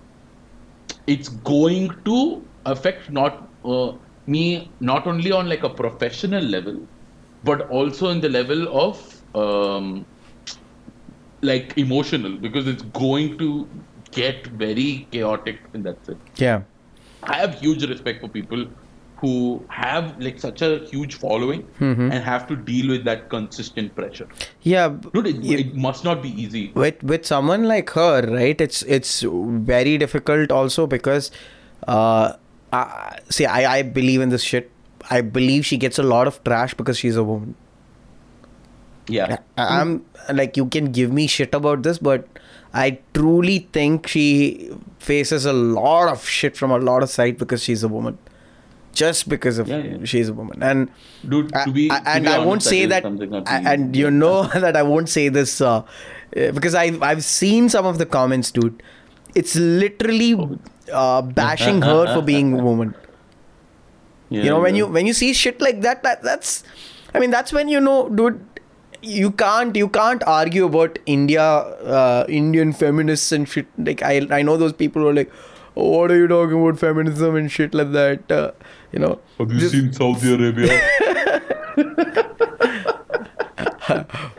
it's 1.07 1.29
going 1.29 1.89
to 2.05 2.45
affect 2.65 3.09
not 3.09 3.49
uh, 3.65 3.91
me 4.25 4.71
not 4.79 5.07
only 5.07 5.31
on 5.31 5.49
like 5.49 5.63
a 5.63 5.69
professional 5.69 6.43
level 6.43 6.87
but 7.43 7.69
also 7.69 8.09
in 8.09 8.21
the 8.21 8.29
level 8.29 8.67
of 8.77 9.23
um, 9.35 10.05
like 11.41 11.77
emotional 11.77 12.37
because 12.37 12.67
it's 12.67 12.83
going 12.83 13.37
to 13.37 13.67
get 14.11 14.47
very 14.47 15.07
chaotic 15.11 15.59
in 15.73 15.83
that 15.83 16.05
sense 16.05 16.19
Yeah. 16.37 16.63
I 17.23 17.37
have 17.37 17.55
huge 17.59 17.83
respect 17.85 18.21
for 18.21 18.29
people 18.29 18.65
who 19.21 19.31
have 19.69 20.09
like 20.21 20.39
such 20.39 20.61
a 20.61 20.69
huge 20.89 21.15
following 21.15 21.61
Mm-hmm. 21.79 22.11
and 22.11 22.23
have 22.23 22.47
to 22.47 22.55
deal 22.55 22.89
with 22.89 23.03
that 23.05 23.29
consistent 23.29 23.95
pressure. 23.95 24.27
Yeah. 24.61 24.89
Dude, 25.13 25.27
it, 25.27 25.35
you- 25.37 25.57
it 25.57 25.75
must 25.75 26.03
not 26.03 26.21
be 26.21 26.29
easy. 26.41 26.71
with 26.75 27.01
with 27.03 27.25
someone 27.25 27.63
like 27.71 27.89
her 28.01 28.21
right 28.33 28.59
it's 28.67 28.83
it's 28.97 29.13
very 29.71 29.97
difficult 29.97 30.51
also 30.51 30.85
because 30.87 31.31
uh 31.87 32.33
I, 32.73 33.19
see 33.29 33.45
I, 33.45 33.77
I 33.77 33.81
believe 33.81 34.21
in 34.21 34.29
this 34.29 34.43
shit 34.43 34.69
i 35.09 35.21
believe 35.21 35.65
she 35.65 35.77
gets 35.77 35.97
a 36.03 36.03
lot 36.03 36.27
of 36.31 36.43
trash 36.43 36.73
because 36.79 36.97
she's 37.01 37.15
a 37.15 37.23
woman 37.23 37.55
Yeah. 39.07 39.37
I- 39.57 39.79
i'm 39.79 40.05
like 40.33 40.57
you 40.57 40.65
can 40.67 40.91
give 40.91 41.11
me 41.11 41.27
shit 41.27 41.53
about 41.55 41.83
this 41.83 41.97
but 41.97 42.27
i 42.73 42.99
truly 43.13 43.59
think 43.71 44.07
she 44.07 44.69
faces 44.99 45.45
a 45.45 45.53
lot 45.53 46.09
of 46.13 46.25
shit 46.37 46.57
from 46.57 46.71
a 46.71 46.77
lot 46.77 47.03
of 47.03 47.09
sides 47.09 47.39
because 47.39 47.63
she's 47.63 47.83
a 47.83 47.87
woman 47.87 48.17
just 48.99 49.29
because 49.33 49.59
of 49.63 49.67
Yeah, 49.71 49.77
yeah. 49.87 50.05
she's 50.11 50.29
a 50.33 50.33
woman 50.39 50.61
and 50.69 50.89
Dude, 51.33 51.49
to 51.65 51.71
be, 51.77 51.87
I- 51.95 51.99
to 51.99 52.09
and 52.15 52.25
be 52.25 52.31
I 52.35 52.37
won't 52.49 52.63
say 52.67 52.79
that, 52.93 53.03
that 53.03 53.65
and 53.73 53.95
you 54.03 54.11
know 54.19 54.35
that 54.65 54.75
I 54.83 54.83
won't 54.91 55.09
say 55.15 55.25
this 55.39 55.57
uh, 55.61 55.73
uh, 55.79 55.83
because 56.59 56.75
I've 56.83 57.01
I've 57.09 57.23
seen 57.23 57.69
some 57.75 57.85
of 57.85 57.97
the 58.03 58.07
comments, 58.17 58.51
dude. 58.59 58.81
It's 59.35 59.55
literally 59.55 60.31
uh, 60.91 61.21
bashing 61.41 61.81
her 61.89 61.99
for 62.13 62.21
being 62.31 62.59
a 62.59 62.63
woman. 62.69 62.95
Yeah, 64.29 64.43
you 64.43 64.49
know 64.49 64.59
when 64.59 64.75
you 64.75 64.85
when 64.93 65.05
you 65.07 65.13
see 65.17 65.27
shit 65.41 65.61
like 65.61 65.77
that, 65.83 66.03
that 66.03 66.21
that's, 66.21 66.63
I 67.13 67.19
mean 67.19 67.31
that's 67.31 67.53
when 67.53 67.69
you 67.69 67.79
know, 67.79 68.09
dude. 68.09 68.43
You 69.01 69.29
can't 69.31 69.75
you 69.79 69.87
can't 69.87 70.23
argue 70.31 70.65
about 70.65 70.97
India, 71.05 71.41
uh, 71.43 72.25
Indian 72.27 72.73
feminists 72.73 73.31
and 73.37 73.47
shit. 73.47 73.67
Like 73.77 74.01
I 74.01 74.27
I 74.37 74.41
know 74.41 74.57
those 74.57 74.73
people 74.73 75.03
who 75.03 75.07
are 75.09 75.13
like, 75.13 75.31
oh, 75.31 75.56
what 75.77 76.11
are 76.11 76.17
you 76.17 76.27
talking 76.27 76.59
about 76.61 76.79
feminism 76.79 77.35
and 77.35 77.51
shit 77.51 77.73
like 77.73 77.91
that. 77.91 78.31
Uh, 78.31 78.51
you 78.91 78.99
know. 78.99 79.19
Have 79.37 79.51
you 79.51 79.59
just- 79.59 79.73
seen 79.73 79.91
Saudi 79.93 80.33
Arabia? 80.33 80.81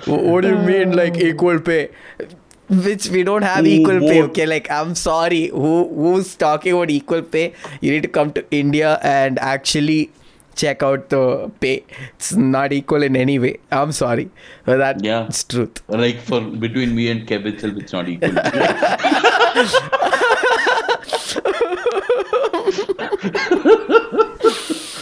What 0.07 0.43
do 0.43 0.49
you 0.49 0.59
mean, 0.59 0.93
like 0.97 1.17
equal 1.17 1.59
pay? 1.61 1.89
Which 2.69 3.09
we 3.09 3.23
don't 3.23 3.43
have 3.43 3.65
Who 3.65 3.71
equal 3.71 4.01
pay. 4.01 4.21
vote- 4.21 4.31
Okay, 4.31 4.47
like 4.47 4.71
I'm 4.71 4.95
sorry. 4.95 5.47
Who 5.49 5.73
who's 5.95 6.35
talking 6.37 6.75
about 6.75 6.91
equal 6.91 7.23
pay? 7.23 7.55
You 7.81 7.91
need 7.93 8.03
to 8.03 8.09
come 8.09 8.33
to 8.39 8.45
India 8.51 8.99
and 9.03 9.39
actually 9.39 10.11
check 10.55 10.83
out 10.83 11.09
the 11.09 11.51
pay. 11.61 11.85
It's 12.17 12.33
not 12.35 12.73
equal 12.73 13.03
in 13.03 13.17
any 13.17 13.39
way. 13.39 13.57
I'm 13.71 13.93
sorry, 13.93 14.29
but 14.67 14.77
that's 14.85 15.03
Yeah. 15.03 15.29
truth. 15.49 15.83
like 15.89 16.21
for 16.31 16.41
between 16.67 16.95
me 16.95 17.11
and 17.11 17.27
Kev 17.27 17.47
itself, 17.55 17.79
it's 17.85 17.93
not 17.93 18.09
equal. 18.09 18.33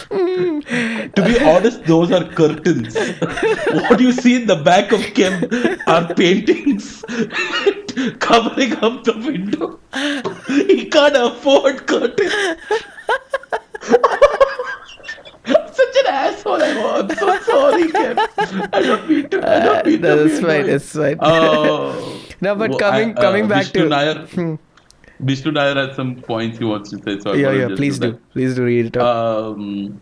to 0.09 1.21
be 1.25 1.39
honest, 1.39 1.83
those 1.85 2.11
are 2.11 2.23
curtains. 2.25 2.95
what 2.95 3.99
you 3.99 4.11
see 4.11 4.35
in 4.41 4.47
the 4.47 4.55
back 4.55 4.91
of 4.91 4.99
Kev 5.01 5.79
are 5.87 6.13
paintings 6.15 7.01
covering 8.19 8.73
up 8.77 9.03
the 9.03 9.13
window. 9.17 9.79
He 10.47 10.85
can't 10.85 11.15
afford 11.15 11.85
curtains. 11.87 12.33
I'm 15.49 15.73
such 15.73 15.95
an 16.01 16.07
asshole. 16.07 16.61
I'm, 16.61 17.09
so 17.15 17.39
sorry, 17.41 17.91
Kim. 17.91 18.19
I 18.19 18.81
don't 18.81 19.09
mean 19.09 19.29
to. 19.29 19.47
I 19.49 19.59
don't 19.63 19.85
mean 19.85 20.01
to. 20.01 20.07
No, 20.15 20.25
it's 20.25 20.39
fine. 20.41 20.69
It's 20.69 20.93
fine. 20.93 21.17
Oh. 21.21 22.13
No, 22.39 22.53
but 22.53 22.69
Well, 22.69 22.77
coming- 22.77 23.17
I- 23.17 23.21
coming 23.21 23.47
back 23.47 23.63
Vishnu 23.65 23.83
to- 23.85 23.89
Nair, 23.89 24.13
Hmm. 24.27 24.55
Vishnu 25.19 25.51
Nair 25.51 25.75
has 25.75 25.95
some 25.95 26.15
points 26.15 26.59
he 26.59 26.65
wants 26.65 26.91
to 26.91 27.01
say. 27.01 27.19
So 27.19 27.33
yeah, 27.33 27.51
yeah. 27.51 27.75
Please 27.75 27.99
do. 27.99 28.19
Please 28.33 28.55
do 28.55 28.63
read 28.63 28.87
it 28.87 28.93
that. 28.93 29.01
out. 29.01 29.53
Um, 29.53 30.01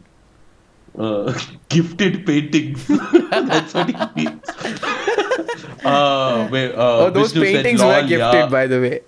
uh, 0.97 1.37
gifted 1.69 2.25
paintings. 2.25 2.85
That's 3.29 3.73
what 3.73 3.89
he 3.89 4.23
means. 4.23 4.41
uh, 5.85 5.87
uh, 5.87 6.47
oh, 6.75 7.09
those 7.09 7.31
Vishnu 7.31 7.45
said, 7.45 7.55
paintings 7.55 7.83
were 7.83 8.01
gifted, 8.01 8.19
yeah." 8.19 8.47
by 8.47 8.67
the 8.67 8.81
way. 8.81 9.01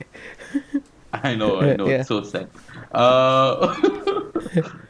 I 1.13 1.35
know, 1.35 1.61
I 1.61 1.75
know. 1.75 1.87
Yeah. 1.87 1.99
It's 1.99 2.09
so 2.09 2.23
sad. 2.23 2.49
Uh, 2.91 3.75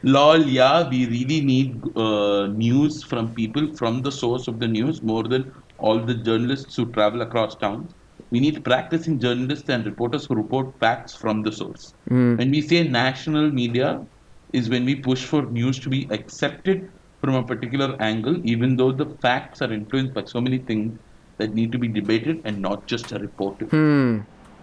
lol, 0.02 0.42
yeah, 0.42 0.88
we 0.88 1.06
really 1.06 1.40
need 1.40 1.80
uh, 1.96 2.46
news 2.46 3.02
from 3.02 3.34
people 3.34 3.74
from 3.76 4.02
the 4.02 4.12
source 4.12 4.48
of 4.48 4.60
the 4.60 4.68
news 4.68 5.02
more 5.02 5.24
than 5.24 5.52
all 5.78 5.98
the 5.98 6.14
journalists 6.14 6.76
who 6.76 6.90
travel 6.92 7.22
across 7.22 7.54
towns. 7.54 7.94
We 8.30 8.40
need 8.40 8.62
practicing 8.64 9.18
journalists 9.18 9.68
and 9.68 9.86
reporters 9.86 10.26
who 10.26 10.34
report 10.34 10.78
facts 10.80 11.14
from 11.14 11.42
the 11.42 11.52
source. 11.52 11.94
When 12.06 12.50
we 12.50 12.60
say 12.60 12.86
national 12.86 13.50
media, 13.50 14.06
is 14.52 14.68
when 14.68 14.84
we 14.84 14.94
push 14.94 15.24
for 15.24 15.42
news 15.42 15.78
to 15.80 15.88
be 15.88 16.08
accepted 16.10 16.90
from 17.20 17.34
a 17.34 17.42
particular 17.42 17.96
angle, 18.00 18.40
even 18.44 18.76
though 18.76 18.92
the 18.92 19.06
facts 19.20 19.60
are 19.60 19.72
influenced 19.72 20.14
by 20.14 20.24
so 20.24 20.40
many 20.40 20.58
things 20.58 20.98
that 21.38 21.54
need 21.54 21.72
to 21.72 21.78
be 21.78 21.88
debated 21.88 22.40
and 22.44 22.60
not 22.60 22.86
just 22.86 23.10
reported. 23.12 23.70
Hmm. 23.70 24.20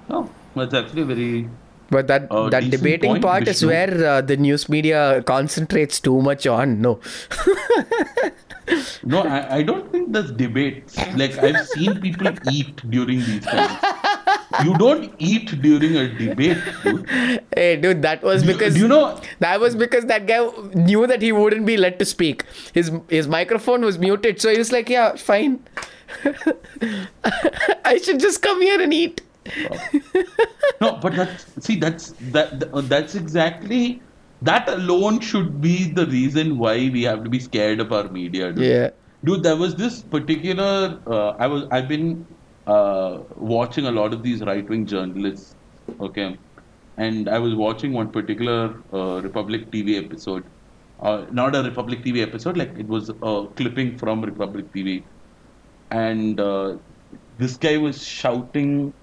Oh, 0.10 0.30
that's 0.56 0.74
actually 0.74 1.04
very 1.04 1.50
But 1.90 2.08
that 2.08 2.32
Uh, 2.32 2.50
that 2.50 2.70
debating 2.72 3.12
point, 3.12 3.24
part 3.24 3.48
is 3.48 3.64
where 3.64 3.94
uh, 4.06 4.22
the 4.22 4.36
news 4.36 4.68
media 4.68 5.22
concentrates 5.24 6.00
too 6.00 6.20
much 6.20 6.48
on. 6.48 6.82
No. 6.82 7.00
No, 9.04 9.22
I, 9.22 9.58
I 9.58 9.64
don't 9.64 9.92
think 9.92 10.12
there's 10.12 10.32
debates. 10.32 10.98
Like 11.16 11.38
I've 11.38 11.68
seen 11.68 12.02
people 12.02 12.28
eat 12.52 12.78
during 12.90 13.20
these 13.20 13.46
times. 13.46 13.78
You 14.64 14.78
don't 14.78 15.14
eat 15.20 15.62
during 15.62 15.96
a 15.98 16.08
debate, 16.18 16.58
dude. 16.84 17.10
hey, 17.56 17.76
dude, 17.76 18.02
that 18.02 18.24
was 18.24 18.44
because 18.44 18.74
Do 18.74 18.80
you 18.80 18.88
know? 18.88 19.20
That 19.40 19.60
was 19.60 19.76
because 19.76 20.06
that 20.06 20.26
guy 20.26 20.50
knew 20.74 21.06
that 21.08 21.22
he 21.22 21.32
wouldn't 21.32 21.66
be 21.66 21.78
let 21.78 22.00
to 22.00 22.06
speak. 22.06 22.44
His 22.74 22.92
his 23.10 23.28
microphone 23.28 23.82
was 23.82 24.00
muted, 24.00 24.42
so 24.42 24.50
he 24.52 24.58
was 24.58 24.72
like, 24.72 24.90
"Yeah, 24.90 25.16
fine. 25.16 25.60
I 27.86 28.00
should 28.02 28.20
just 28.20 28.42
come 28.42 28.62
here 28.62 28.82
and 28.82 28.94
eat." 28.94 29.22
No, 30.82 30.98
but 31.02 31.16
that's 31.16 31.46
see 31.66 31.76
that's 31.78 32.14
that 32.32 32.60
th- 32.62 32.86
that's 32.86 33.16
exactly 33.16 34.02
that 34.46 34.70
alone 34.70 35.20
should 35.20 35.62
be 35.62 35.92
the 35.92 36.06
reason 36.08 36.58
why 36.58 36.76
we 36.98 37.04
have 37.04 37.24
to 37.24 37.30
be 37.30 37.40
scared 37.40 37.80
of 37.80 37.92
our 37.92 38.10
media. 38.10 38.52
Dude. 38.52 38.66
Yeah. 38.66 38.90
Dude, 39.24 39.44
there 39.44 39.56
was 39.56 39.76
this 39.76 40.02
particular. 40.02 41.00
Uh, 41.08 41.30
I 41.32 41.48
was. 41.48 41.64
I've 41.72 41.88
been 41.88 42.26
uh, 42.68 43.20
watching 43.36 43.88
a 43.88 43.92
lot 43.92 44.14
of 44.14 44.24
these 44.24 44.42
right-wing 44.42 44.86
journalists. 44.86 45.56
Okay, 46.00 46.38
and 46.98 47.30
I 47.30 47.40
was 47.40 47.56
watching 47.56 47.94
one 47.94 48.10
particular 48.10 48.76
uh, 48.94 49.22
Republic 49.22 49.72
TV 49.72 50.04
episode 50.04 50.44
uh, 51.00 51.26
not 51.32 51.56
a 51.56 51.64
Republic 51.64 52.04
TV 52.04 52.22
episode, 52.22 52.58
like 52.58 52.78
it 52.78 52.88
was 52.88 53.10
a 53.10 53.48
clipping 53.56 53.98
from 53.98 54.22
Republic 54.22 54.72
TV, 54.74 55.04
and 55.92 56.40
uh, 56.40 56.78
this 57.38 57.58
guy 57.58 57.78
was 57.78 58.02
shouting, 58.06 58.94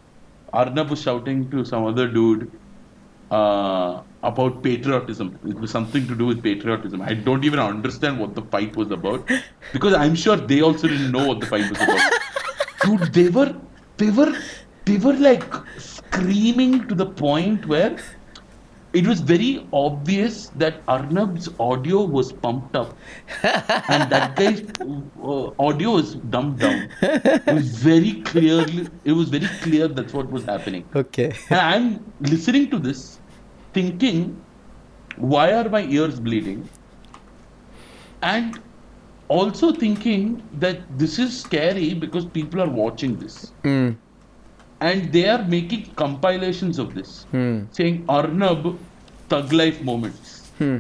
Arnab 0.53 0.91
was 0.91 1.03
shouting 1.03 1.51
to 1.51 1.65
some 1.65 1.85
other 1.85 2.09
dude 2.09 2.51
uh, 3.33 4.03
about 4.23 4.63
patriotism. 4.63 5.39
It 5.49 5.59
was 5.59 5.71
something 5.71 6.07
to 6.07 6.15
do 6.15 6.27
with 6.27 6.43
patriotism. 6.43 7.03
I 7.03 7.15
don't 7.15 7.45
even 7.45 7.59
understand 7.59 8.21
what 8.21 8.35
the 8.35 8.43
fight 8.43 8.77
was 8.77 8.91
about 8.91 9.29
because 9.73 9.95
I'm 9.95 10.15
sure 10.15 10.37
they 10.37 10.61
also 10.61 10.87
didn't 10.89 11.11
know 11.11 11.27
what 11.27 11.41
the 11.41 11.47
fight 11.47 11.69
was 11.71 11.81
about. 11.81 12.13
Dude, 12.85 13.15
they 13.15 13.29
were, 13.31 13.55
they 13.97 14.11
were, 14.11 14.33
they 14.85 14.99
were 14.99 15.15
like 15.15 15.45
screaming 15.79 16.87
to 16.89 16.95
the 16.95 17.07
point 17.07 17.67
where 17.67 17.97
it 18.93 19.07
was 19.07 19.21
very 19.21 19.67
obvious 19.73 20.49
that 20.57 20.85
Arnab's 20.87 21.49
audio 21.59 22.03
was 22.03 22.31
pumped 22.31 22.77
up 22.77 22.95
and 23.43 24.13
that 24.13 24.37
guy's 24.37 24.63
uh, 25.23 25.51
audio 25.59 25.93
was 25.93 26.17
dumbed 26.17 26.59
down. 26.59 26.91
It 27.01 27.55
was 27.55 27.69
very 27.69 28.21
clearly, 28.21 28.89
it 29.05 29.13
was 29.13 29.31
very 29.31 29.49
clear 29.63 29.89
that's 29.89 30.13
what 30.13 30.31
was 30.31 30.45
happening. 30.45 30.85
Okay. 30.95 31.33
And 31.49 31.61
I'm 31.61 32.13
listening 32.21 32.69
to 32.71 32.79
this, 32.79 33.21
thinking, 33.73 34.43
why 35.17 35.53
are 35.53 35.69
my 35.69 35.83
ears 35.85 36.21
bleeding? 36.21 36.69
And 38.23 38.61
also 39.29 39.73
thinking 39.73 40.43
that 40.59 40.81
this 40.99 41.19
is 41.19 41.41
scary 41.43 41.95
because 41.95 42.25
people 42.27 42.63
are 42.63 42.69
watching 42.69 43.17
this. 43.17 43.53
Hmm. 43.63 43.91
And 44.81 45.13
they 45.13 45.29
are 45.29 45.43
making 45.45 45.87
compilations 45.97 46.79
of 46.79 46.95
this, 46.95 47.25
Hmm. 47.31 47.65
saying 47.71 48.05
Arnab 48.09 48.79
thug 49.29 49.53
life 49.53 49.81
moments. 49.83 50.51
Hmm. 50.59 50.79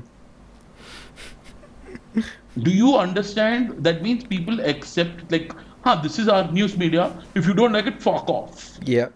Do 2.58 2.70
you 2.70 2.96
understand? 2.98 3.76
That 3.84 4.02
means 4.02 4.24
people 4.24 4.60
accept, 4.60 5.30
like, 5.32 5.54
huh, 5.84 5.96
this 6.02 6.18
is 6.18 6.28
our 6.28 6.50
news 6.52 6.76
media. 6.76 7.10
If 7.34 7.46
you 7.46 7.54
don't 7.54 7.72
like 7.72 7.86
it, 7.86 8.02
fuck 8.02 8.28
off. 8.28 8.78
Yeah. 8.84 9.08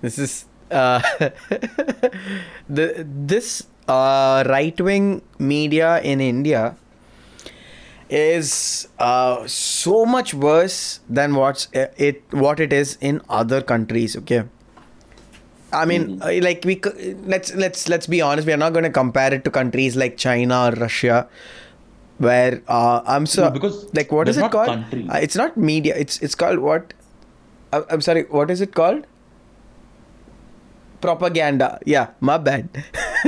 This 0.00 0.18
is 0.18 0.46
the 2.68 3.04
this 3.06 3.66
uh, 3.88 4.42
right 4.46 4.80
wing 4.80 5.22
media 5.38 6.00
in 6.00 6.20
India 6.20 6.76
is 8.08 8.88
uh, 8.98 9.46
so 9.46 10.04
much 10.04 10.34
worse 10.34 11.00
than 11.08 11.34
what's 11.34 11.68
uh, 11.74 11.86
it 11.96 12.22
what 12.30 12.60
it 12.60 12.72
is 12.72 12.98
in 13.00 13.20
other 13.28 13.62
countries. 13.62 14.16
Okay. 14.16 14.44
I 15.72 15.86
mean, 15.86 16.20
uh, 16.20 16.32
like 16.42 16.64
we 16.66 16.80
let's 17.24 17.54
let's 17.54 17.88
let's 17.88 18.06
be 18.06 18.20
honest. 18.20 18.46
We 18.46 18.52
are 18.52 18.58
not 18.58 18.74
going 18.74 18.84
to 18.84 18.90
compare 18.90 19.32
it 19.32 19.44
to 19.44 19.50
countries 19.50 19.96
like 19.96 20.18
China 20.18 20.66
or 20.66 20.72
Russia, 20.72 21.28
where 22.18 22.60
uh, 22.68 23.00
I'm 23.06 23.24
so 23.24 23.44
No, 23.44 23.50
because 23.50 23.78
like 23.94 24.12
what 24.12 24.28
is 24.28 24.36
it 24.36 24.50
called? 24.50 24.68
countries. 24.68 25.08
Uh, 25.08 25.20
it's 25.22 25.34
not 25.34 25.56
media. 25.56 25.96
It's 25.96 26.20
it's 26.20 26.34
called 26.34 26.58
what? 26.58 26.92
Uh, 27.72 27.82
I'm 27.88 28.02
sorry. 28.02 28.24
What 28.24 28.50
is 28.50 28.60
it 28.60 28.74
called? 28.74 29.06
Propaganda. 31.02 31.80
Yeah, 31.84 32.10
my 32.20 32.38
bad. 32.38 32.68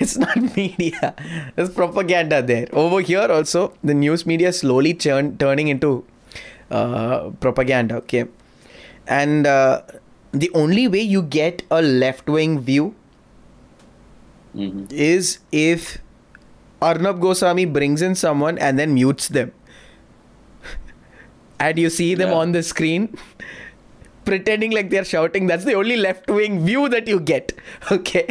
it's 0.00 0.16
not 0.16 0.36
media. 0.56 1.14
There's 1.54 1.68
propaganda 1.70 2.40
there. 2.42 2.66
Over 2.72 3.00
here 3.02 3.28
also, 3.30 3.74
the 3.84 3.92
news 3.94 4.24
media 4.24 4.52
slowly 4.52 4.94
turn, 4.94 5.36
turning 5.36 5.68
into 5.68 6.04
uh, 6.70 7.30
propaganda. 7.40 7.96
Okay, 7.96 8.24
and 9.06 9.46
uh, 9.46 9.82
the 10.32 10.50
only 10.54 10.88
way 10.88 11.02
you 11.02 11.20
get 11.22 11.62
a 11.70 11.82
left 11.82 12.26
wing 12.28 12.58
view 12.60 12.94
Mhm. 14.56 14.88
is 14.90 15.38
if 15.52 15.98
Arnab 16.80 17.20
Goswami 17.20 17.66
brings 17.66 18.00
in 18.00 18.14
someone 18.14 18.56
and 18.56 18.78
then 18.78 18.94
mutes 18.94 19.28
them. 19.28 19.52
and 21.60 21.78
you 21.78 21.90
see 21.90 22.14
them 22.14 22.30
Yeah. 22.32 22.40
on 22.40 22.52
the 22.52 22.62
screen 22.62 23.12
pretending 24.30 24.72
like 24.78 24.90
they're 24.94 25.08
shouting. 25.10 25.46
That's 25.52 25.64
the 25.68 25.74
only 25.82 25.96
left 25.96 26.30
wing 26.38 26.58
view 26.70 26.88
that 26.96 27.08
you 27.14 27.20
get. 27.34 27.52
Okay. 27.96 28.24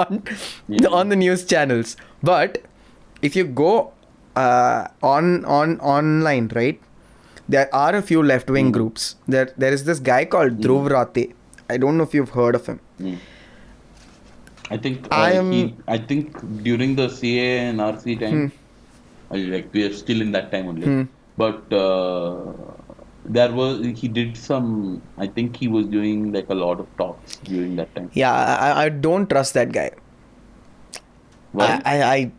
on 0.00 0.22
Yeah. 0.68 0.88
on 1.00 1.08
the 1.14 1.16
news 1.22 1.44
channels. 1.52 1.96
But 2.32 2.58
if 3.30 3.36
you 3.40 3.44
go 3.62 3.72
uh, 4.44 4.88
on 5.14 5.30
on 5.60 5.78
online, 5.96 6.50
right? 6.60 6.80
There 7.54 7.68
are 7.84 7.94
a 7.96 8.02
few 8.10 8.22
left 8.32 8.50
wing 8.56 8.68
Mhm. 8.70 8.76
groups. 8.78 9.08
There 9.36 9.48
there 9.64 9.72
is 9.78 9.84
this 9.88 9.98
guy 10.10 10.20
called 10.34 10.60
Dhruv 10.66 10.86
Rathee. 10.96 11.26
I 11.74 11.76
don't 11.82 11.98
know 12.02 12.06
if 12.10 12.14
you've 12.18 12.32
heard 12.40 12.58
of 12.60 12.66
him. 12.72 12.78
Mm. 13.08 13.18
I 14.70 14.76
think 14.86 15.06
uh, 15.10 15.16
I 15.24 15.30
am- 15.40 15.50
he, 15.52 15.62
I 15.94 15.98
think 16.12 16.38
during 16.68 16.94
the 17.00 17.08
CAA 17.18 17.50
and 17.64 17.80
NRC 17.80 18.16
time, 18.22 18.38
Hmm. 18.40 19.42
like 19.54 19.68
we 19.78 19.84
are 19.88 19.92
still 20.02 20.22
in 20.26 20.32
that 20.36 20.50
time 20.54 20.68
only. 20.72 20.86
Hmm. 20.92 21.02
But 21.42 21.72
uh, 21.72 22.36
there 23.24 23.52
was 23.52 23.84
he 24.00 24.08
did 24.08 24.36
some. 24.36 25.02
I 25.18 25.26
think 25.26 25.56
he 25.56 25.68
was 25.68 25.86
doing 25.86 26.32
like 26.32 26.48
a 26.50 26.54
lot 26.54 26.80
of 26.80 26.86
talks 26.96 27.36
during 27.36 27.76
that 27.76 27.94
time. 27.94 28.10
Yeah, 28.12 28.32
I, 28.32 28.84
I- 28.84 28.88
don't 28.88 29.28
trust 29.28 29.54
that 29.54 29.72
guy. 29.72 29.92
Why? 31.52 31.80
I, 31.84 31.96
I, 31.96 32.12
I, 32.14 32.32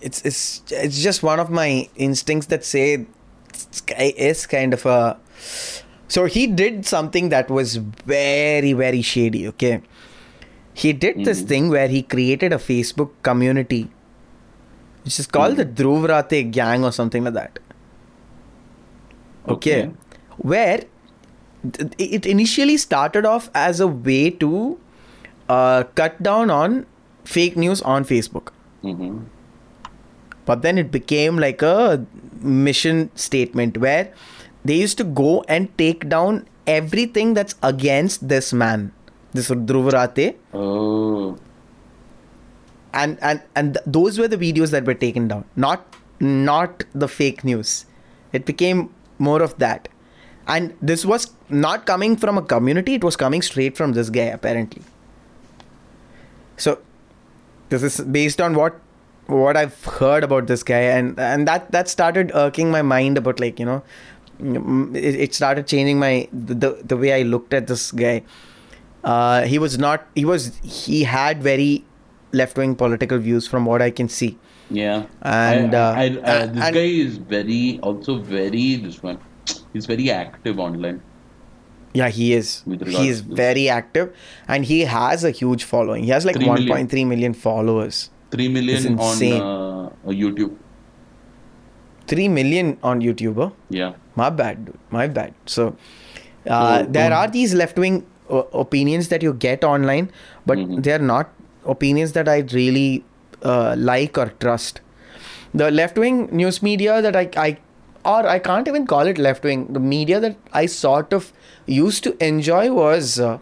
it's 0.00 0.22
it's 0.22 0.62
it's 0.70 1.02
just 1.02 1.22
one 1.22 1.38
of 1.38 1.50
my 1.50 1.88
instincts 1.96 2.46
that 2.46 2.64
say 2.64 3.06
this 3.52 3.80
guy 3.82 4.12
is 4.16 4.46
kind 4.46 4.74
of 4.74 4.84
a. 4.86 5.18
So 6.08 6.24
he 6.26 6.46
did 6.46 6.84
something 6.86 7.28
that 7.30 7.50
was 7.50 7.76
very 7.76 8.72
very 8.72 9.02
shady. 9.02 9.46
Okay, 9.48 9.80
he 10.74 10.92
did 10.92 11.24
this 11.24 11.42
Mhm. 11.42 11.48
thing 11.48 11.68
where 11.68 11.88
he 11.88 12.02
created 12.02 12.52
a 12.52 12.58
Facebook 12.58 13.10
community, 13.22 13.90
which 15.04 15.18
is 15.20 15.26
called 15.26 15.56
the 15.56 15.64
Dhruv 15.66 16.08
Rathee 16.08 16.50
Gang 16.50 16.84
or 16.84 16.92
something 16.92 17.24
like 17.24 17.34
that. 17.34 17.58
Okay, 19.48 19.82
Okay. 19.82 19.92
Where 20.38 20.84
it 21.98 22.26
initially 22.26 22.76
started 22.76 23.24
off 23.24 23.50
as 23.54 23.80
a 23.80 23.86
way 23.86 24.30
to 24.30 24.78
uh, 25.48 25.84
cut 25.94 26.20
down 26.22 26.50
on 26.50 26.86
fake 27.24 27.56
news 27.56 27.82
on 27.82 28.04
Facebook. 28.04 28.48
hmm 28.82 29.18
But 30.44 30.62
then 30.62 30.78
it 30.78 30.90
became 30.90 31.38
like 31.38 31.62
a 31.62 32.04
mission 32.40 33.10
statement 33.14 33.78
where 33.78 34.12
they 34.64 34.74
used 34.74 34.98
to 34.98 35.04
go 35.04 35.44
and 35.48 35.76
take 35.78 36.08
down 36.08 36.48
everything 36.66 37.34
that's 37.34 37.54
against 37.62 38.28
this 38.28 38.52
man, 38.52 38.92
this 39.32 39.50
Dhruv 39.50 39.92
Rathee. 39.92 40.34
Oh. 40.52 41.38
And, 42.92 43.18
and, 43.22 43.42
and 43.54 43.74
th- 43.74 43.84
those 43.86 44.18
were 44.18 44.28
the 44.28 44.36
videos 44.36 44.70
that 44.70 44.84
were 44.84 44.94
taken 44.94 45.28
down, 45.28 45.44
not, 45.56 45.96
not 46.20 46.84
the 46.92 47.08
fake 47.08 47.44
news. 47.44 47.86
It 48.32 48.44
became 48.44 48.92
more 49.18 49.42
of 49.42 49.58
that. 49.58 49.88
And 50.46 50.76
this 50.82 51.04
was 51.04 51.30
not 51.48 51.86
coming 51.86 52.16
from 52.16 52.36
a 52.36 52.42
community, 52.42 52.94
it 52.94 53.04
was 53.04 53.16
coming 53.16 53.42
straight 53.42 53.76
from 53.76 53.92
this 53.92 54.10
guy, 54.10 54.24
apparently. 54.24 54.82
So, 56.56 56.78
this 57.68 57.82
is 57.82 58.00
based 58.00 58.40
on 58.40 58.54
what 58.54 58.80
what 59.26 59.56
I've 59.56 59.84
heard 59.84 60.24
about 60.24 60.46
this 60.46 60.62
guy, 60.62 60.80
and 60.80 61.18
and 61.18 61.46
that 61.46 61.70
that 61.70 61.88
started 61.88 62.32
irking 62.34 62.70
my 62.70 62.82
mind 62.82 63.18
about 63.18 63.40
like 63.40 63.60
you 63.60 63.66
know, 63.66 63.82
it, 64.94 65.14
it 65.14 65.34
started 65.34 65.66
changing 65.66 65.98
my 65.98 66.28
the, 66.32 66.82
the 66.84 66.96
way 66.96 67.12
I 67.12 67.22
looked 67.22 67.54
at 67.54 67.66
this 67.68 67.92
guy. 67.92 68.22
Uh, 69.04 69.42
he 69.42 69.58
was 69.58 69.78
not. 69.78 70.06
He 70.14 70.24
was. 70.24 70.56
He 70.62 71.04
had 71.04 71.42
very 71.42 71.84
left 72.32 72.56
wing 72.56 72.74
political 72.74 73.18
views, 73.18 73.46
from 73.46 73.64
what 73.64 73.82
I 73.82 73.90
can 73.90 74.08
see. 74.08 74.38
Yeah. 74.70 75.06
And, 75.20 75.74
I, 75.74 75.78
uh, 75.78 75.92
I, 75.92 76.02
I, 76.02 76.06
uh, 76.06 76.46
this 76.46 76.64
and- 76.64 76.74
guy 76.74 76.80
is 76.80 77.16
very 77.18 77.78
also 77.82 78.18
very 78.18 78.76
this 78.76 79.02
one. 79.02 79.18
He's 79.72 79.86
very 79.86 80.10
active 80.10 80.58
online. 80.58 81.00
Yeah, 81.94 82.08
he 82.08 82.32
is. 82.32 82.64
He 82.66 83.08
is 83.08 83.20
very 83.20 83.68
active, 83.68 84.14
and 84.48 84.64
he 84.64 84.80
has 84.80 85.24
a 85.24 85.30
huge 85.30 85.64
following. 85.64 86.04
He 86.04 86.10
has 86.10 86.24
like 86.24 86.36
Three 86.36 86.48
million. 86.48 86.88
1.3 86.88 87.06
million 87.06 87.34
followers. 87.34 88.10
Three 88.30 88.48
million 88.48 88.98
on 88.98 89.22
uh, 89.32 89.90
YouTube. 90.06 90.56
3 92.06 92.28
million 92.28 92.78
on 92.82 93.00
YouTube. 93.00 93.36
huh? 93.36 93.50
Yeah. 93.70 93.92
My 94.16 94.30
bad, 94.30 94.64
dude. 94.64 94.78
My 94.90 95.06
bad. 95.06 95.34
So, 95.46 95.76
uh, 96.48 96.80
So, 96.80 96.86
there 96.90 97.12
um, 97.12 97.18
are 97.18 97.28
these 97.28 97.54
left 97.54 97.78
wing 97.78 98.04
uh, 98.30 98.42
opinions 98.52 99.08
that 99.08 99.22
you 99.22 99.32
get 99.34 99.62
online, 99.64 100.10
but 100.46 100.58
Mhm. 100.58 100.82
they 100.82 100.92
are 100.92 100.98
not 101.10 101.30
opinions 101.64 102.12
that 102.12 102.28
I 102.28 102.38
really 102.52 103.04
uh, 103.42 103.74
like 103.76 104.16
or 104.18 104.26
trust. 104.40 104.80
The 105.52 105.70
left 105.70 105.96
wing 105.98 106.28
news 106.32 106.62
media 106.62 107.00
that 107.02 107.16
I, 107.16 107.28
I, 107.36 107.58
or 108.04 108.26
I 108.26 108.38
can't 108.38 108.68
even 108.68 108.86
call 108.86 109.06
it 109.06 109.18
left 109.18 109.44
wing, 109.44 109.72
the 109.72 109.80
media 109.80 110.20
that 110.20 110.36
I 110.52 110.66
sort 110.66 111.12
of 111.12 111.32
used 111.66 112.04
to 112.04 112.16
enjoy 112.24 112.72
was 112.72 113.18
uh, 113.20 113.38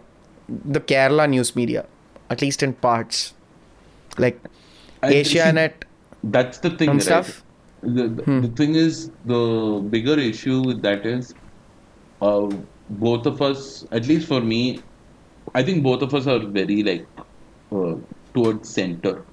the 0.48 0.80
Kerala 0.80 1.28
news 1.28 1.54
media, 1.56 1.86
at 2.28 2.42
least 2.42 2.62
in 2.62 2.72
parts. 2.74 3.34
Like 4.18 4.40
I- 5.02 5.14
Asianet. 5.14 5.84
That's 6.22 6.58
the 6.58 6.70
thing, 6.70 6.90
right? 6.90 7.02
stuff? 7.02 7.42
The, 7.82 8.08
the, 8.08 8.22
Hmm. 8.24 8.40
the 8.42 8.48
thing 8.48 8.74
is, 8.74 9.10
the 9.24 9.80
bigger 9.88 10.18
issue 10.18 10.62
with 10.62 10.82
that 10.82 11.06
is, 11.06 11.34
uh, 12.20 12.48
both 12.90 13.26
of 13.26 13.40
us, 13.40 13.86
at 13.90 14.06
least 14.06 14.28
for 14.28 14.40
me, 14.40 14.80
I 15.54 15.62
think 15.62 15.82
both 15.82 16.02
of 16.02 16.14
us 16.14 16.26
are 16.26 16.40
very 16.40 16.82
like 16.82 17.06
uh, 17.72 17.94
towards 18.34 18.68
center 18.68 19.24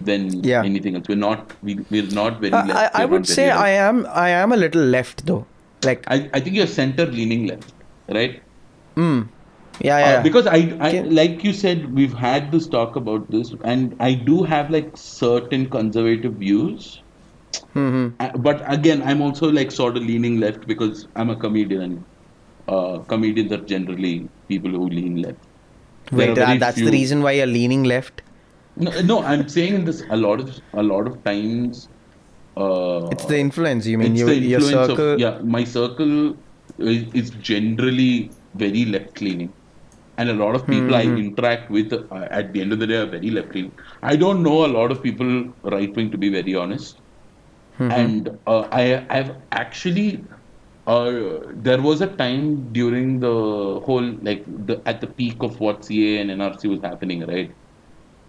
than 0.00 0.42
Yeah. 0.44 0.62
anything 0.64 0.96
else. 0.96 1.04
We're 1.08 1.16
not 1.16 1.54
we, 1.62 1.78
we're 1.90 2.06
not 2.08 2.40
very 2.40 2.54
I, 2.54 2.66
left. 2.66 2.96
I, 2.96 3.02
I 3.02 3.04
would 3.06 3.26
say. 3.26 3.50
I 3.50 3.70
am 3.70 4.06
I 4.06 4.30
am 4.30 4.52
a 4.52 4.56
little 4.56 4.82
left 4.82 5.26
though. 5.26 5.46
Like 5.82 6.04
I, 6.08 6.28
I 6.34 6.40
think 6.40 6.56
you're 6.56 6.66
center 6.66 7.06
leaning 7.06 7.46
left, 7.46 7.72
right? 8.08 8.42
mm, 8.96 9.28
yeah 9.80 9.96
Uh, 9.98 10.10
yeah. 10.10 10.22
because 10.22 10.46
I, 10.46 10.56
I 10.80 10.88
Okay. 10.88 11.02
like 11.04 11.44
you 11.44 11.52
said 11.52 11.92
we've 11.94 12.12
had 12.12 12.50
this 12.52 12.68
talk 12.68 12.96
about 12.96 13.30
this 13.30 13.52
and 13.64 13.94
I 14.00 14.14
do 14.14 14.42
have 14.42 14.70
like 14.70 14.90
certain 14.96 15.68
conservative 15.70 16.34
views 16.34 17.02
hmm 17.74 18.08
Uh, 18.20 18.30
but 18.46 18.62
again 18.72 19.02
I'm 19.02 19.20
also 19.22 19.50
like 19.58 19.70
sort 19.70 19.96
of 19.96 20.02
leaning 20.02 20.38
left 20.40 20.66
because 20.66 21.06
I'm 21.16 21.30
a 21.30 21.36
comedian 21.36 22.04
uh, 22.68 22.98
comedians 23.12 23.52
are 23.52 23.64
generally 23.74 24.28
people 24.48 24.70
who 24.70 24.88
lean 24.88 25.16
left 25.22 25.46
There 26.10 26.34
Wait, 26.34 26.38
uh, 26.38 26.54
that's 26.56 26.80
the 26.80 26.90
reason 26.90 27.22
why 27.22 27.32
you're 27.32 27.46
leaning 27.46 27.84
left. 27.84 28.22
No, 28.78 28.90
no 29.02 29.22
I'm 29.24 29.48
saying 29.48 29.84
this 29.84 30.02
a 30.10 30.16
lot 30.16 30.40
of 30.40 30.58
a 30.72 30.82
lot 30.82 31.06
of 31.06 31.22
times 31.24 31.88
uh, 32.56 33.08
It's 33.10 33.26
the 33.26 33.38
influence. 33.38 33.86
You 33.86 33.98
mean 33.98 34.16
it's 34.16 34.18
you, 34.18 34.26
the 34.26 34.36
your 34.36 34.60
circle? 34.60 35.14
Of, 35.14 35.20
yeah, 35.20 35.40
my 35.42 35.64
circle 35.64 36.36
is, 36.78 37.12
is 37.14 37.30
generally 37.30 38.38
very 38.54 38.84
left 38.86 39.20
leaning, 39.20 39.54
and 40.18 40.30
a 40.30 40.34
lot 40.34 40.54
of 40.56 40.68
people 40.68 40.94
Mm-hmm. 40.94 40.94
I 40.94 41.02
interact 41.04 41.70
with 41.70 41.92
uh, 41.92 42.28
at 42.30 42.52
the 42.52 42.60
end 42.60 42.72
of 42.72 42.80
the 42.80 42.86
day 42.86 42.96
are 42.96 43.06
very 43.06 43.30
left 43.30 43.54
leaning. 43.54 43.76
I 44.02 44.16
don't 44.16 44.42
know 44.42 44.64
a 44.66 44.72
lot 44.78 44.92
of 44.92 45.02
people 45.02 45.54
right 45.64 45.94
wing 45.96 46.10
to 46.12 46.18
be 46.18 46.30
very 46.30 46.54
honest, 46.54 47.00
Mm-hmm. 47.78 47.90
and 47.92 48.30
uh, 48.46 48.68
I 48.72 49.06
I've 49.10 49.32
actually. 49.52 50.28
Uh, 50.86 51.40
there 51.52 51.82
was 51.82 52.00
a 52.00 52.16
time 52.16 52.72
during 52.72 53.20
the 53.20 53.28
whole 53.86 54.18
like 54.22 54.44
the 54.46 54.82
at 54.86 55.00
the 55.02 55.06
peak 55.08 55.42
of 55.42 55.60
what 55.60 55.82
CAA 55.82 56.20
and 56.22 56.30
NRC 56.30 56.68
was 56.68 56.80
happening, 56.82 57.26
right? 57.26 57.57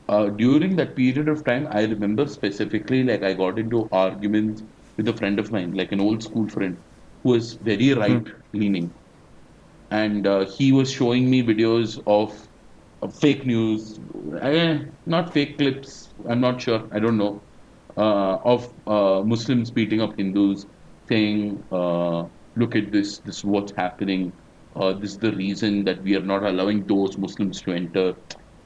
Uh, 0.10 0.30
during 0.30 0.78
that 0.78 0.96
period 0.98 1.30
of 1.30 1.46
time, 1.46 1.68
I 1.72 1.84
remember 1.86 2.28
specifically 2.28 3.04
like 3.04 3.24
I 3.24 3.34
got 3.36 3.60
into 3.60 3.90
arguments 3.92 4.64
with 4.98 5.08
a 5.10 5.14
friend 5.14 5.40
of 5.40 5.52
mine, 5.52 5.74
like 5.74 5.94
an 5.94 6.02
old 6.02 6.24
school 6.24 6.48
friend, 6.50 6.84
who 7.24 7.32
was 7.32 7.56
very 7.62 7.94
right 7.94 8.28
leaning, 8.54 8.96
and 9.92 10.28
uh, 10.28 10.46
he 10.58 10.72
was 10.72 10.92
showing 10.92 11.30
me 11.30 11.44
videos 11.44 12.02
of, 12.08 12.50
of 13.02 13.16
fake 13.20 13.46
news, 13.46 14.00
eh, 14.42 14.80
not 15.06 15.34
fake 15.34 15.58
clips. 15.58 16.14
I'm 16.28 16.42
not 16.42 16.62
sure. 16.62 16.88
I 16.92 17.00
don't 17.00 17.18
know. 17.18 17.44
Uh, 17.98 18.38
of 18.46 18.74
uh, 18.88 19.24
Muslims 19.26 19.72
beating 19.72 20.02
up 20.02 20.18
Hindus, 20.18 20.66
saying, 21.08 21.64
uh, 21.72 22.26
"Look 22.56 22.76
at 22.76 22.92
this. 22.92 23.20
This 23.22 23.38
is 23.40 23.46
what's 23.46 23.74
happening. 23.76 24.34
Uh, 24.76 24.94
this 24.94 25.12
is 25.14 25.18
the 25.20 25.32
reason 25.34 25.84
that 25.86 26.04
we 26.04 26.16
are 26.16 26.24
not 26.26 26.44
allowing 26.44 26.86
those 26.88 27.18
Muslims 27.18 27.62
to 27.64 27.72
enter." 27.74 28.16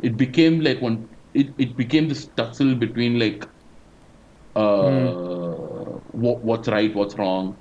It 0.02 0.18
became 0.18 0.60
like 0.62 0.82
one. 0.82 1.13
It, 1.34 1.48
it 1.58 1.76
became 1.76 2.08
this 2.10 2.28
tussle 2.38 2.76
between 2.76 3.20
like 3.20 3.48
uh, 4.56 5.12
what, 6.12 6.40
what's 6.44 6.68
right, 6.68 6.94
what's 6.96 7.16
wrong, 7.16 7.56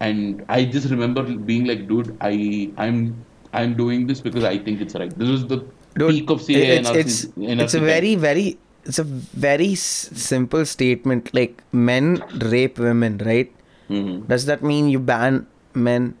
and 0.00 0.44
I 0.48 0.64
just 0.64 0.90
remember 0.90 1.22
being 1.22 1.64
like, 1.64 1.88
"Dude, 1.88 2.16
I 2.20 2.72
I'm 2.76 3.24
I'm 3.52 3.74
doing 3.76 4.06
this 4.06 4.20
because 4.20 4.44
I 4.44 4.58
think 4.58 4.80
it's 4.80 4.94
right." 4.94 5.16
This 5.18 5.28
was 5.28 5.46
the 5.46 5.58
Dude, 5.98 6.10
peak 6.10 6.30
of 6.30 6.40
CAA 6.40 6.78
it's, 6.78 6.88
and 6.88 6.96
it's, 6.96 7.24
it's 7.64 7.74
a 7.74 7.80
very 7.80 8.14
very 8.14 8.58
it's 8.84 8.98
a 8.98 9.04
very 9.04 9.72
s- 9.72 10.10
simple 10.14 10.64
statement 10.64 11.34
like 11.34 11.62
men 11.72 12.22
rape 12.38 12.78
women 12.78 13.18
right? 13.18 13.52
Hmm 13.88 14.20
does 14.30 14.46
that 14.46 14.62
mean 14.62 14.88
you 14.88 15.00
ban 15.00 15.46
men 15.74 16.14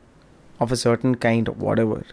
of 0.58 0.72
a 0.72 0.76
certain 0.76 1.14
kind 1.14 1.48
or 1.48 1.52
whatever? 1.52 2.04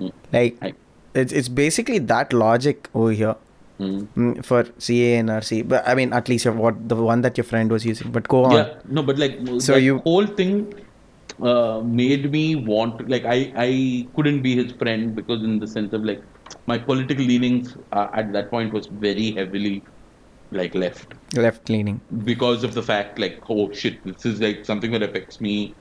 Mm. 0.00 0.12
like 0.32 0.56
I- 0.62 0.74
it's, 1.14 1.32
it's 1.32 1.48
basically 1.48 1.98
that 1.98 2.32
logic 2.32 2.88
over 2.94 3.10
here 3.12 3.36
mm, 3.80 4.44
for 4.48 4.62
caa 4.86 5.12
and 5.20 5.28
nrc 5.30 5.68
but 5.68 5.86
i 5.90 5.94
mean 5.98 6.12
at 6.18 6.28
least 6.32 6.46
what 6.64 6.76
the 6.88 6.96
one 6.96 7.20
that 7.26 7.36
your 7.36 7.44
friend 7.44 7.70
was 7.70 7.84
using. 7.84 8.10
But 8.10 8.28
go 8.28 8.44
on. 8.44 8.52
Yeah, 8.56 8.68
no, 8.88 9.02
but 9.02 9.18
like 9.18 9.34
So 9.60 9.76
you- 9.76 9.98
whole 10.04 10.26
thing 10.40 10.72
uh, 11.50 11.80
made 11.84 12.30
me 12.36 12.56
want 12.56 13.08
like 13.14 13.24
I 13.34 13.52
I 13.66 13.70
couldn't 14.16 14.40
be 14.42 14.54
his 14.60 14.72
friend 14.72 15.14
because 15.14 15.42
in 15.48 15.58
the 15.58 15.66
sense 15.66 15.92
of 15.92 16.04
like 16.10 16.22
my 16.72 16.78
political 16.78 17.24
leanings 17.24 17.76
uh, 17.92 18.08
at 18.14 18.32
that 18.32 18.50
point 18.50 18.72
was 18.72 18.86
very 19.06 19.32
heavily 19.32 19.76
like 20.50 20.74
left. 20.74 21.14
Left 21.34 21.68
leaning. 21.68 22.00
Because 22.24 22.64
of 22.64 22.74
the 22.74 22.82
fact 22.82 23.18
like 23.18 23.38
oh 23.50 23.70
shit 23.72 24.02
this 24.04 24.24
is 24.24 24.40
like 24.40 24.64
something 24.64 24.92
that 24.92 25.02
affects 25.02 25.40
me 25.40 25.74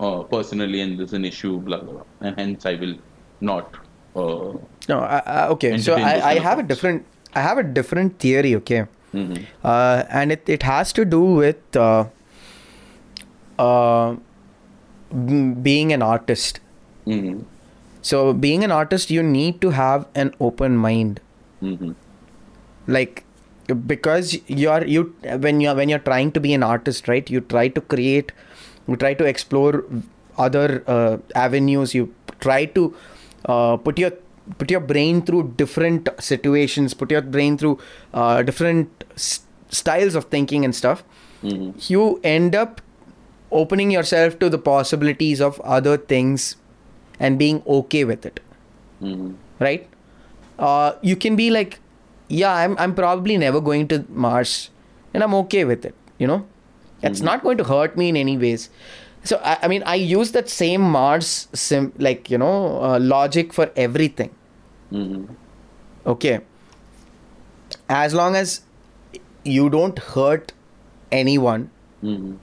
uh, 0.00 0.22
personally 0.36 0.80
and 0.80 0.98
there's 0.98 1.12
an 1.12 1.24
issue 1.24 1.58
blah 1.60 1.80
blah 1.82 1.92
blah. 1.94 2.04
And 2.20 2.38
hence 2.38 2.64
I 2.64 2.74
will 2.76 2.96
not 3.40 3.76
uh, 4.16 4.52
no 4.88 4.98
okay. 5.56 5.76
So 5.78 5.94
i, 5.94 6.14
I 6.32 6.38
have 6.38 6.58
a 6.58 6.62
different 6.62 7.06
i 7.34 7.40
have 7.40 7.58
a 7.58 7.62
different 7.78 8.18
theory 8.18 8.54
okay 8.54 8.84
mhm. 9.14 9.44
uh, 9.64 10.04
and 10.10 10.32
it, 10.32 10.48
it 10.48 10.62
has 10.62 10.92
to 10.92 11.04
do 11.04 11.22
with 11.22 11.76
uh, 11.76 12.04
uh, 13.58 14.16
being 15.62 15.92
an 15.92 16.02
artist. 16.02 16.60
Mhm. 17.06 17.44
So, 18.10 18.32
being 18.44 18.64
an 18.64 18.72
artist, 18.72 19.10
you 19.10 19.22
need 19.22 19.60
to 19.64 19.70
have 19.70 20.06
an 20.22 20.32
open 20.40 20.76
mind. 20.76 21.20
Mhm. 21.62 21.94
Like, 22.96 23.24
because 23.90 24.32
you're 24.62 24.84
you 24.84 25.04
when 25.46 25.60
you're 25.60 25.74
when 25.80 25.88
you're 25.88 26.04
trying 26.10 26.32
to 26.32 26.40
be 26.40 26.54
an 26.54 26.62
artist, 26.62 27.08
right? 27.12 27.30
You 27.36 27.42
try 27.54 27.68
to 27.68 27.80
create, 27.94 28.32
you 28.88 28.96
try 29.04 29.14
to 29.22 29.24
explore 29.24 29.84
other 30.46 30.82
uh, 30.86 31.18
avenues. 31.46 31.94
You 31.94 32.12
try 32.40 32.64
to 32.78 32.94
uh, 33.46 33.76
put 33.76 33.98
your 33.98 34.12
put 34.58 34.70
your 34.70 34.80
brain 34.80 35.22
through 35.22 35.54
different 35.56 36.08
situations. 36.18 36.94
Put 36.94 37.10
your 37.10 37.22
brain 37.22 37.56
through 37.58 37.78
uh, 38.14 38.42
different 38.42 39.04
s- 39.14 39.40
styles 39.70 40.14
of 40.14 40.26
thinking 40.26 40.64
and 40.64 40.74
stuff. 40.74 41.04
Mhm. 41.42 41.90
you 41.90 42.02
end 42.22 42.54
up 42.58 42.80
opening 43.60 43.90
yourself 43.90 44.34
to 44.42 44.48
the 44.48 44.58
possibilities 44.66 45.40
of 45.46 45.56
other 45.78 45.94
things 46.12 46.44
and 47.18 47.38
being 47.40 47.58
okay 47.76 48.02
with 48.10 48.26
it 48.28 48.38
Mhm. 49.06 49.32
right 49.58 49.88
uh, 50.68 50.92
you 51.10 51.16
can 51.24 51.34
be 51.40 51.48
like 51.56 51.74
yeah 52.28 52.54
I'm, 52.54 52.76
I'm 52.84 52.94
probably 53.00 53.36
never 53.44 53.60
going 53.70 53.88
to 53.94 53.98
mars 54.26 54.52
and 55.12 55.24
i'm 55.26 55.34
okay 55.40 55.64
with 55.72 55.84
it 55.90 55.96
you 56.24 56.28
know 56.32 56.38
it's 57.10 57.20
not 57.30 57.42
going 57.48 57.58
to 57.62 57.64
hurt 57.72 57.96
me 58.02 58.08
in 58.14 58.16
any 58.24 58.36
ways 58.46 58.70
so 59.24 59.40
i, 59.44 59.58
I 59.62 59.68
mean 59.68 59.82
i 59.86 59.94
use 59.94 60.32
that 60.32 60.48
same 60.48 60.80
mars 60.80 61.48
sim 61.54 61.92
like 61.98 62.30
you 62.30 62.38
know 62.38 62.82
uh, 62.82 62.98
logic 63.00 63.52
for 63.52 63.70
everything 63.76 64.34
Mhm. 64.92 65.36
okay 66.06 66.40
as 67.88 68.14
long 68.14 68.36
as 68.36 68.62
you 69.44 69.68
don't 69.70 69.98
hurt 70.14 70.52
anyone 71.10 71.70
Mhm. 72.02 72.38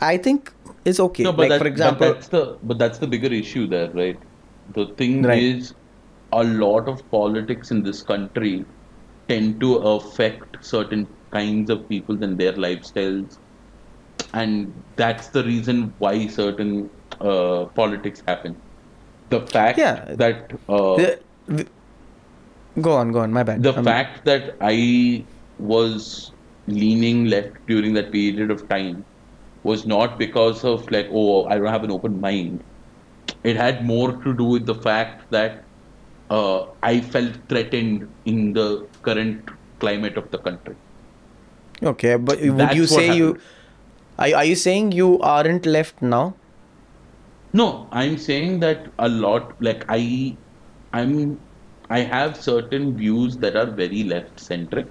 i 0.00 0.16
think 0.26 0.52
it's 0.84 1.00
okay 1.06 1.24
No, 1.24 1.32
but, 1.32 1.42
like 1.42 1.50
that, 1.50 1.58
for 1.60 1.66
example 1.68 2.06
but 2.08 2.14
that's 2.14 2.28
the 2.28 2.58
but 2.70 2.78
that's 2.78 2.98
the 2.98 3.06
bigger 3.06 3.32
issue 3.38 3.66
there, 3.72 3.90
right? 3.92 4.18
The 4.78 4.86
thing 5.00 5.22
Right. 5.24 5.42
is, 5.42 5.74
a 6.32 6.42
lot 6.44 6.88
of 6.92 7.00
politics 7.14 7.70
in 7.74 7.82
this 7.86 8.02
country 8.10 8.64
tend 9.28 9.60
to 9.64 9.70
affect 9.92 10.56
certain 10.68 11.02
kinds 11.36 11.70
of 11.74 11.88
people 11.88 12.22
and 12.24 12.38
their 12.42 12.54
lifestyles, 12.66 13.38
and 14.32 14.72
that's 14.96 15.28
the 15.28 15.44
reason 15.44 15.92
why 15.98 16.26
certain 16.26 16.90
uh, 17.20 17.64
politics 17.80 18.22
happen. 18.26 18.56
The 19.30 19.40
fact 19.46 19.78
Yeah. 19.78 20.14
that 20.16 20.52
uh, 20.68 20.96
The- 20.96 21.18
the- 21.46 21.66
go 22.80 22.92
on, 22.92 23.12
go 23.12 23.20
on. 23.20 23.32
My 23.32 23.42
bad. 23.42 23.62
the 23.62 23.74
Um, 23.78 23.84
fact 23.84 24.24
that 24.24 24.56
I 24.60 25.24
was 25.58 26.32
leaning 26.66 27.26
left 27.26 27.56
during 27.66 27.94
that 27.94 28.12
period 28.12 28.50
of 28.50 28.68
time 28.68 29.04
was 29.62 29.86
not 29.86 30.18
because 30.18 30.64
of 30.64 30.90
like, 30.90 31.08
oh, 31.12 31.44
I 31.46 31.58
don't 31.58 31.66
have 31.68 31.84
an 31.84 31.90
open 31.90 32.20
mind. 32.20 32.62
It 33.44 33.56
had 33.56 33.84
more 33.84 34.12
to 34.24 34.34
do 34.34 34.44
with 34.44 34.66
the 34.66 34.74
fact 34.74 35.30
that 35.30 35.64
uh, 36.30 36.66
I 36.82 37.00
felt 37.00 37.32
threatened 37.48 38.08
in 38.24 38.52
the 38.52 38.86
current 39.02 39.50
climate 39.80 40.16
of 40.16 40.30
the 40.30 40.38
country. 40.38 40.74
Okay, 41.82 42.16
but 42.16 42.40
would 42.40 42.58
That's 42.58 42.74
you 42.74 42.86
say 42.86 43.14
you? 43.16 43.38
Are, 44.18 44.34
are 44.34 44.44
you 44.44 44.56
saying 44.56 44.92
you 44.92 45.18
aren't 45.20 45.66
left 45.66 46.02
now? 46.02 46.40
No, 47.52 47.88
I'm 47.92 48.16
saying 48.18 48.60
that 48.60 48.92
a 48.98 49.08
lot. 49.08 49.60
Like 49.60 49.84
I, 49.88 50.38
I'm, 50.92 51.40
I 51.90 52.00
have 52.00 52.36
certain 52.36 52.96
views 52.96 53.38
that 53.38 53.56
are 53.56 53.70
very 53.70 54.04
left 54.04 54.40
centric, 54.40 54.88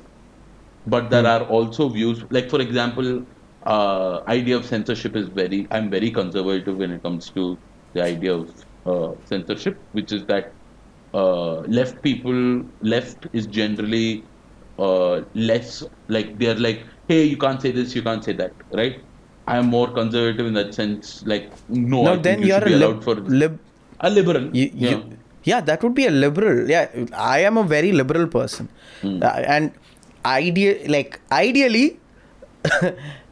but 0.86 1.10
there 1.10 1.26
are 1.26 1.44
also 1.48 1.90
views. 1.90 2.24
Like 2.30 2.50
for 2.50 2.62
example, 2.62 3.26
uh, 3.64 4.22
idea 4.28 4.58
of 4.58 4.66
censorship 4.66 5.16
is 5.16 5.30
very. 5.30 5.68
I'm 5.72 5.90
very 5.90 6.12
conservative 6.12 6.78
when 6.78 6.92
it 6.92 7.04
comes 7.04 7.32
to 7.32 7.60
the 7.94 8.04
idea 8.04 8.34
of 8.36 8.52
uh, 8.86 9.16
censorship, 9.26 9.84
which 9.92 10.12
is 10.12 10.26
that 10.28 10.56
uh, 11.14 11.62
left 11.62 12.02
people, 12.02 12.64
left 12.82 13.28
is 13.34 13.48
generally 13.48 14.30
uh, 14.78 15.22
less 15.34 15.84
like 16.08 16.38
they're 16.40 16.56
like, 16.60 16.88
hey, 17.08 17.24
you 17.26 17.38
can't 17.38 17.62
say 17.62 17.72
this, 17.72 17.96
you 17.96 18.04
can't 18.04 18.24
say 18.24 18.34
that, 18.34 18.54
right? 18.72 19.04
I 19.54 19.58
am 19.62 19.68
more 19.78 19.88
conservative 20.00 20.46
in 20.52 20.56
that 20.60 20.74
sense. 20.80 21.24
Like, 21.32 21.46
no, 21.70 22.04
no, 22.08 22.14
I 22.14 22.18
then 22.28 22.40
you 22.42 22.54
be 22.70 22.74
a 22.74 22.78
allowed 22.78 23.00
lib. 23.00 23.04
for 23.08 23.16
lib 23.42 23.60
a 24.00 24.10
liberal. 24.10 24.46
you, 24.60 24.68
yeah. 24.74 24.90
you, 24.92 25.18
yeah 25.50 25.62
that 25.70 25.84
would 25.84 25.96
be 26.00 26.06
a 26.12 26.14
liberal 26.24 26.58
yeah 26.74 26.86
i 27.34 27.40
am 27.50 27.58
a 27.64 27.66
very 27.76 27.92
liberal 28.02 28.28
person 28.38 28.68
Hmm. 29.04 29.14
Uh, 29.28 29.30
and 29.56 29.72
ideal 30.32 30.74
like 30.96 31.14
ideally 31.38 31.86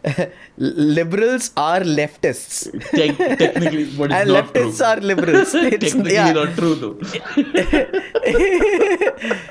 liberals 0.58 1.52
are 1.58 1.82
leftists 1.82 2.72
Te- 2.91 3.14
technically, 3.14 3.86
but 3.97 4.12
and 4.12 4.30
leftists 4.30 4.78
true. 4.78 4.86
are 4.86 4.95
liberals 5.02 5.54
it's, 5.54 5.91
technically 5.91 6.14
yeah. 6.14 6.32
not 6.32 6.56
true 6.56 6.76
though. 6.76 6.97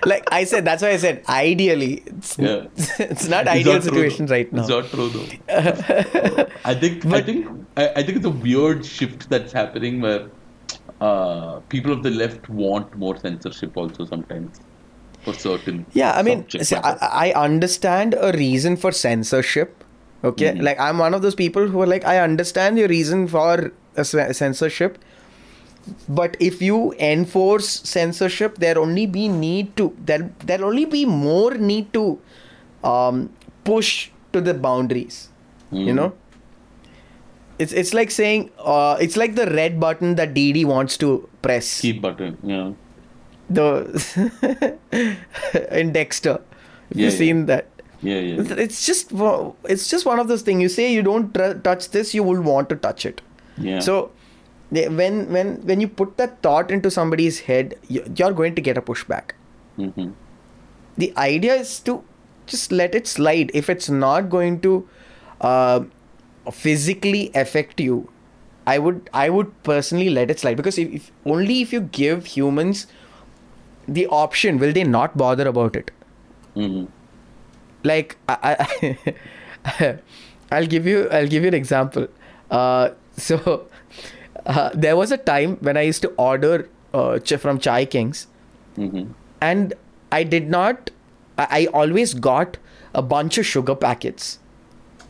like 0.06 0.24
i 0.32 0.44
said 0.44 0.64
that's 0.64 0.82
why 0.82 0.90
i 0.90 0.96
said 0.96 1.22
ideally 1.28 2.02
it's, 2.06 2.38
Yeah. 2.38 2.66
it's 2.98 3.28
not 3.28 3.42
It's 3.46 3.56
ideal 3.56 3.74
not 3.74 3.82
situation 3.84 4.26
though. 4.26 4.34
right 4.34 4.52
now 4.52 4.60
It's 4.62 4.70
not 4.70 4.86
true 4.90 5.08
though. 5.10 6.46
I 6.64 6.74
think 6.74 7.04
I 7.06 7.20
think 7.22 7.46
I, 7.76 7.88
I 7.96 8.02
think 8.02 8.16
it's 8.18 8.26
a 8.26 8.30
weird 8.30 8.84
shift 8.84 9.28
that's 9.30 9.52
happening 9.52 10.00
where 10.00 10.30
uh, 11.00 11.60
people 11.68 11.92
of 11.92 12.02
the 12.02 12.10
left 12.10 12.48
want 12.48 12.96
more 12.96 13.16
censorship 13.18 13.76
also 13.76 14.04
sometimes 14.04 14.60
for 15.22 15.32
certain. 15.34 15.84
Yeah, 15.92 16.12
I 16.12 16.22
mean, 16.22 16.48
see. 16.48 16.76
I, 16.76 17.28
I 17.28 17.32
understand 17.32 18.14
a 18.18 18.32
reason 18.32 18.76
for 18.76 18.90
censorship. 18.92 19.84
Okay, 20.24 20.50
Mm-hmm. 20.52 20.62
like 20.62 20.80
I'm 20.80 20.98
one 20.98 21.14
of 21.14 21.22
those 21.22 21.34
people 21.36 21.68
who 21.68 21.80
are 21.80 21.86
like, 21.86 22.04
I 22.04 22.18
understand 22.18 22.78
your 22.78 22.88
reason 22.88 23.28
for 23.28 23.72
a 23.96 24.04
censorship, 24.04 24.98
but 26.08 26.36
if 26.40 26.60
you 26.60 26.92
enforce 26.98 27.68
censorship, 27.68 28.56
there 28.58 28.78
only 28.78 29.06
be 29.06 29.28
need 29.28 29.76
to 29.76 29.94
there 30.04 30.30
there 30.44 30.64
only 30.64 30.84
be 30.84 31.04
more 31.04 31.54
need 31.54 31.92
to 31.92 32.18
um, 32.82 33.30
push 33.64 34.10
to 34.32 34.40
the 34.40 34.54
boundaries. 34.54 35.28
You 35.70 35.92
Mm. 35.92 35.94
know, 35.94 36.12
it's 37.58 37.72
it's 37.72 37.94
like 37.94 38.10
saying 38.10 38.50
uh, 38.58 38.96
it's 39.00 39.16
like 39.16 39.34
the 39.36 39.46
red 39.46 39.78
button 39.78 40.14
that 40.16 40.34
Dee 40.34 40.52
Dee 40.52 40.64
wants 40.64 40.96
to 40.98 41.28
press 41.42 41.80
keep 41.80 42.02
button. 42.02 42.38
Yeah. 42.42 42.72
the 43.50 44.76
in 45.70 45.92
Dexter. 45.92 46.40
If 46.90 46.96
Yeah, 46.96 47.04
you've 47.04 47.12
yeah. 47.12 47.18
seen 47.18 47.46
that. 47.46 47.66
Yeah, 48.02 48.18
yeah. 48.20 48.40
It's- 48.64 48.84
just 48.86 49.12
it's 49.74 49.88
just 49.90 50.06
one 50.06 50.20
of 50.20 50.28
those 50.28 50.42
things. 50.42 50.62
You 50.62 50.68
say 50.68 50.92
you 50.92 51.02
don't 51.02 51.32
tr- 51.34 51.54
touch 51.68 51.90
this, 51.90 52.14
you 52.14 52.22
will 52.22 52.40
want 52.42 52.68
to 52.68 52.76
touch 52.76 53.06
it. 53.06 53.20
Yeah. 53.58 53.80
So 53.80 53.96
they- 54.70 54.88
when 55.00 55.18
when 55.36 55.52
when 55.70 55.80
you 55.80 55.88
put 55.88 56.16
that 56.22 56.40
thought 56.42 56.70
into 56.70 56.90
somebody's 56.98 57.40
head, 57.48 57.74
you- 57.88 58.04
you're 58.20 58.32
going 58.42 58.54
to 58.60 58.62
get 58.70 58.78
a 58.78 58.82
pushback. 58.92 59.34
hmm 59.76 60.08
The 61.02 61.12
idea 61.22 61.54
is 61.64 61.72
to 61.88 61.96
just 62.52 62.72
let 62.72 62.94
it 63.00 63.06
slide. 63.16 63.50
If 63.60 63.68
it's 63.74 63.88
not 64.04 64.30
going 64.36 64.60
to 64.68 64.72
uh, 65.48 65.80
physically 66.60 67.30
affect 67.42 67.80
you, 67.80 67.98
I 68.66 68.78
would 68.86 69.10
I 69.24 69.28
would 69.34 69.52
personally 69.68 70.08
let 70.10 70.30
it 70.34 70.40
slide 70.44 70.56
because 70.62 70.78
if, 70.84 70.94
if 71.00 71.10
only 71.34 71.60
if 71.66 71.72
you 71.72 71.80
give 71.98 72.26
humans 72.36 72.86
the 73.98 74.06
option, 74.08 74.58
will 74.58 74.72
they 74.72 74.84
not 74.84 75.16
bother 75.16 75.46
about 75.48 75.76
it? 75.82 75.90
hmm 76.54 76.84
like 77.84 78.16
I, 78.28 78.66
I 79.72 79.98
I'll 80.52 80.66
give 80.66 80.86
you 80.86 81.08
I'll 81.10 81.26
give 81.28 81.42
you 81.42 81.48
an 81.48 81.54
example. 81.54 82.06
Uh, 82.50 82.90
so 83.16 83.68
uh, 84.46 84.70
there 84.74 84.96
was 84.96 85.12
a 85.12 85.16
time 85.18 85.56
when 85.60 85.76
I 85.76 85.82
used 85.82 86.02
to 86.02 86.08
order 86.16 86.68
uh, 86.94 87.18
from 87.20 87.58
Chai 87.58 87.84
Kings, 87.84 88.26
hmm 88.76 89.04
and 89.40 89.74
I 90.12 90.22
did 90.24 90.48
not. 90.48 90.90
I, 91.38 91.46
I 91.62 91.66
always 91.66 92.14
got 92.14 92.56
a 92.94 93.02
bunch 93.02 93.38
of 93.38 93.46
sugar 93.46 93.74
packets, 93.74 94.38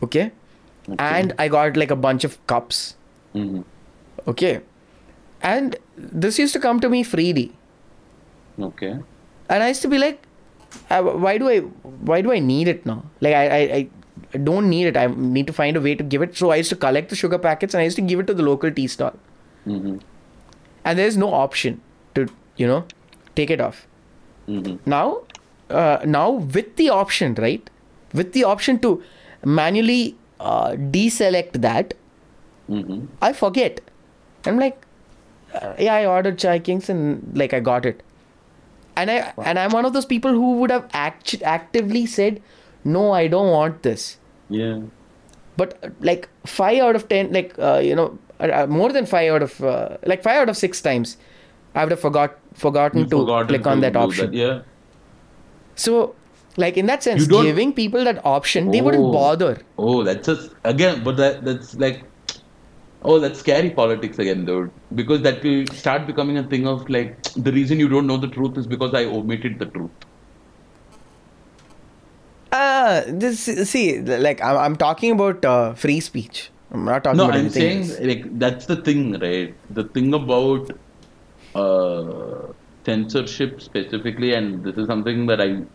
okay, 0.03 0.31
and 0.99 1.33
I 1.39 1.47
got 1.47 1.77
like 1.77 1.91
a 1.91 1.95
bunch 1.95 2.23
of 2.23 2.37
cups, 2.47 2.95
hmm 3.33 3.61
okay, 4.27 4.61
and 5.41 5.75
this 5.95 6.37
used 6.39 6.53
to 6.53 6.59
come 6.59 6.79
to 6.81 6.89
me 6.89 7.03
freely, 7.03 7.51
Okay. 8.59 8.91
and 9.49 9.63
I 9.63 9.69
used 9.69 9.81
to 9.83 9.87
be 9.87 9.97
like, 9.97 10.27
uh, 10.89 11.01
why 11.03 11.37
do 11.37 11.49
I 11.49 11.59
why 12.11 12.21
do 12.21 12.31
I 12.31 12.39
need 12.39 12.67
it 12.67 12.85
now? 12.85 13.03
Like 13.21 13.33
I, 13.35 13.45
I 13.57 13.89
I 14.33 14.37
don't 14.37 14.69
need 14.69 14.87
it. 14.87 14.97
I 14.97 15.07
need 15.07 15.47
to 15.47 15.53
find 15.53 15.77
a 15.77 15.81
way 15.81 15.95
to 15.95 16.03
give 16.03 16.21
it. 16.21 16.35
So 16.37 16.51
I 16.51 16.57
used 16.57 16.69
to 16.69 16.75
collect 16.75 17.09
the 17.09 17.15
sugar 17.15 17.37
packets 17.37 17.73
and 17.73 17.81
I 17.81 17.85
used 17.85 17.95
to 17.95 18.01
give 18.01 18.19
it 18.19 18.27
to 18.27 18.33
the 18.33 18.43
local 18.43 18.71
tea 18.71 18.87
stall. 18.87 19.13
hmm 19.65 19.97
And 20.85 20.97
there's 20.99 21.17
no 21.17 21.33
option 21.33 21.81
to 22.15 22.27
you 22.57 22.67
know 22.67 22.85
take 23.35 23.49
it 23.49 23.61
off. 23.61 23.87
hmm 24.47 24.75
Now, 24.85 25.23
uh, 25.69 25.99
now 26.05 26.31
with 26.31 26.75
the 26.77 26.89
option, 26.89 27.35
right? 27.35 27.69
With 28.13 28.33
the 28.33 28.43
option 28.43 28.79
to 28.79 29.01
manually 29.45 30.17
uh, 30.39 30.71
deselect 30.97 31.61
that, 31.67 31.93
hmm 32.67 33.05
I 33.21 33.33
forget. 33.33 33.81
I'm 34.45 34.57
like, 34.59 34.85
uh, 35.53 35.73
yeah, 35.79 35.95
I 35.95 36.05
ordered 36.05 36.37
Chai 36.39 36.59
Kings 36.59 36.89
and 36.89 37.35
like 37.35 37.53
I 37.53 37.59
got 37.59 37.85
it. 37.85 38.03
And 38.99 39.11
I 39.15 39.17
and 39.49 39.59
I'm 39.63 39.71
one 39.79 39.85
of 39.89 39.93
those 39.97 40.05
people 40.13 40.31
who 40.43 40.53
would 40.61 40.71
have 40.75 40.87
act- 41.01 41.41
actively 41.57 42.05
said, 42.05 42.41
no, 42.83 43.03
I 43.11 43.27
don't 43.35 43.51
want 43.57 43.83
this. 43.89 44.07
Yeah. 44.49 44.79
But 45.57 45.93
like 46.09 46.27
five 46.45 46.79
out 46.87 46.95
of 47.01 47.07
ten, 47.13 47.31
like 47.37 47.53
uh, 47.59 47.79
you 47.89 47.95
know, 47.95 48.07
uh, 48.39 48.49
uh, 48.61 48.67
more 48.67 48.91
than 48.97 49.05
five 49.05 49.31
out 49.33 49.43
of 49.47 49.59
uh, 49.63 49.97
like 50.13 50.23
five 50.29 50.37
out 50.43 50.49
of 50.55 50.57
six 50.61 50.81
times, 50.81 51.17
I 51.75 51.83
would 51.83 51.91
have 51.91 51.99
forgot 52.07 52.37
forgotten 52.65 52.99
You 53.01 53.09
to 53.15 53.17
forgotten 53.23 53.47
click 53.55 53.67
on 53.73 53.77
to 53.77 53.81
that 53.87 53.93
do 53.93 53.99
option. 54.05 54.33
Yeah. 54.33 54.61
So, 55.75 56.15
like 56.57 56.77
in 56.77 56.85
that 56.87 57.03
sense, 57.03 57.27
giving 57.27 57.73
people 57.73 58.03
that 58.05 58.25
option, 58.25 58.71
they 58.71 58.81
wouldn't 58.81 59.03
Oh. 59.03 59.11
bother. 59.13 59.57
Oh, 59.77 60.03
that's 60.03 60.25
just 60.25 60.51
again, 60.63 61.03
but 61.03 61.17
that 61.17 61.43
that's 61.45 61.75
like, 61.75 62.03
oh, 63.03 63.19
that's 63.19 63.39
scary 63.39 63.71
politics 63.71 64.17
again, 64.19 64.45
dude. 64.45 64.71
Because 64.93 65.21
that 65.23 65.43
will 65.43 65.65
start 65.73 66.07
becoming 66.07 66.37
a 66.37 66.47
thing 66.47 66.67
of 66.67 66.87
like 66.89 67.17
the 67.35 67.51
reason 67.51 67.79
you 67.79 67.89
don't 67.89 68.07
know 68.07 68.17
the 68.17 68.27
truth 68.29 68.57
is 68.57 68.67
because 68.67 68.93
I 68.93 69.05
omitted 69.05 69.59
the 69.59 69.65
truth. 69.67 69.91
Uh, 72.51 73.03
this 73.07 73.43
see, 73.69 73.99
like 74.01 74.41
I'm, 74.41 74.57
I'm 74.57 74.75
talking 74.75 75.11
about 75.11 75.45
uh, 75.45 75.73
free 75.75 75.99
speech. 75.99 76.51
I'm 76.71 76.85
not 76.85 77.03
talking 77.03 77.17
No, 77.17 77.25
about 77.25 77.35
I'm 77.35 77.39
anything. 77.39 77.83
saying 77.83 77.83
else. 77.83 77.99
like 77.99 78.23
that's 78.39 78.65
the 78.65 78.77
thing, 78.77 79.19
right? 79.19 79.55
The 79.69 79.85
thing 79.85 80.13
about 80.13 80.71
uh, 81.55 82.53
censorship 82.85 83.61
specifically, 83.61 84.33
and 84.33 84.63
this 84.63 84.77
is 84.77 84.87
something 84.87 85.27
that 85.27 85.41
I 85.41 85.65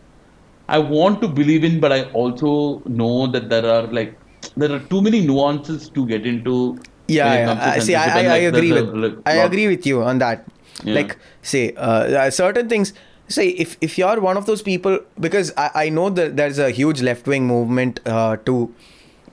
I 0.67 0.79
want 0.79 1.21
to 1.21 1.27
believe 1.27 1.63
in, 1.63 1.79
but 1.79 1.91
I 1.91 2.03
also 2.11 2.81
know 2.85 3.27
that 3.27 3.49
there 3.49 3.65
are 3.65 3.87
like 3.87 4.19
there 4.55 4.71
are 4.71 4.79
too 4.87 5.01
many 5.01 5.21
nuances 5.25 5.89
to 5.91 6.05
get 6.07 6.25
into. 6.25 6.83
Yeah, 7.07 7.33
yeah. 7.33 7.71
I, 7.73 7.79
see, 7.79 7.95
I, 7.95 8.19
I, 8.19 8.27
like, 8.27 8.43
agree 8.43 8.71
with 8.71 8.89
a, 9.03 9.21
I 9.25 9.33
agree 9.33 9.67
with 9.67 9.85
you 9.85 10.03
on 10.03 10.19
that. 10.19 10.45
Yeah. 10.83 10.95
Like, 10.95 11.17
say, 11.41 11.73
uh, 11.75 12.25
uh, 12.25 12.29
certain 12.31 12.67
things. 12.67 12.93
Say, 13.27 13.49
if 13.49 13.77
if 13.81 13.97
you're 13.97 14.19
one 14.21 14.37
of 14.37 14.45
those 14.45 14.61
people, 14.61 14.99
because 15.19 15.51
I, 15.57 15.69
I 15.85 15.89
know 15.89 16.09
that 16.09 16.35
there's 16.37 16.59
a 16.59 16.69
huge 16.69 17.01
left 17.01 17.27
wing 17.27 17.47
movement 17.47 17.99
uh, 18.05 18.37
to 18.45 18.73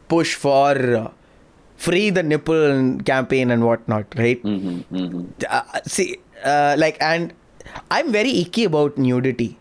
push 0.08 0.34
for 0.34 0.96
uh, 0.96 1.10
free 1.76 2.10
the 2.10 2.22
nipple 2.22 2.98
campaign 3.04 3.50
and 3.50 3.64
whatnot, 3.64 4.06
right? 4.16 4.42
Mhm, 4.42 4.84
mhm. 4.90 5.26
uh, 5.48 5.62
see 5.86 6.16
uh, 6.44 6.74
like 6.78 6.96
and 7.00 7.32
i'm 7.90 8.12
very 8.12 8.30
icky 8.40 8.64
about 8.64 8.96
nudity 8.98 9.56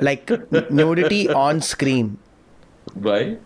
like 0.00 0.30
nudity 0.70 1.28
on 1.28 1.60
screen 1.60 2.18
Why? 2.94 3.38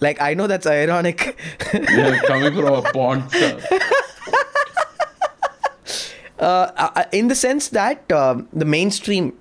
Like 0.00 0.20
i 0.20 0.34
know 0.34 0.46
that's 0.46 0.66
ironic. 0.66 1.38
Yeah, 1.74 2.20
coming 2.26 2.54
from 2.54 2.74
a 2.74 2.82
porn 2.92 3.28
star. 3.30 3.58
uh, 6.38 7.04
in 7.12 7.28
the 7.28 7.34
sense 7.34 7.68
that 7.68 8.10
um, 8.12 8.48
the 8.52 8.64
mainstream 8.64 9.32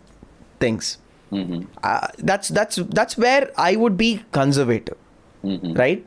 things 0.60 0.98
Mhm, 1.32 1.68
uh, 1.84 2.08
that's 2.18 2.48
that's 2.50 2.78
that's 3.00 3.16
where 3.16 3.52
i 3.56 3.76
would 3.76 3.96
be 3.98 4.24
conservative 4.32 4.98
mhm. 5.44 5.78
right? 5.78 6.04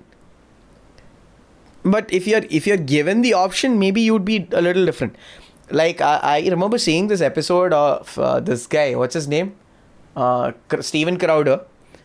But 1.84 2.12
if 2.12 2.26
you're 2.26 2.42
if 2.50 2.66
you're 2.66 2.76
given 2.76 3.22
the 3.22 3.32
option 3.34 3.78
maybe 3.78 4.00
you'd 4.00 4.24
be 4.24 4.48
a 4.52 4.60
little 4.60 4.84
different. 4.84 5.14
Like 5.70 6.00
i, 6.00 6.18
I 6.22 6.40
remember 6.48 6.78
seeing 6.78 7.06
this 7.08 7.20
episode 7.20 7.72
of 7.72 8.18
uh, 8.18 8.40
this 8.40 8.66
guy 8.66 8.94
what's 8.96 9.14
his 9.14 9.26
name? 9.28 9.54
Uh, 10.16 10.52
Steven 10.80 11.18
Crowder 11.18 11.60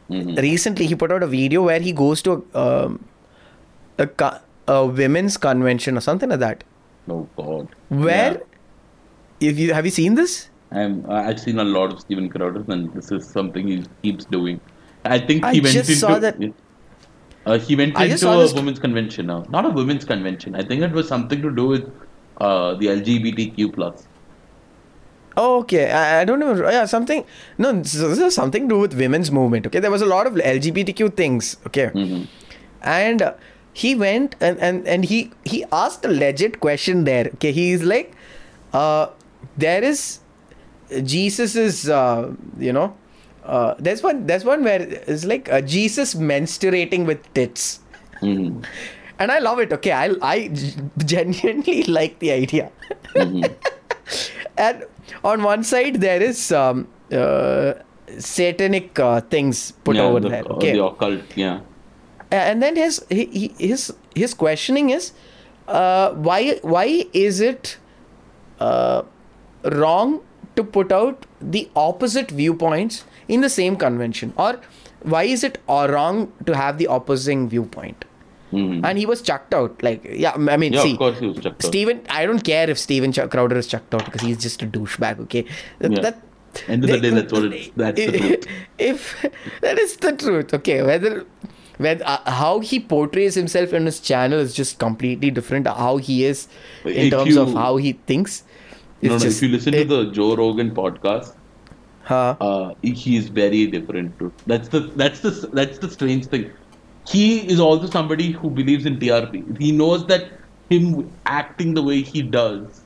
Mhm. 0.10 0.42
recently 0.42 0.86
he 0.88 0.96
put 0.96 1.12
out 1.12 1.24
a 1.24 1.28
video 1.28 1.62
where 1.64 1.80
he 1.80 1.92
goes 1.92 2.22
to 2.28 2.34
um, 2.54 3.04
a, 3.98 4.08
co- 4.08 4.38
a 4.68 4.86
women's 4.86 5.38
convention 5.38 5.98
or 5.98 6.02
something 6.02 6.30
like 6.30 6.40
that 6.40 6.64
Oh 7.10 7.28
God. 7.38 7.68
where 7.90 8.34
Yeah. 8.34 9.50
if 9.52 9.60
you 9.60 9.74
have 9.74 9.86
you 9.86 9.92
seen 9.92 10.16
this 10.16 10.50
I'm, 10.72 10.96
I've 11.10 11.40
seen 11.40 11.60
a 11.60 11.64
lot 11.64 11.94
of 11.94 12.00
Steven 12.02 12.28
Crowder, 12.30 12.62
and 12.68 12.94
this 12.94 13.10
is 13.10 13.26
something 13.26 13.68
he 13.68 13.76
keeps 14.04 14.26
doing. 14.26 14.60
I 15.06 15.18
think 15.18 15.46
I 15.46 15.54
he 15.54 15.62
went 15.62 15.74
just 15.76 15.90
into. 15.90 16.00
saw 16.02 16.20
that- 16.20 16.36
Uh, 17.46 17.58
he 17.68 17.78
went 17.82 17.96
I 17.98 18.06
into 18.14 18.28
a 18.30 18.54
women's 18.54 18.80
convention 18.86 19.28
now. 19.28 19.38
Not 19.50 19.66
a 19.66 19.70
women's 19.70 20.04
convention. 20.04 20.56
I 20.62 20.64
think 20.72 20.82
it 20.88 20.92
was 20.92 21.08
something 21.08 21.42
to 21.46 21.52
do 21.60 21.68
with 21.68 21.86
uh, 22.42 22.74
the 22.82 22.88
LGBTQ 22.96 23.70
plus. 23.78 24.04
Oh, 25.40 25.60
okay. 25.60 25.92
I, 25.92 26.22
I 26.22 26.26
don't 26.26 26.40
know. 26.40 26.54
Yeah, 26.70 26.86
something. 26.86 27.24
No, 27.58 27.72
this 27.74 27.94
is 27.96 28.34
something 28.36 28.68
to 28.68 28.76
do 28.76 28.80
with 28.80 28.96
women's 28.96 29.32
movement. 29.32 29.68
Okay, 29.68 29.80
there 29.80 29.92
was 29.92 30.02
a 30.02 30.06
lot 30.08 30.26
of 30.30 30.34
LGBTQ 30.34 31.16
things. 31.16 31.58
Okay, 31.68 31.88
Mhm. 31.94 32.28
and 32.82 33.22
uh, 33.22 33.34
he 33.74 33.94
went 34.04 34.36
and, 34.42 34.58
and 34.60 34.88
and 34.88 35.06
he 35.06 35.20
he 35.46 35.64
asked 35.72 36.04
a 36.06 36.14
legit 36.24 36.60
question 36.60 37.04
there. 37.12 37.28
Okay, 37.36 37.52
he's 37.52 37.84
like, 37.84 38.16
uh, 38.74 39.08
there 39.66 39.84
is 39.84 40.20
Jesus 41.04 41.56
is 41.56 41.88
uh, 41.90 42.32
you 42.58 42.74
know 42.74 42.96
uh, 43.46 43.76
there's 43.78 44.02
one 44.02 44.26
there's 44.26 44.44
one 44.44 44.64
where 44.64 44.82
it's 44.82 45.26
like 45.26 45.52
uh, 45.52 45.62
Jesus 45.62 46.16
menstruating 46.16 47.06
with 47.06 47.32
tits. 47.34 47.80
Mhm. 48.22 48.64
And 49.20 49.32
I 49.32 49.40
love 49.40 49.60
it. 49.60 49.72
Okay, 49.74 49.92
I 49.92 50.10
I 50.34 50.36
genuinely 51.14 51.84
like 51.84 52.18
the 52.20 52.32
idea. 52.32 52.72
and 54.58 54.86
on 55.24 55.44
one 55.44 55.64
side 55.64 55.96
there 56.02 56.22
is 56.22 56.52
um, 56.52 56.88
uh, 57.12 57.74
satanic 58.18 59.00
uh, 59.00 59.22
things 59.22 59.72
put 59.84 59.96
yeah, 59.96 60.04
over 60.04 60.20
the, 60.20 60.30
there. 60.30 60.46
uh, 60.46 60.56
Okay, 60.56 60.74
the 60.74 60.84
occult. 60.86 61.22
Yeah. 61.36 61.60
and 62.32 62.62
then 62.62 62.76
his 62.76 63.06
he, 63.10 63.26
he- 63.26 63.68
his 63.68 63.94
his 64.16 64.34
questioning 64.34 64.90
is 64.90 65.12
uh, 65.68 66.12
why 66.30 66.60
why 66.62 67.06
is 67.14 67.40
it 67.42 67.78
uh, 68.60 69.04
wrong 69.64 70.20
to 70.56 70.64
put 70.64 70.92
out 70.92 71.26
the 71.42 71.70
opposite 71.76 72.32
viewpoints 72.32 73.04
in 73.28 73.42
the 73.42 73.50
same 73.50 73.76
convention 73.76 74.34
or 74.38 74.60
why 75.04 75.24
is 75.24 75.44
it 75.44 75.58
uh, 75.70 75.88
wrong 75.92 76.32
to 76.46 76.56
have 76.56 76.78
the 76.78 76.88
opposing 76.90 77.48
viewpoint 77.50 78.06
Mhm. 78.52 78.82
and 78.90 78.98
he 78.98 79.06
was 79.06 79.22
chucked 79.22 79.54
out 79.54 79.82
like 79.84 80.06
yeah 80.10 80.34
i 80.52 80.56
mean 80.56 80.72
Yeah, 80.74 80.84
see 80.84 80.92
of 80.94 80.98
course 81.00 81.20
he 81.20 81.28
was 81.28 81.36
chucked 81.38 81.64
out. 81.66 81.68
Steven, 81.70 82.02
I 82.10 82.26
don't 82.26 82.44
care 82.44 82.70
if 82.70 82.78
Steven 82.80 83.12
Ch- 83.12 83.30
Crowder 83.30 83.58
is 83.58 83.68
chucked 83.68 83.94
out 83.94 84.06
because 84.06 84.22
he's 84.22 84.38
just 84.38 84.62
a 84.64 84.68
douchebag. 84.68 85.20
Okay, 85.26 85.44
That- 85.80 85.92
Yeah. 85.92 86.00
that 86.02 86.22
End 86.68 86.84
of 86.86 86.90
the 86.90 87.00
day, 87.02 87.10
that's 87.10 87.34
what 87.34 87.44
it's- 87.46 87.70
that's 87.82 88.06
the 88.06 88.18
truth. 88.20 88.46
If 88.80 89.26
that 89.62 89.78
is 89.78 89.98
the 89.98 90.12
truth, 90.14 90.54
okay, 90.60 90.82
whether 90.82 91.26
when 91.78 92.02
uh, 92.04 92.32
how 92.32 92.60
he 92.62 92.80
portrays 92.80 93.36
himself 93.36 93.74
in 93.74 93.86
his 93.86 94.00
channel 94.00 94.40
is 94.40 94.54
just 94.54 94.80
completely 94.80 95.30
different. 95.30 95.68
How 95.68 95.98
he 95.98 96.24
is 96.26 96.48
in 96.86 96.92
If 96.92 97.12
terms 97.12 97.36
of 97.36 97.54
how 97.54 97.76
he 97.78 97.92
thinks. 98.14 98.44
No, 99.02 99.10
no, 99.12 99.20
just- 99.20 99.38
if 99.38 99.44
you 99.44 99.50
listen 99.58 99.74
it- 99.74 99.90
to 99.90 99.98
the 100.06 100.12
Joe 100.12 100.36
Rogan 100.36 100.72
podcast, 100.72 101.34
Huh? 102.04 102.36
uh, 102.40 102.74
he 102.82 103.18
is 103.18 103.28
very 103.28 103.68
different. 103.68 104.18
Too. 104.18 104.32
That's 104.48 104.70
the 104.70 104.80
that's 104.96 105.20
the 105.20 105.32
that's 105.54 105.78
the 105.80 105.90
strange 105.90 106.26
thing. 106.28 106.50
He 107.08 107.48
is 107.52 107.60
also 107.60 107.88
somebody 107.88 108.32
who 108.32 108.50
believes 108.50 108.86
in 108.86 109.00
TRP. 109.00 109.60
He 109.62 109.72
knows 109.72 110.06
that 110.08 110.30
him 110.70 111.10
acting 111.26 111.74
the 111.74 111.84
way 111.84 112.02
he 112.02 112.22
does, 112.22 112.82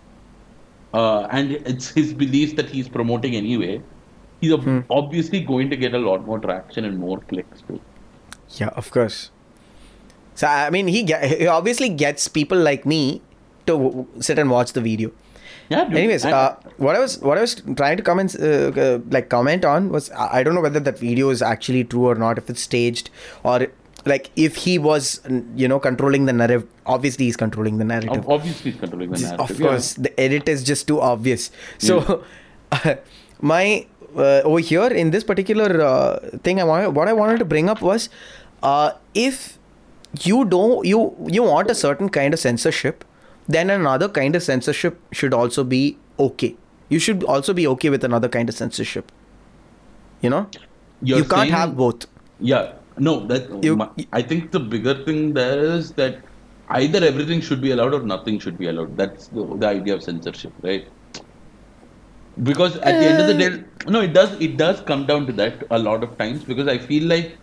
uh, 0.94 1.22
and 1.32 1.52
it's 1.54 1.90
his 1.90 2.14
beliefs 2.14 2.54
that 2.54 2.70
he's 2.70 2.88
promoting 2.88 3.36
anyway. 3.36 3.82
He's 4.42 4.54
ob- 4.54 4.64
Hmm. 4.64 4.80
obviously 4.90 5.40
going 5.42 5.70
to 5.72 5.76
get 5.76 5.94
a 5.94 6.00
lot 6.00 6.26
more 6.26 6.40
traction 6.40 6.86
and 6.86 7.00
more 7.00 7.20
clicks 7.32 7.62
too. 7.68 7.80
Yeah, 8.60 8.70
of 8.84 8.92
course. 8.92 9.32
So 10.36 10.48
I 10.48 10.70
mean, 10.70 10.88
he, 10.88 11.04
get, 11.04 11.24
he 11.40 11.48
obviously 11.48 11.90
gets 11.90 12.28
people 12.28 12.58
like 12.58 12.86
me 12.86 13.22
to 13.66 13.74
w- 13.74 14.08
sit 14.20 14.40
and 14.40 14.50
watch 14.50 14.74
the 14.74 14.82
video. 14.82 15.12
Yeah. 15.70 15.86
dude. 15.86 15.98
Anyways, 15.98 16.26
uh, 16.26 16.56
what 16.78 16.96
I 16.96 17.00
was 17.00 17.20
what 17.20 17.38
I 17.38 17.42
was 17.42 17.56
trying 17.78 17.98
to 17.98 18.04
comment 18.04 18.36
uh, 18.40 18.72
uh, 18.86 19.00
like 19.10 19.30
comment 19.30 19.64
on 19.64 19.90
was 19.90 20.10
I 20.12 20.44
don't 20.44 20.54
know 20.56 20.62
whether 20.62 20.80
that 20.80 20.98
video 21.00 21.30
is 21.30 21.42
actually 21.42 21.84
true 21.86 22.08
or 22.08 22.16
not, 22.16 22.38
if 22.38 22.50
it's 22.50 22.62
staged 22.62 23.10
or 23.44 23.68
like 24.06 24.32
if 24.36 24.56
he 24.56 24.78
was 24.78 25.22
you 25.56 25.68
know 25.68 25.80
controlling 25.80 26.26
the 26.26 26.34
narrative. 26.34 26.68
Obviously, 26.86 27.26
he's 27.26 27.38
controlling 27.38 27.78
the 27.78 27.86
narrative. 27.86 28.28
obviously, 28.28 28.72
he's 28.72 28.80
controlling 28.80 29.12
the 29.12 29.20
narrative. 29.20 29.40
of 29.40 29.60
yeah. 29.60 29.68
course, 29.68 29.94
the 29.94 30.20
edit 30.20 30.50
is 30.50 30.64
just 30.64 30.88
too 30.88 31.00
obvious. 31.00 31.52
So, 31.78 32.24
my 33.42 33.86
uh, 34.16 34.42
over 34.44 34.60
here 34.60 34.88
in 34.88 35.12
this 35.12 35.24
particular 35.24 35.82
uh, 35.82 36.20
thing, 36.44 36.60
I 36.60 36.64
wanted 36.64 36.90
what 36.90 37.08
I 37.08 37.14
wanted 37.14 37.40
to 37.40 37.46
bring 37.46 37.70
up 37.70 37.82
was 37.82 38.10
uh, 38.64 38.94
if 39.14 39.58
you 40.22 40.46
don't 40.46 40.86
you 40.86 41.16
you 41.28 41.44
want 41.44 41.70
a 41.70 41.76
certain 41.76 42.10
kind 42.10 42.34
of 42.34 42.40
censorship, 42.40 43.06
then 43.48 43.70
another 43.70 44.10
kind 44.10 44.36
of 44.36 44.44
censorship 44.44 45.00
should 45.12 45.34
also 45.34 45.64
be 45.64 45.98
okay. 46.20 46.56
You 46.90 47.00
should 47.00 47.24
also 47.24 47.54
be 47.54 47.66
okay 47.68 47.90
with 47.90 48.04
another 48.04 48.28
kind 48.28 48.50
of 48.50 48.56
censorship. 48.56 49.12
You 50.22 50.30
know, 50.30 50.50
You're 51.02 51.20
you 51.20 51.24
can't 51.24 51.42
saying- 51.42 51.52
have 51.54 51.78
both. 51.78 52.08
Yeah, 52.40 52.74
no, 52.98 53.26
that 53.28 53.64
You- 53.64 53.76
my- 53.78 53.90
I 54.14 54.22
think 54.22 54.52
the 54.52 54.60
bigger 54.60 55.04
thing 55.06 55.34
there 55.34 55.60
is 55.60 55.92
that 55.94 56.24
either 56.70 57.04
everything 57.04 57.42
should 57.42 57.62
be 57.62 57.72
allowed 57.72 57.94
or 57.94 58.02
nothing 58.04 58.40
should 58.40 58.58
be 58.58 58.68
allowed. 58.68 58.98
That's 58.98 59.28
the, 59.28 59.46
the 59.58 59.68
idea 59.68 59.96
of 59.96 60.04
censorship, 60.04 60.54
right? 60.64 60.88
Because 62.44 62.78
at 62.78 63.00
the 63.00 63.06
end 63.08 63.22
of 63.22 63.28
the 63.28 63.34
day, 63.34 63.64
no, 63.88 64.02
it 64.02 64.14
does 64.14 64.40
it 64.40 64.58
does 64.58 64.82
come 64.82 65.06
down 65.06 65.28
to 65.28 65.34
that 65.34 65.64
a 65.70 65.78
lot 65.78 66.04
of 66.04 66.18
times 66.18 66.44
because 66.44 66.68
I 66.68 66.78
feel 66.78 67.08
like 67.08 67.38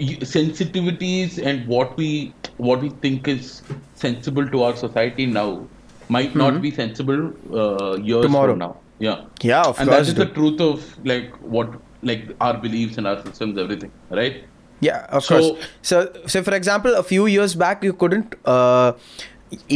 sensitivities 0.00 1.38
and 1.44 1.66
what 1.66 1.96
we 1.96 2.34
what 2.56 2.80
we 2.80 2.90
think 2.90 3.28
is 3.28 3.62
sensible 3.94 4.48
to 4.48 4.62
our 4.62 4.76
society 4.76 5.26
now 5.26 5.68
might 6.08 6.34
not 6.34 6.60
be 6.62 6.70
sensible 6.70 7.32
uh, 7.54 7.96
years 7.98 8.22
Tomorrow. 8.22 8.52
from 8.52 8.58
now. 8.60 8.80
Yeah 8.98 9.24
Yeah, 9.42 9.60
of 9.60 9.76
course. 9.76 9.78
and 9.80 9.88
that 9.88 10.00
is 10.02 10.14
the 10.14 10.26
truth 10.26 10.60
of 10.60 10.84
like 11.04 11.30
what 11.40 11.70
like 12.02 12.28
our 12.40 12.56
beliefs 12.56 12.98
and 12.98 13.06
our 13.06 13.22
systems 13.24 13.58
everything 13.58 13.90
right 14.10 14.44
Yeah, 14.86 15.06
of 15.18 15.24
So- 15.26 15.36
course. 15.36 15.68
So, 15.82 15.96
so 16.32 16.40
for 16.48 16.52
example, 16.56 16.94
a 16.94 17.02
few 17.06 17.26
years 17.26 17.54
back, 17.62 17.82
you 17.86 17.92
couldn't 18.02 18.34
uh, 18.56 18.92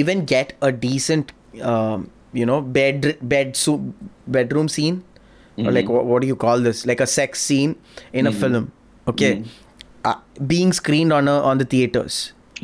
even 0.01 0.21
get 0.33 0.53
a 0.63 0.71
decent, 0.85 1.33
um, 1.71 2.05
you 2.33 2.47
know, 2.51 2.59
bed 2.77 3.09
bed 3.33 3.57
so, 3.63 3.75
bedroom 4.37 4.69
scene, 4.75 5.03
or 5.59 5.73
like 5.79 5.89
what, 5.95 6.05
what 6.11 6.23
do 6.27 6.29
you 6.29 6.37
call 6.45 6.61
this? 6.69 6.85
Like 6.93 7.01
a 7.01 7.09
sex 7.15 7.43
scene 7.49 7.75
in 8.13 8.29
a 8.31 8.33
film. 8.45 8.71
Okay, 9.15 9.33
uh, 10.05 10.15
being 10.55 10.73
screened 10.81 11.13
on 11.19 11.27
a 11.27 11.37
on 11.51 11.59
the 11.59 11.69
theaters. 11.75 12.21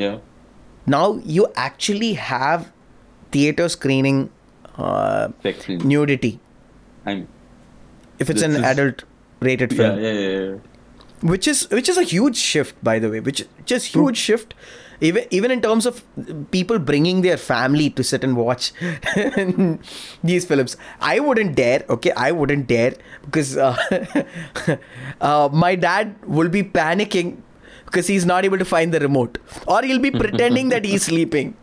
yeah 0.07 0.19
Now 0.93 1.05
you 1.39 1.49
actually 1.69 2.13
have 2.31 2.71
theater 3.37 3.69
screening 3.69 4.23
uh, 4.77 5.29
nudity 5.93 6.33
I'm, 7.05 7.27
if 8.25 8.31
it's 8.31 8.43
an 8.43 8.55
is- 8.61 8.63
adult 8.73 9.03
rated 9.41 9.73
yeah, 9.73 9.79
film. 9.79 10.01
yeah, 10.01 10.13
yeah, 10.13 10.39
yeah. 10.39 10.57
which 11.23 11.49
is 11.49 11.69
which 11.71 11.89
is 11.89 11.97
a 11.97 12.03
huge 12.03 12.37
shift 12.37 12.83
by 12.83 12.99
the 12.99 13.11
way 13.11 13.21
which 13.21 13.47
just 13.65 13.95
huge 13.95 14.17
shift 14.17 14.55
even 15.01 15.25
even 15.31 15.51
in 15.51 15.61
terms 15.61 15.87
of 15.87 16.03
people 16.51 16.79
bringing 16.79 17.23
their 17.23 17.37
family 17.37 17.89
to 17.91 18.03
sit 18.03 18.25
and 18.25 18.37
watch 18.37 18.73
these 20.25 20.45
films 20.45 20.77
i 21.01 21.19
wouldn't 21.21 21.55
dare 21.55 21.85
okay 21.89 22.11
i 22.13 22.31
wouldn't 22.33 22.67
dare 22.67 22.95
because 23.25 23.57
uh, 23.57 23.77
uh, 25.21 25.49
my 25.53 25.75
dad 25.75 26.15
will 26.27 26.49
be 26.49 26.63
panicking 26.63 27.37
because 27.89 28.07
he's 28.15 28.27
not 28.31 28.45
able 28.51 28.59
to 28.65 28.69
find 28.75 28.95
the 28.99 29.01
remote. 29.01 29.39
Or 29.67 29.83
he'll 29.83 30.05
be 30.07 30.11
pretending 30.23 30.69
that 30.77 30.85
he's 30.93 31.05
sleeping. 31.11 31.55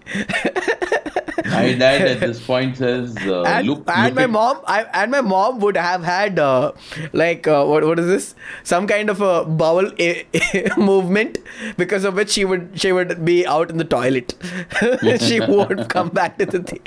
My 1.48 1.74
dad 1.74 2.02
at 2.08 2.20
this 2.22 2.44
point 2.46 2.78
says 2.78 3.16
uh, 3.18 3.44
and, 3.48 3.68
look, 3.68 3.84
and 3.96 4.06
look 4.08 4.16
my 4.16 4.24
at- 4.24 4.30
mom 4.30 4.62
I, 4.66 4.84
and 5.02 5.12
my 5.12 5.22
mom 5.22 5.60
would 5.60 5.78
have 5.78 6.04
had 6.04 6.40
uh, 6.40 6.72
like 7.14 7.48
uh, 7.48 7.64
what 7.66 7.86
what 7.90 8.00
is 8.00 8.08
this? 8.08 8.36
Some 8.64 8.88
kind 8.88 9.10
of 9.14 9.22
a 9.22 9.46
bowel 9.46 9.92
a- 10.00 10.26
movement 10.78 11.38
because 11.78 12.04
of 12.04 12.16
which 12.16 12.32
she 12.32 12.46
would 12.46 12.72
she 12.86 12.92
would 12.92 13.24
be 13.24 13.46
out 13.46 13.70
in 13.70 13.78
the 13.78 13.86
toilet. 13.86 14.34
She 15.20 15.40
won't 15.40 15.88
come 15.90 16.10
back 16.10 16.38
to 16.40 16.46
the 16.46 16.64
thing 16.72 16.80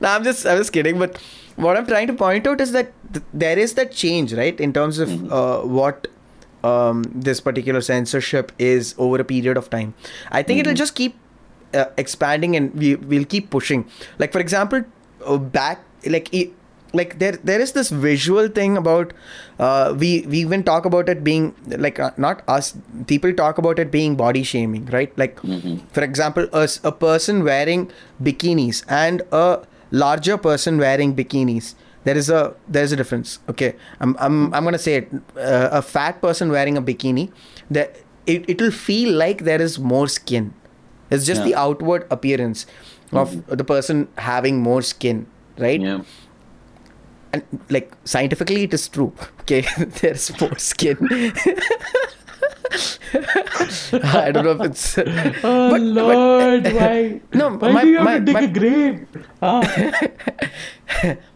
now 0.00 0.14
i'm 0.16 0.24
just 0.24 0.46
i'm 0.46 0.58
just 0.58 0.72
kidding 0.72 0.98
but 0.98 1.18
what 1.56 1.76
i'm 1.76 1.86
trying 1.86 2.06
to 2.06 2.12
point 2.12 2.46
out 2.46 2.60
is 2.64 2.72
that 2.72 2.92
th- 3.12 3.24
there 3.32 3.58
is 3.58 3.74
that 3.74 3.92
change 3.92 4.32
right 4.40 4.60
in 4.60 4.72
terms 4.72 4.98
of 4.98 5.10
uh, 5.32 5.60
what 5.60 6.08
um, 6.64 7.02
this 7.14 7.40
particular 7.40 7.80
censorship 7.80 8.52
is 8.58 8.94
over 8.98 9.20
a 9.20 9.24
period 9.24 9.56
of 9.56 9.70
time. 9.70 9.94
I 10.30 10.42
think 10.42 10.60
it'll 10.60 10.74
just 10.74 10.94
keep 10.94 11.16
uh, 11.74 11.86
expanding 11.96 12.56
and 12.56 12.74
we 12.74 12.96
will 12.96 13.24
keep 13.24 13.50
pushing. 13.50 13.88
Like 14.18 14.32
for 14.32 14.38
example 14.40 14.82
uh, 15.26 15.38
back 15.38 15.80
like 16.06 16.32
e- 16.32 16.50
like 16.94 17.18
there 17.18 17.32
there 17.42 17.58
is 17.58 17.72
this 17.72 17.88
visual 17.88 18.48
thing 18.48 18.76
about 18.76 19.12
uh, 19.58 19.94
we 19.98 20.26
we 20.28 20.38
even 20.40 20.62
talk 20.62 20.84
about 20.84 21.08
it 21.08 21.24
being 21.24 21.54
like 21.66 21.98
uh, 21.98 22.10
not 22.18 22.42
us 22.48 22.74
people 23.06 23.32
talk 23.32 23.56
about 23.58 23.78
it 23.78 23.90
being 23.90 24.14
body 24.14 24.42
shaming 24.42 24.84
right? 24.86 25.16
Like 25.16 25.40
for 25.92 26.02
example 26.02 26.48
a, 26.52 26.68
a 26.84 26.92
person 26.92 27.44
wearing 27.44 27.90
bikinis 28.22 28.84
and 28.88 29.22
a 29.32 29.60
larger 29.90 30.36
person 30.36 30.76
wearing 30.78 31.14
bikinis 31.16 31.74
there 32.04 32.16
is 32.16 32.28
a 32.30 32.54
there's 32.68 32.92
a 32.92 32.96
difference. 32.96 33.38
Okay. 33.48 33.74
I'm 34.00 34.16
i'm, 34.18 34.52
I'm 34.54 34.64
gonna 34.64 34.78
say 34.78 34.94
it. 34.96 35.12
Uh, 35.36 35.68
a 35.72 35.82
fat 35.82 36.20
person 36.22 36.50
wearing 36.50 36.76
a 36.76 36.82
bikini 36.82 37.30
that 37.70 37.96
it, 38.26 38.48
it'll 38.48 38.70
feel 38.70 39.12
like 39.14 39.44
there 39.44 39.60
is 39.60 39.78
more 39.78 40.08
skin. 40.08 40.52
It's 41.10 41.26
just 41.26 41.40
Yeah. 41.40 41.46
the 41.48 41.54
outward 41.56 42.06
appearance 42.10 42.66
of 43.12 43.46
the 43.46 43.64
person 43.64 44.08
having 44.16 44.60
more 44.62 44.80
skin 44.82 45.26
right? 45.58 45.80
Yeah. 45.80 46.00
And 47.34 47.42
like 47.70 47.92
scientifically 48.04 48.62
it 48.64 48.74
is 48.74 48.88
true. 48.88 49.12
Okay. 49.42 49.62
There's 50.00 50.40
more 50.40 50.56
skin 50.58 50.96
i 54.22 54.30
don't 54.32 54.44
know 54.44 54.52
if 54.58 54.62
it's 54.68 54.98
oh 54.98 55.04
but- 55.44 55.70
but- 55.72 55.80
lord 55.80 56.64
why 56.80 57.20
No, 57.40 57.50
why 57.62 57.72
my- 57.72 57.82
do 57.82 57.88
you 57.88 57.96
have 57.98 58.04
my- 58.10 58.18
to 58.18 58.24
dig 58.24 58.34
my- 58.34 58.40
a 58.40 58.48
grave 58.48 58.96
ah. 59.42 59.62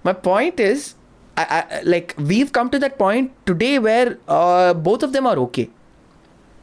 my 0.04 0.12
point 0.12 0.60
is 0.60 0.94
I, 1.36 1.44
I 1.60 1.80
like 1.82 2.14
we've 2.18 2.52
come 2.52 2.70
to 2.70 2.78
that 2.78 2.98
point 2.98 3.32
today 3.46 3.78
where 3.78 4.18
uh, 4.28 4.72
both 4.74 5.02
of 5.02 5.12
them 5.12 5.26
are 5.26 5.36
okay 5.48 5.68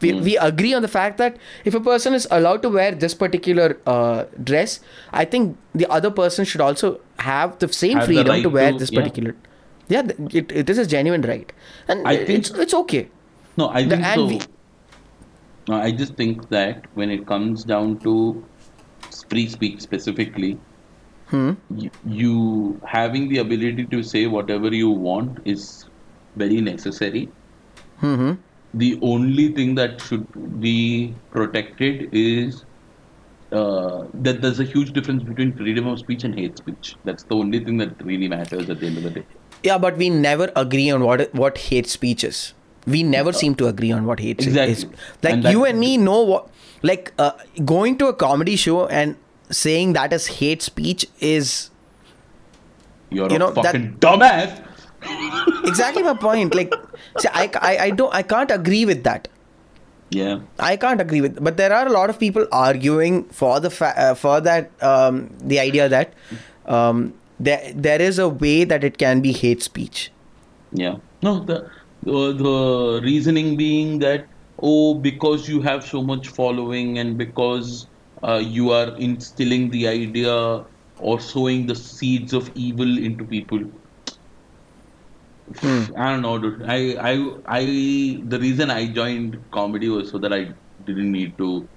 we, 0.01 0.11
we 0.19 0.37
agree 0.37 0.73
on 0.73 0.81
the 0.81 0.87
fact 0.89 1.17
that 1.19 1.37
if 1.63 1.73
a 1.75 1.79
person 1.79 2.13
is 2.13 2.27
allowed 2.29 2.61
to 2.63 2.69
wear 2.69 2.91
this 2.91 3.13
particular 3.13 3.77
uh, 3.87 4.25
dress, 4.43 4.81
I 5.13 5.23
think 5.23 5.57
the 5.73 5.87
other 5.89 6.11
person 6.11 6.43
should 6.43 6.59
also 6.59 6.99
have 7.19 7.57
the 7.59 7.69
same 7.71 7.97
Have 7.99 8.09
the 8.09 8.15
freedom 8.15 8.27
right 8.33 8.43
to 8.43 8.49
wear 8.49 8.71
to- 8.73 8.77
this 8.79 8.91
particular. 8.91 9.33
Yeah, 9.87 10.01
th- 10.01 10.35
it, 10.35 10.51
it 10.51 10.69
is 10.69 10.77
a 10.77 10.85
genuine 10.85 11.21
right, 11.21 11.53
and 11.87 12.05
I 12.05 12.17
think- 12.17 12.39
it's 12.39 12.49
it's 12.51 12.73
okay. 12.73 13.07
No, 13.55 13.69
I 13.69 13.83
The- 13.83 13.89
think 13.95 14.03
and 14.03 14.19
so. 14.19 14.25
we- 14.25 14.41
I 15.69 15.91
just 15.91 16.15
think 16.15 16.49
that 16.49 16.85
when 16.93 17.09
it 17.09 17.25
comes 17.25 17.63
down 17.63 17.99
to 18.01 18.45
free 19.29 19.47
speech 19.49 19.81
specifically, 19.81 20.57
Hmm. 21.27 21.51
you, 21.69 21.89
you 22.05 22.81
having 22.85 23.29
the 23.29 23.37
ability 23.39 23.85
to 23.87 24.03
say 24.03 24.27
whatever 24.27 24.73
you 24.73 24.89
want 24.89 25.39
is 25.45 25.85
very 26.35 26.59
necessary. 26.61 27.29
hmm 27.99 28.33
The 28.73 28.99
only 29.01 29.53
thing 29.53 29.75
that 29.75 30.01
should 30.01 30.27
be 30.59 31.15
protected 31.31 32.09
is 32.11 32.65
uh, 33.51 34.07
that 34.13 34.41
there's 34.41 34.59
a 34.59 34.63
huge 34.65 34.93
difference 34.93 35.23
between 35.23 35.55
freedom 35.55 35.87
of 35.87 35.99
speech 35.99 36.23
and 36.23 36.37
hate 36.37 36.57
speech. 36.57 36.95
That's 37.03 37.23
the 37.23 37.35
only 37.35 37.63
thing 37.63 37.77
that 37.77 38.03
really 38.03 38.27
matters 38.27 38.69
at 38.69 38.79
the 38.79 38.87
end 38.87 38.97
of 38.97 39.03
the 39.03 39.11
day. 39.11 39.25
Yeah, 39.63 39.77
but 39.77 39.97
we 39.97 40.09
never 40.09 40.51
agree 40.55 40.89
on 40.91 41.03
what 41.03 41.33
what 41.33 41.57
hate 41.57 41.87
speech 41.87 42.23
is. 42.23 42.53
We 42.85 43.03
never 43.03 43.31
seem 43.33 43.55
to 43.55 43.67
agree 43.67 43.91
on 43.91 44.05
what 44.05 44.19
hate 44.19 44.41
Exactly. 44.41 44.71
is. 44.73 44.85
Like 45.21 45.33
And 45.35 45.43
you 45.45 45.65
and 45.65 45.79
me 45.79 45.97
know 45.97 46.21
what. 46.21 46.49
Like 46.81 47.13
uh, 47.17 47.31
going 47.63 47.97
to 47.99 48.07
a 48.07 48.13
comedy 48.13 48.55
show 48.57 48.87
and 48.87 49.15
saying 49.49 49.93
that 49.93 50.11
is 50.11 50.27
hate 50.27 50.61
speech 50.61 51.05
is 51.21 51.69
You're 53.09 53.29
You 53.29 53.35
a 53.35 53.39
know, 53.39 53.51
that- 53.51 53.63
fucking 53.65 53.97
dumbass. 53.99 54.59
exactly 55.65 56.03
my 56.03 56.13
point. 56.13 56.53
Like, 56.55 56.73
see, 57.19 57.27
I, 57.33 57.49
I, 57.61 57.77
I 57.85 57.89
don't, 57.91 58.13
I 58.13 58.21
can't 58.21 58.51
agree 58.51 58.85
with 58.85 59.03
that. 59.03 59.27
Yeah. 60.09 60.39
I 60.59 60.75
can't 60.77 61.01
agree 61.01 61.21
with, 61.21 61.43
but 61.43 61.57
there 61.57 61.73
are 61.73 61.87
a 61.87 61.91
lot 61.91 62.09
of 62.09 62.19
people 62.19 62.47
arguing 62.51 63.23
for 63.25 63.59
the 63.59 63.69
fa- 63.69 63.93
uh, 63.97 64.13
for 64.15 64.39
that 64.41 64.71
um, 64.83 65.29
the 65.39 65.59
idea 65.59 65.89
that 65.89 66.13
um, 66.67 67.13
there 67.39 67.71
there 67.75 67.99
is 68.01 68.19
a 68.19 68.29
way 68.29 68.63
that 68.63 68.83
it 68.83 68.97
can 68.97 69.21
be 69.21 69.31
hate 69.31 69.63
speech. 69.63 70.11
Yeah. 70.71 70.97
No, 71.23 71.39
the 71.39 71.69
the, 72.05 72.33
the 72.33 73.01
reasoning 73.03 73.55
being 73.57 73.99
that 73.99 74.27
oh, 74.59 74.93
because 74.95 75.47
you 75.47 75.61
have 75.61 75.85
so 75.85 76.01
much 76.01 76.27
following 76.29 76.99
and 76.99 77.17
because 77.17 77.87
uh, 78.23 78.41
you 78.43 78.71
are 78.71 78.95
instilling 78.97 79.69
the 79.71 79.87
idea 79.87 80.65
or 80.99 81.19
sowing 81.19 81.65
the 81.67 81.75
seeds 81.75 82.33
of 82.33 82.51
evil 82.55 82.97
into 82.97 83.25
people. 83.25 83.61
I 85.63 86.11
don't 86.11 86.21
know, 86.21 86.37
dude. 86.39 86.63
I, 86.63 86.95
I, 87.11 87.13
I. 87.47 88.21
The 88.25 88.39
reason 88.39 88.71
I 88.71 88.87
joined 88.87 89.37
comedy 89.51 89.89
was 89.89 90.09
so 90.09 90.17
that 90.19 90.33
I 90.33 90.53
didn't 90.85 91.11
need 91.11 91.37
to 91.37 91.67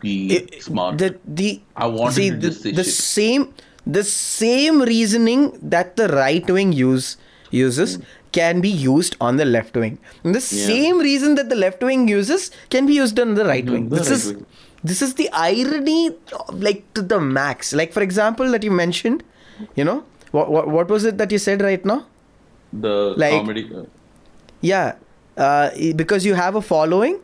be 0.00 0.14
It- 0.36 0.62
smart. 0.62 0.98
The 0.98 1.20
the 1.26 1.62
I 1.76 1.86
wanted 1.86 2.14
see 2.14 2.30
to 2.30 2.36
the, 2.36 2.48
just 2.48 2.62
say 2.62 2.72
the 2.72 2.84
same 2.84 3.54
the 3.86 4.04
same 4.04 4.80
reasoning 4.82 5.58
that 5.60 5.96
the 5.96 6.08
right 6.08 6.48
wing 6.50 6.72
use 6.72 7.16
uses 7.50 7.98
can 8.32 8.60
be 8.60 8.68
used 8.68 9.16
on 9.20 9.36
the 9.36 9.44
left 9.44 9.76
wing. 9.76 9.98
And 10.24 10.34
the 10.34 10.40
same 10.40 10.98
reason 10.98 11.34
that 11.36 11.48
the 11.48 11.56
left 11.56 11.82
wing 11.82 12.08
uses 12.08 12.50
can 12.70 12.86
be 12.86 12.94
used 12.94 13.18
on 13.20 13.34
the 13.34 13.44
right 13.44 13.64
wing. 13.64 13.88
the 13.88 13.96
This 13.96 14.08
right 14.08 14.16
is 14.16 14.26
wing. 14.32 14.46
this 14.92 15.02
is 15.02 15.14
the 15.14 15.28
irony 15.32 16.10
like 16.68 16.84
to 16.94 17.02
the 17.02 17.20
max. 17.20 17.72
Like 17.72 17.92
for 17.92 18.02
example 18.02 18.50
that 18.52 18.62
you 18.62 18.70
mentioned, 18.70 19.22
you 19.74 19.84
know, 19.84 20.04
what 20.30 20.50
what, 20.50 20.68
what 20.68 20.88
was 20.88 21.04
it 21.04 21.18
that 21.18 21.30
you 21.32 21.38
said 21.38 21.62
right 21.62 21.84
now? 21.84 22.00
the 22.72 23.14
like- 23.24 23.32
comedy 23.32 23.70
uh, 23.74 23.84
Yeah. 24.60 24.94
Uh, 25.36 25.70
because 25.96 26.24
you 26.26 26.34
have 26.34 26.56
a 26.56 26.62
following, 26.62 27.18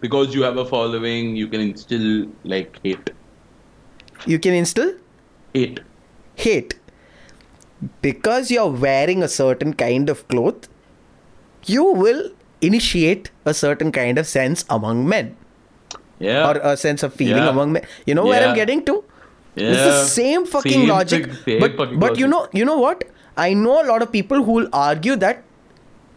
because 0.00 0.34
you 0.34 0.42
have 0.42 0.56
a 0.56 0.64
following, 0.64 1.34
you 1.36 1.46
can 1.48 1.60
instill 1.60 2.04
like 2.44 2.78
hate, 2.84 3.10
you 4.26 4.38
can 4.38 4.54
instill 4.54 4.92
hate. 5.54 5.80
hate 6.36 6.74
because 8.02 8.50
you're 8.50 8.68
wearing 8.86 9.22
a 9.22 9.28
certain 9.28 9.72
kind 9.74 10.08
of 10.10 10.26
cloth 10.28 10.68
you 11.66 11.84
will 11.84 12.30
initiate 12.60 13.30
a 13.44 13.54
certain 13.54 13.90
kind 13.92 14.18
of 14.18 14.26
sense 14.26 14.64
among 14.68 15.06
men. 15.08 15.36
Yeah. 16.18 16.48
or 16.50 16.58
a 16.70 16.76
sense 16.76 17.02
of 17.02 17.14
feeling 17.14 17.42
Yeah. 17.42 17.48
among 17.50 17.72
men. 17.72 17.84
You 18.06 18.14
know 18.14 18.24
where 18.26 18.46
i'm 18.46 18.54
getting 18.54 18.84
to? 18.86 19.02
It's 19.56 19.78
the 19.84 20.04
same 20.04 20.44
fucking 20.46 20.72
Same 20.72 20.88
logic. 20.88 21.30
same 21.44 21.60
but 21.60 21.76
fucking 21.76 21.98
but 21.98 22.18
you 22.18 22.26
know 22.28 22.48
you 22.52 22.64
know 22.64 22.76
what? 22.78 23.04
I 23.36 23.54
know 23.54 23.82
a 23.82 23.86
lot 23.86 24.02
of 24.02 24.12
people 24.12 24.42
who 24.44 24.52
will 24.58 24.68
argue 24.72 25.16
that 25.16 25.42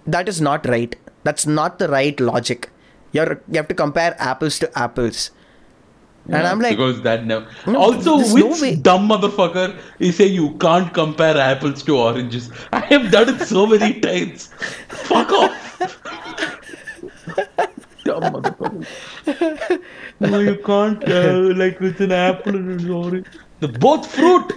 that 0.05 0.27
is 0.27 0.41
not 0.41 0.65
right. 0.73 0.95
That's 1.23 1.47
not 1.47 1.79
the 1.79 1.87
right 1.87 2.19
logic. 2.19 2.69
You're 3.13 3.41
you 3.47 3.57
have 3.61 3.69
to 3.69 3.77
compare 3.83 4.15
apples 4.19 4.59
to 4.59 4.69
apples 4.77 5.31
and 6.27 6.47
i'm 6.47 6.59
like 6.59 6.71
because 6.71 7.01
that 7.01 7.25
never. 7.25 7.45
No, 7.67 7.79
also, 7.79 8.17
there's 8.17 8.33
no 8.33 8.47
which 8.47 8.81
dumb 8.81 9.07
motherfucker 9.09 9.77
is 9.99 10.15
say 10.17 10.25
you 10.27 10.51
can't 10.57 10.93
compare 10.93 11.37
apples 11.37 11.83
to 11.83 11.97
oranges? 11.97 12.49
I 12.71 12.79
have 12.79 13.11
done 13.11 13.29
it 13.29 13.41
so 13.45 13.67
many 13.67 13.99
times. 13.99 14.47
Fuck 14.87 15.31
off. 15.31 15.79
dumb 18.05 18.23
motherfucker. 18.23 19.81
No, 20.19 20.39
you 20.39 20.55
can't. 20.65 21.03
Uh, 21.07 21.53
like 21.55 21.79
with 21.79 21.99
an 21.99 22.11
apple 22.13 22.55
and 22.55 22.79
an 22.79 22.89
orange. 22.89 23.27
The 23.59 23.67
both 23.67 24.09
fruit. 24.09 24.53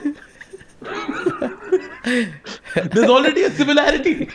There's 2.92 3.10
already 3.10 3.42
a 3.42 3.50
similarity. 3.50 4.28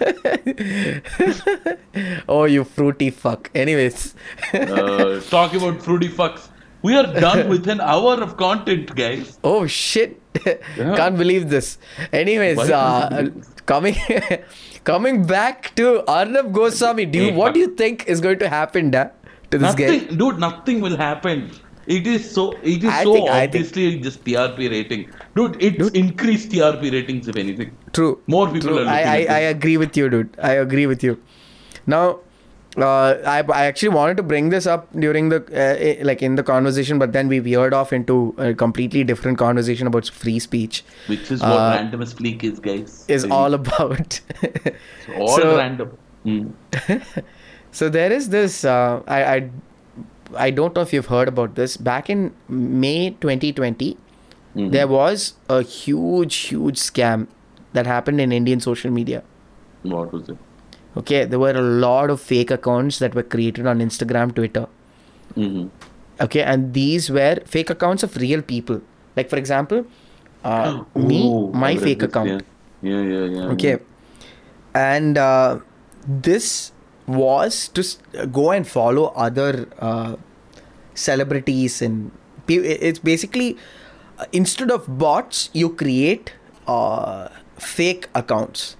oh 2.28 2.44
you 2.44 2.64
fruity 2.64 3.10
fuck 3.10 3.48
anyways 3.54 4.14
Uh, 4.52 5.20
talk 5.20 5.54
about 5.54 5.80
fruity 5.80 6.08
fucks. 6.08 6.48
We 6.84 6.94
are 7.00 7.06
done 7.24 7.48
with 7.48 7.66
an 7.74 7.80
hour 7.80 8.14
of 8.22 8.36
content, 8.36 8.94
guys. 8.94 9.38
Oh 9.50 9.66
shit! 9.66 10.20
Can't 10.76 11.16
believe 11.16 11.48
this. 11.48 11.78
Anyways, 12.12 12.58
uh, 12.58 13.08
you 13.10 13.16
believe 13.16 13.34
this? 13.36 13.54
coming 13.72 13.96
coming 14.90 15.26
back 15.26 15.74
to 15.76 15.86
Arnab 16.14 16.52
Goswami, 16.52 17.06
do 17.06 17.22
you, 17.26 17.32
what 17.32 17.54
do 17.54 17.60
you 17.60 17.68
think 17.82 18.04
is 18.06 18.20
going 18.26 18.38
to 18.40 18.50
happen 18.54 18.90
da, 18.96 19.04
to 19.50 19.58
this 19.62 19.74
guy? 19.74 19.86
Nothing, 19.86 20.18
dude. 20.18 20.38
Nothing 20.44 20.82
will 20.82 20.98
happen. 21.04 21.46
It 21.86 22.06
is 22.06 22.28
so. 22.34 22.52
It 22.74 22.84
is 22.84 22.90
I 22.90 23.04
so 23.04 23.14
think- 23.14 23.30
I 23.30 23.40
think- 23.46 23.54
obviously 23.54 24.00
just 24.08 24.22
TRP 24.28 24.70
rating, 24.74 25.08
dude. 25.40 25.56
It's 25.70 25.90
increased 26.02 26.50
TRP 26.50 26.92
ratings 26.98 27.28
if 27.28 27.36
anything. 27.46 27.74
True. 27.94 28.12
More 28.26 28.46
people 28.46 28.68
True. 28.68 28.78
are 28.78 28.84
looking 28.84 29.08
I, 29.14 29.24
I, 29.24 29.38
I 29.38 29.42
agree 29.56 29.78
with 29.86 29.96
you, 30.02 30.10
dude. 30.10 30.36
I 30.52 30.52
agree 30.68 30.86
with 30.94 31.02
you. 31.02 31.18
Now, 31.86 32.20
uh, 32.76 33.20
I, 33.24 33.42
I 33.52 33.66
actually 33.66 33.90
wanted 33.90 34.16
to 34.16 34.22
bring 34.22 34.48
this 34.50 34.66
up 34.66 34.88
during 34.92 35.28
the 35.28 35.36
uh, 35.52 35.76
eh, 35.78 35.96
like 36.02 36.22
in 36.22 36.34
the 36.34 36.42
conversation, 36.42 36.98
but 36.98 37.12
then 37.12 37.28
we 37.28 37.38
veered 37.38 37.72
off 37.72 37.92
into 37.92 38.34
a 38.38 38.52
completely 38.54 39.04
different 39.04 39.38
conversation 39.38 39.86
about 39.86 40.08
free 40.08 40.38
speech. 40.38 40.84
Which 41.06 41.30
is 41.30 41.40
what 41.40 41.50
uh, 41.50 41.76
Random 41.76 42.02
as 42.02 42.14
Fleek 42.14 42.42
is, 42.44 42.58
guys. 42.60 43.04
Is 43.08 43.22
Really. 43.24 43.36
all 43.36 43.54
about. 43.54 44.20
all 45.18 45.36
so- 45.36 45.56
random. 45.56 45.96
Mm. 46.24 46.52
So 47.70 47.88
there 47.88 48.12
is 48.12 48.28
this. 48.28 48.64
Uh, 48.64 49.02
I, 49.08 49.24
I 49.34 49.50
I 50.36 50.50
don't 50.50 50.74
know 50.76 50.82
if 50.82 50.92
you've 50.92 51.06
heard 51.06 51.26
about 51.28 51.56
this. 51.56 51.76
Back 51.76 52.08
in 52.08 52.32
May 52.48 53.10
2020, 53.20 53.96
Mhm. 54.56 54.70
there 54.70 54.86
was 54.86 55.34
a 55.48 55.62
huge, 55.62 56.36
huge 56.36 56.78
scam 56.78 57.26
that 57.72 57.86
happened 57.86 58.20
in 58.20 58.30
Indian 58.30 58.60
social 58.60 58.92
media. 58.92 59.24
What 59.82 60.12
was 60.12 60.28
it? 60.28 60.38
Okay, 60.96 61.24
there 61.24 61.38
were 61.38 61.50
a 61.50 61.60
lot 61.60 62.10
of 62.10 62.20
fake 62.20 62.50
accounts 62.50 62.98
that 63.00 63.14
were 63.14 63.22
created 63.22 63.66
on 63.66 63.80
Instagram, 63.80 64.34
Twitter. 64.34 64.66
hmm 65.34 65.66
Okay, 66.20 66.42
and 66.42 66.72
these 66.74 67.10
were 67.10 67.40
fake 67.44 67.70
accounts 67.70 68.04
of 68.04 68.16
real 68.16 68.40
people. 68.40 68.80
Like 69.16 69.28
for 69.28 69.36
example, 69.36 69.84
uh, 70.44 70.84
me, 70.94 71.22
Oh, 71.24 71.50
my 71.52 71.76
fake 71.76 71.98
this, 71.98 72.08
account. 72.08 72.44
Yeah, 72.82 73.00
yeah, 73.00 73.02
yeah. 73.02 73.24
yeah 73.38 73.46
Okay. 73.54 73.78
And 74.74 75.18
uh, 75.18 75.58
this 76.06 76.72
was 77.06 77.68
to 77.68 78.26
go 78.26 78.50
and 78.52 78.66
follow 78.66 79.06
other 79.16 79.68
uh, 79.78 80.16
celebrities 80.94 81.82
and 81.82 82.10
it's 82.46 82.98
basically 82.98 83.56
uh, 84.18 84.26
instead 84.32 84.70
of 84.70 84.86
bots, 84.98 85.50
you 85.52 85.70
create 85.70 86.32
uh, 86.66 87.28
fake 87.58 88.08
accounts. 88.14 88.76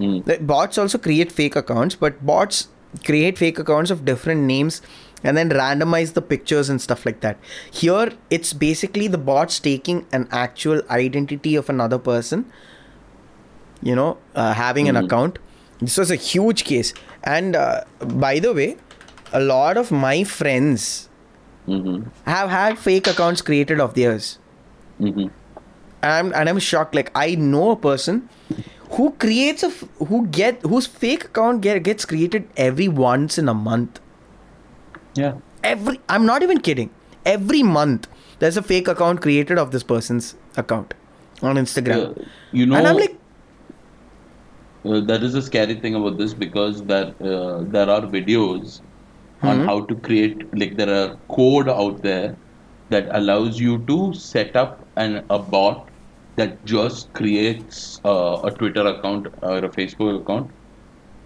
Mm. 0.00 0.24
The 0.24 0.38
bots 0.38 0.78
also 0.78 0.98
create 0.98 1.32
fake 1.32 1.56
accounts, 1.56 1.94
but 1.94 2.24
bots 2.24 2.68
create 3.04 3.38
fake 3.38 3.58
accounts 3.58 3.90
of 3.90 4.04
different 4.04 4.42
names 4.42 4.80
and 5.24 5.36
then 5.36 5.50
randomize 5.50 6.12
the 6.14 6.22
pictures 6.22 6.68
and 6.68 6.80
stuff 6.80 7.04
like 7.04 7.20
that. 7.20 7.38
Here, 7.70 8.12
it's 8.30 8.52
basically 8.52 9.08
the 9.08 9.18
bots 9.18 9.58
taking 9.58 10.06
an 10.12 10.28
actual 10.30 10.82
identity 10.90 11.56
of 11.56 11.68
another 11.68 11.98
person, 11.98 12.50
you 13.82 13.94
know, 13.94 14.18
uh, 14.34 14.52
having 14.54 14.88
an 14.88 14.96
Mhm. 14.96 15.04
account. 15.04 15.38
This 15.80 15.96
was 15.96 16.10
a 16.10 16.16
huge 16.16 16.64
case. 16.64 16.92
And 17.24 17.56
uh, 17.56 17.82
by 18.00 18.38
the 18.38 18.52
way, 18.52 18.76
a 19.32 19.40
lot 19.40 19.76
of 19.76 19.90
my 19.90 20.24
friends 20.24 21.08
hmm 21.66 21.96
have 22.26 22.50
had 22.50 22.78
fake 22.78 23.06
accounts 23.06 23.42
created 23.42 23.80
of 23.80 23.94
theirs. 23.94 24.38
hmm 24.98 25.28
and 26.02 26.12
I'm, 26.12 26.32
and 26.34 26.48
I'm 26.48 26.58
shocked. 26.58 26.94
Like 26.94 27.10
I 27.14 27.34
know 27.34 27.70
a 27.72 27.76
person 27.76 28.28
who 28.92 29.12
creates 29.18 29.62
a 29.62 29.66
f- 29.68 29.84
who 30.08 30.26
get 30.28 30.62
whose 30.62 30.86
fake 30.86 31.24
account 31.26 31.60
get, 31.62 31.82
gets 31.82 32.04
created 32.04 32.48
every 32.56 32.88
once 32.88 33.38
in 33.38 33.48
a 33.48 33.54
month. 33.54 34.00
Yeah. 35.14 35.34
Every 35.62 36.00
I'm 36.08 36.26
not 36.26 36.42
even 36.42 36.60
kidding. 36.60 36.90
Every 37.24 37.62
month 37.62 38.08
there's 38.38 38.56
a 38.56 38.62
fake 38.62 38.88
account 38.88 39.22
created 39.22 39.58
of 39.58 39.70
this 39.72 39.82
person's 39.82 40.36
account 40.56 40.94
on 41.42 41.56
Instagram. 41.56 42.18
Uh, 42.18 42.24
you 42.52 42.66
know, 42.66 42.76
and 42.76 42.86
I'm 42.86 42.96
like, 42.96 43.20
uh, 44.84 45.00
that 45.00 45.22
is 45.22 45.34
a 45.34 45.42
scary 45.42 45.74
thing 45.80 45.94
about 45.94 46.18
this 46.18 46.34
because 46.34 46.84
there 46.84 47.14
uh, 47.20 47.62
there 47.76 47.88
are 47.90 48.02
videos 48.02 48.80
Hmm. 49.42 49.48
on 49.50 49.60
how 49.60 49.80
to 49.88 49.94
create 50.06 50.40
like 50.60 50.76
there 50.76 50.90
are 50.92 51.16
code 51.34 51.68
out 51.68 52.02
there 52.02 52.36
that 52.90 53.08
allows 53.18 53.60
you 53.60 53.78
to 53.90 54.12
set 54.14 54.56
up 54.56 54.88
an 54.96 55.24
a 55.30 55.38
bot 55.38 55.87
that 56.38 56.64
just 56.64 57.12
creates 57.14 58.00
uh, 58.04 58.40
a 58.44 58.52
Twitter 58.52 58.86
account 58.86 59.26
or 59.42 59.58
a 59.58 59.70
Facebook 59.70 60.22
account 60.22 60.52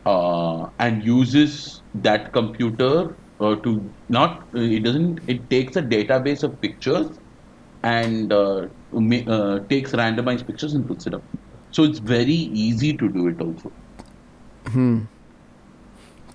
uh, 0.07 0.67
and 0.79 1.05
uses 1.05 1.83
that 1.95 2.33
computer 2.33 3.17
uh, 3.41 3.57
to 3.57 3.95
not 4.09 4.49
it 4.55 4.85
doesn't 4.85 5.21
it 5.29 5.49
takes 5.51 5.77
a 5.77 5.83
database 5.83 6.43
of 6.43 6.61
pictures 6.61 7.19
and 7.83 8.33
uh, 8.33 8.69
uh, 9.27 9.61
takes 9.71 9.93
randomized 9.93 10.47
pictures 10.47 10.75
and 10.75 10.87
puts 10.89 11.07
it 11.07 11.15
up 11.15 11.25
so 11.73 11.85
it's 11.85 12.01
very 12.01 12.41
easy 12.67 12.97
to 12.97 13.09
do 13.09 13.29
it 13.29 13.41
also 13.41 13.73
Hmm. 14.67 15.01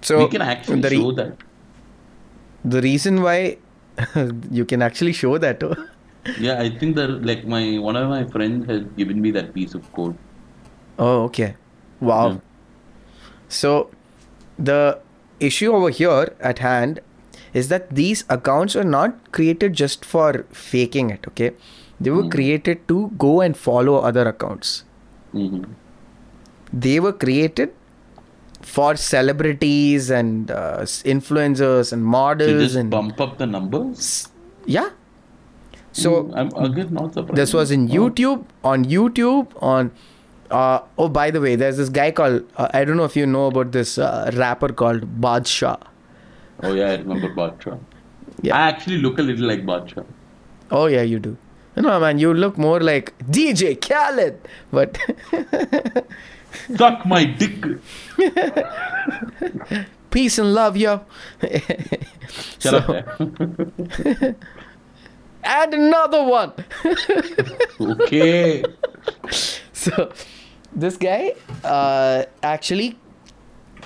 so 0.01 0.19
we 0.19 0.28
can 0.28 0.41
actually 0.41 0.82
re- 0.82 0.89
show 0.97 1.11
that 1.13 1.38
the 2.63 2.82
reason 2.82 3.21
why 3.21 3.57
you 4.51 4.65
can 4.65 4.82
actually 4.82 5.13
show 5.13 5.38
that. 5.38 5.63
Yeah 6.36 6.59
i 6.61 6.69
think 6.80 6.95
that 6.95 7.11
like 7.30 7.45
my 7.45 7.78
one 7.88 7.95
of 7.95 8.09
my 8.09 8.23
friends 8.36 8.65
has 8.71 8.82
given 9.01 9.21
me 9.21 9.32
that 9.32 9.53
piece 9.53 9.73
of 9.75 9.91
code 9.93 10.17
Oh, 10.99 11.25
okay. 11.25 11.55
Wow. 12.01 12.28
Yeah. 12.30 12.38
So, 13.49 13.91
the 14.57 14.99
issue 15.39 15.71
over 15.71 15.89
here 15.91 16.34
at 16.39 16.57
hand 16.59 17.01
is 17.53 17.67
that 17.69 17.91
these 17.99 18.23
accounts 18.30 18.75
are 18.75 18.84
not 18.84 19.32
created 19.32 19.73
just 19.73 20.03
for 20.03 20.45
faking 20.51 21.11
it, 21.11 21.28
okay? 21.28 21.51
They 22.01 22.09
were 22.09 22.23
Mhm. 22.23 22.32
created 22.32 22.88
to 22.88 22.97
go 23.25 23.41
and 23.41 23.55
follow 23.67 23.97
other 24.11 24.28
accounts. 24.28 24.73
hmm 25.34 25.61
They 26.73 26.99
were 26.99 27.13
created 27.13 27.73
for 28.61 28.95
celebrities 28.95 30.09
and 30.09 30.51
uh, 30.51 30.80
influencers 31.15 31.93
and 31.93 32.03
models 32.03 32.61
just 32.63 32.75
and 32.75 32.89
bump 32.89 33.21
up 33.21 33.38
the 33.38 33.45
numbers 33.45 34.09
yeah. 34.65 34.89
So 35.98 36.10
Mm, 36.24 36.34
i'm 36.39 36.50
again 36.66 36.89
not 36.95 37.14
surprised 37.18 37.38
this 37.41 37.54
was 37.58 37.72
in 37.76 37.86
Oh. 37.89 37.93
YouTube, 38.00 38.45
on 38.72 38.86
YouTube, 38.95 39.54
on. 39.72 39.91
Uh, 40.58 40.80
oh, 41.04 41.08
by 41.16 41.30
the 41.36 41.41
way, 41.45 41.56
there's 41.62 41.78
this 41.84 41.89
guy 41.95 42.10
called. 42.20 42.43
Uh, 42.56 42.68
I 42.74 42.84
don't 42.89 42.98
know 43.00 43.08
if 43.12 43.16
you 43.20 43.26
know 43.32 43.48
about 43.48 43.72
this 43.78 43.98
uh, 43.98 44.32
rapper 44.41 44.70
called 44.82 45.08
Badshah. 45.26 45.74
oh 46.68 46.74
yeah 46.78 46.91
i 46.91 46.93
remember 47.00 47.30
Badshah. 47.39 47.74
Yeah. 48.48 48.56
i 48.60 48.62
actually 48.70 49.00
look 49.08 49.20
a 49.24 49.26
little 49.32 49.48
like 49.54 49.66
Badshah. 49.72 50.06
Oh, 50.78 50.86
yeah, 50.93 51.02
you 51.10 51.20
do. 51.26 51.36
No, 51.76 52.00
man, 52.04 52.18
you 52.20 52.34
look 52.43 52.58
more 52.58 52.80
like 52.88 53.12
DJ 53.36 53.74
Khaled. 53.88 54.39
But 54.78 54.98
suck 56.82 57.06
my 57.06 57.24
dick 57.43 57.66
peace 60.12 60.38
and 60.38 60.54
love, 60.54 60.76
yo. 60.78 61.02
Shut 62.60 62.60
So- 62.60 62.78
up 62.78 64.36
and 65.56 65.74
another 65.74 66.24
one. 66.24 66.54
okay. 67.80 68.64
So 69.72 70.12
this 70.84 70.98
guy 70.98 71.34
uh, 71.64 72.24
actually 72.43 72.98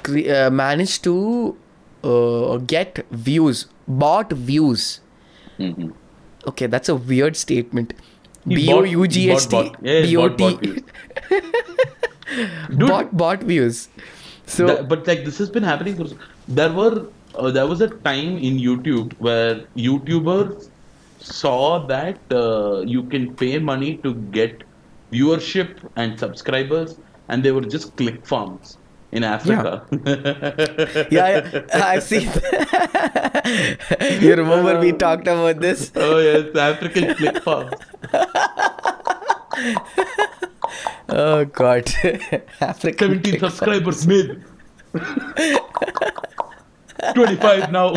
cre- 0.04 0.30
uh, 0.36 0.50
managed 0.50 1.04
to 1.04 1.56
uh, 2.04 2.58
get 2.74 3.06
views 3.12 3.66
bought 3.88 4.32
views. 4.34 4.86
Hmm 5.58 5.92
okay 6.52 6.66
that's 6.76 6.90
a 6.90 6.96
weird 6.96 7.36
statement. 7.38 7.94
B 8.48 8.66
bought- 8.68 8.86
o 8.86 8.92
u 8.92 9.08
g 9.08 9.26
h 9.30 9.48
t. 9.48 9.56
bought- 9.56 9.74
bought- 9.74 9.86
yeah, 9.90 10.02
b 10.06 10.18
o 10.18 10.30
t. 10.30 10.84
Bought 12.82 13.16
bought 13.22 13.44
views. 13.44 13.88
So 14.46 14.68
That- 14.68 14.88
but 14.90 15.06
like 15.08 15.26
this 15.26 15.38
has 15.38 15.50
been 15.50 15.64
happening 15.64 15.96
for 16.02 16.08
there 16.48 16.72
were 16.82 17.06
uh, 17.36 17.52
there 17.52 17.68
was 17.68 17.82
a 17.82 17.90
time 18.10 18.38
in 18.50 18.58
youtube 18.68 19.14
where 19.28 19.60
youtubers 19.88 20.70
saw 21.22 21.80
that 21.88 22.20
uh, 22.32 22.82
you 22.82 23.04
can 23.04 23.34
pay 23.36 23.60
money 23.60 23.98
to 23.98 24.14
get 24.38 24.64
viewership 25.12 25.78
and 25.96 26.18
subscribers 26.20 26.98
and 27.28 27.44
they 27.44 27.52
were 27.52 27.62
just 27.62 27.96
click 27.98 28.26
farms 28.26 28.78
in 29.12 29.24
africa. 29.24 29.86
Yeah, 31.12 31.12
yeah 31.12 31.66
i've 31.74 32.04
seen 32.04 32.22
you 34.22 34.36
remember 34.36 34.80
we 34.80 34.94
talked 34.94 35.28
about 35.28 35.60
this? 35.60 35.92
Oh 35.96 36.20
yes 36.20 36.56
african 36.56 37.14
click 37.16 37.44
farms. 37.44 37.74
Oh 41.10 41.46
god. 41.46 41.90
African 42.62 43.22
17 43.22 43.40
subscribers 43.40 44.08
made. 44.08 44.42
25 47.14 47.72
now 47.72 47.94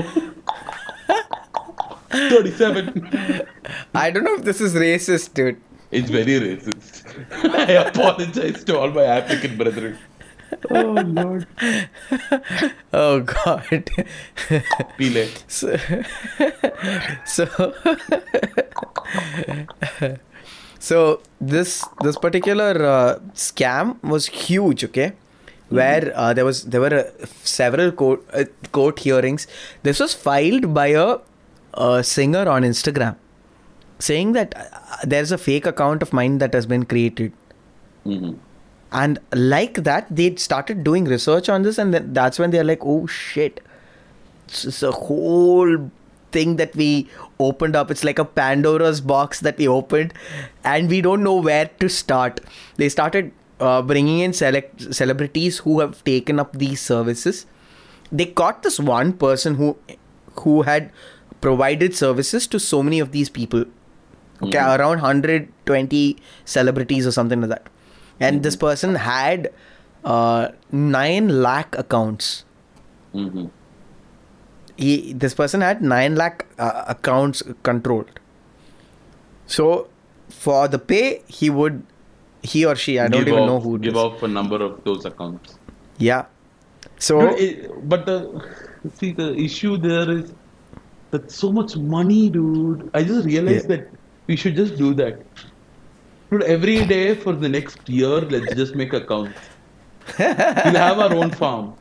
37 2.15 3.47
i 3.95 4.11
don't 4.11 4.25
know 4.25 4.35
if 4.41 4.45
this 4.51 4.61
is 4.61 4.75
racist 4.87 5.35
dude 5.41 5.61
It's 5.99 6.11
very 6.12 6.35
racist. 6.43 6.97
I 7.65 7.75
apologize 7.81 8.65
to 8.69 8.73
all 8.79 8.91
my 8.95 9.03
African 9.17 9.53
brethren. 9.59 9.93
Oh 10.79 10.95
Lord. 11.19 11.45
oh 13.03 13.21
god 13.21 13.91
Pile. 14.99 15.27
so, 15.59 15.77
so 17.37 17.47
so 20.79 21.21
this 21.41 21.85
this 22.07 22.17
particular 22.27 22.73
uh, 22.95 23.19
scam 23.47 23.95
was 24.15 24.27
huge 24.27 24.85
okay 24.89 25.12
where 25.69 26.12
uh, 26.15 26.33
there 26.39 26.45
was 26.45 26.65
there 26.65 26.81
were 26.87 26.95
uh, 27.03 27.27
several 27.43 27.91
court 28.03 28.21
uh, 28.33 28.45
court 28.79 28.99
hearings 29.07 29.47
this 29.83 30.01
was 30.01 30.15
filed 30.27 30.73
by 30.75 30.89
a, 30.89 31.07
a 31.77 32.03
singer 32.05 32.49
on 32.49 32.62
instagram 32.62 33.16
saying 33.99 34.33
that 34.33 34.55
uh, 34.57 34.97
there's 35.05 35.33
a 35.33 35.39
fake 35.39 35.66
account 35.66 36.03
of 36.03 36.12
mine 36.12 36.39
that 36.39 36.53
has 36.53 36.66
been 36.66 36.85
created. 36.85 37.33
Hmm 38.03 38.33
and 38.95 39.18
like 39.33 39.83
that 39.89 40.07
they 40.09 40.35
started 40.37 40.85
doing 40.85 41.05
research 41.05 41.49
on 41.49 41.62
this 41.62 41.79
and 41.79 41.93
then 41.93 42.12
that's 42.12 42.39
when 42.39 42.51
they're 42.51 42.64
like 42.72 42.83
oh 42.83 43.07
shit. 43.07 43.61
It's, 44.47 44.64
it's 44.64 44.83
a 44.83 44.93
whole 44.93 45.91
thing 46.31 46.57
that 46.57 46.75
we 46.76 47.09
opened 47.41 47.76
up. 47.76 47.91
It's 47.91 48.05
like 48.05 48.18
a 48.18 48.25
pandora's 48.25 49.01
box 49.01 49.41
that 49.41 49.59
we 49.59 49.67
opened 49.67 50.14
and 50.63 50.88
we 50.88 51.01
don't 51.01 51.22
know 51.22 51.37
where 51.37 51.67
to 51.80 51.88
start. 51.88 52.41
They 52.76 52.88
started 52.88 53.33
uh, 53.59 53.83
bringing 53.83 54.21
in 54.21 54.33
select 54.33 54.95
celebrities 54.95 55.59
who 55.59 55.80
have 55.80 56.05
taken 56.05 56.38
up 56.38 56.57
these 56.57 56.80
services. 56.80 57.46
They 58.13 58.26
caught 58.26 58.63
this 58.63 58.79
one 58.79 59.13
person 59.14 59.57
who 59.57 59.76
who 60.41 60.63
had 60.63 60.92
provided 61.46 61.95
services 62.00 62.46
to 62.54 62.61
so 62.66 62.83
many 62.88 63.00
of 63.07 63.12
these 63.16 63.30
people. 63.38 63.64
Okay 64.45 64.58
Mhm. 64.61 64.71
around 64.76 65.03
120 65.08 66.00
celebrities 66.57 67.07
or 67.11 67.12
something 67.18 67.45
like 67.46 67.50
that. 67.54 67.68
And 68.29 68.42
this 68.49 68.57
person 68.64 68.96
had 69.04 69.49
uh, 70.14 70.49
9 70.72 71.29
lakh 71.45 71.76
accounts. 71.83 72.30
Hmm. 73.12 73.45
He 74.83 75.12
this 75.25 75.34
person 75.41 75.61
had 75.66 75.83
9 75.95 76.16
lakh 76.21 76.45
uh, 76.58 76.84
accounts 76.95 77.42
controlled. 77.68 78.21
So 79.57 79.68
for 80.45 80.61
the 80.75 80.79
pay 80.92 81.22
he 81.38 81.49
would 81.58 81.83
he 82.53 82.64
or 82.71 82.75
she 82.84 82.95
i 83.03 83.04
don't 83.08 83.21
give 83.25 83.29
even 83.29 83.42
off, 83.42 83.49
know 83.50 83.58
who 83.66 83.75
it 83.76 83.83
give 83.83 83.95
is. 83.99 84.00
off 84.04 84.22
a 84.29 84.29
number 84.37 84.58
of 84.68 84.72
those 84.88 85.04
accounts. 85.11 85.58
yeah. 85.99 86.25
So 87.08 87.21
Dude, 87.21 87.38
it- 87.45 87.88
but 87.95 88.04
the 88.11 88.16
see 88.99 89.12
the 89.21 89.29
issue 89.49 89.76
there 89.84 90.11
is 90.16 90.33
that 91.14 91.30
so 91.30 91.50
much 91.58 91.76
money, 91.95 92.22
dude. 92.36 92.84
I 92.95 93.03
just 93.11 93.26
realized 93.26 93.70
Yeah. 93.70 93.76
that 93.76 93.88
we 94.26 94.36
should 94.45 94.57
just 94.62 94.76
do 94.84 94.92
that. 95.03 95.20
Dude, 96.30 96.42
every 96.45 96.76
day 96.92 97.14
for 97.24 97.32
the 97.46 97.49
next 97.49 97.88
year, 97.88 98.20
let's 98.36 98.54
just 98.62 98.74
make 98.82 98.92
accounts. 99.00 99.38
we'll 100.18 100.80
have 100.84 100.99
our 101.08 101.14
own 101.24 101.30
farm. 101.42 101.74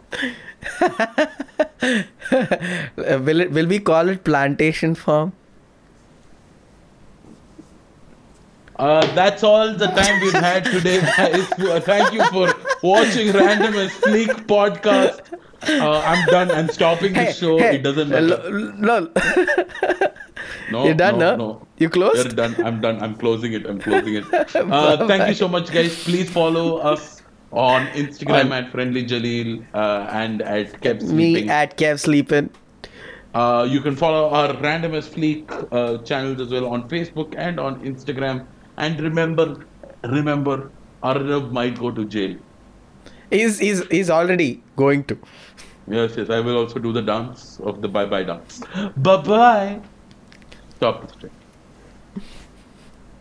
will 3.27 3.41
it 3.45 3.51
will 3.55 3.67
we 3.67 3.79
call 3.79 4.09
it 4.17 4.23
plantation 4.23 4.95
farm 5.05 5.33
Uh, 8.83 9.05
that's 9.15 9.43
all 9.43 9.71
the 9.81 9.87
time 9.97 10.19
we've 10.21 10.33
had 10.33 10.65
today, 10.65 10.99
guys. 11.01 11.47
Thank 11.89 12.11
you 12.13 12.23
for 12.29 12.47
watching 12.81 13.31
Random 13.31 13.75
as 13.75 13.91
Fleek 14.05 14.31
podcast. 14.47 15.19
Uh, 15.67 15.99
I'm 16.05 16.25
done. 16.27 16.51
I'm 16.51 16.69
stopping 16.69 17.13
the 17.13 17.31
show. 17.31 17.57
it 17.59 17.83
doesn't 17.83 18.09
matter. 18.09 18.49
no 18.77 19.09
No, 20.71 20.85
you're 20.85 20.93
done 20.95 21.19
no, 21.19 21.35
no, 21.35 21.35
no. 21.35 21.67
you 21.77 21.89
closed 21.89 22.17
You're 22.25 22.33
done. 22.33 22.55
I'm 22.65 22.81
done. 22.81 23.01
I'm 23.01 23.15
closing 23.15 23.53
it. 23.53 23.65
I'm 23.65 23.79
closing 23.79 24.15
it. 24.15 24.25
Uh, 24.55 25.07
thank 25.07 25.27
you 25.27 25.33
so 25.33 25.47
much, 25.47 25.71
guys. 25.71 26.03
Please 26.03 26.29
follow 26.29 26.77
us 26.77 27.21
on 27.51 27.87
Instagram 27.87 28.45
On- 28.45 28.53
at 28.53 28.71
Friendly 28.71 29.03
Jaleel 29.05 29.63
uh, 29.73 30.07
and 30.11 30.41
at 30.41 30.73
Kev 30.81 31.01
Sleeping. 31.01 31.45
me 31.45 31.49
at 31.49 31.77
kev 31.77 31.99
sleeping 31.99 32.49
Uh, 33.33 33.67
you 33.69 33.81
can 33.81 33.95
follow 33.95 34.29
our 34.29 34.55
Random 34.61 34.93
as 34.95 35.07
Fleek 35.09 35.51
uh, 35.71 35.97
channels 36.09 36.39
as 36.41 36.49
well 36.55 36.67
on 36.67 36.87
Facebook 36.89 37.33
and 37.37 37.59
on 37.59 37.79
Instagram. 37.91 38.45
And 38.77 38.99
remember, 38.99 39.65
remember, 40.03 40.71
Arnab 41.01 41.51
might 41.51 41.79
go 41.79 41.91
to 41.91 42.05
jail. 42.05 42.35
He's, 43.31 43.57
he's, 43.59 43.85
he's 43.87 44.09
already 44.11 44.61
going 44.75 45.03
to. 45.05 45.17
Yes, 45.87 46.15
yes, 46.15 46.29
I 46.29 46.39
will 46.39 46.57
also 46.57 46.79
do 46.79 46.93
the 46.93 47.01
dance 47.01 47.59
of 47.59 47.81
the 47.81 47.87
bye 47.89 48.05
bye 48.05 48.23
dance. 48.23 48.61
Bye 48.97 49.17
bye. 49.21 49.81
Stop 50.77 51.01
the 51.01 51.13
stream. 51.13 51.31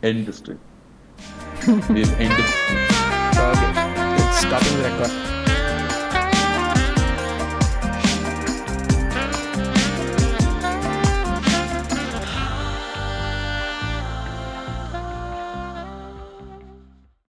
End 0.03 0.27
the 0.27 0.33
stream. 0.33 0.61
We've 1.67 2.13
ended 2.21 2.39
the 2.39 2.49
stream. 2.49 2.79
Okay. 3.51 3.73
It's 4.29 4.39
stopping 4.39 4.77
the 4.79 4.83
record. 4.85 5.32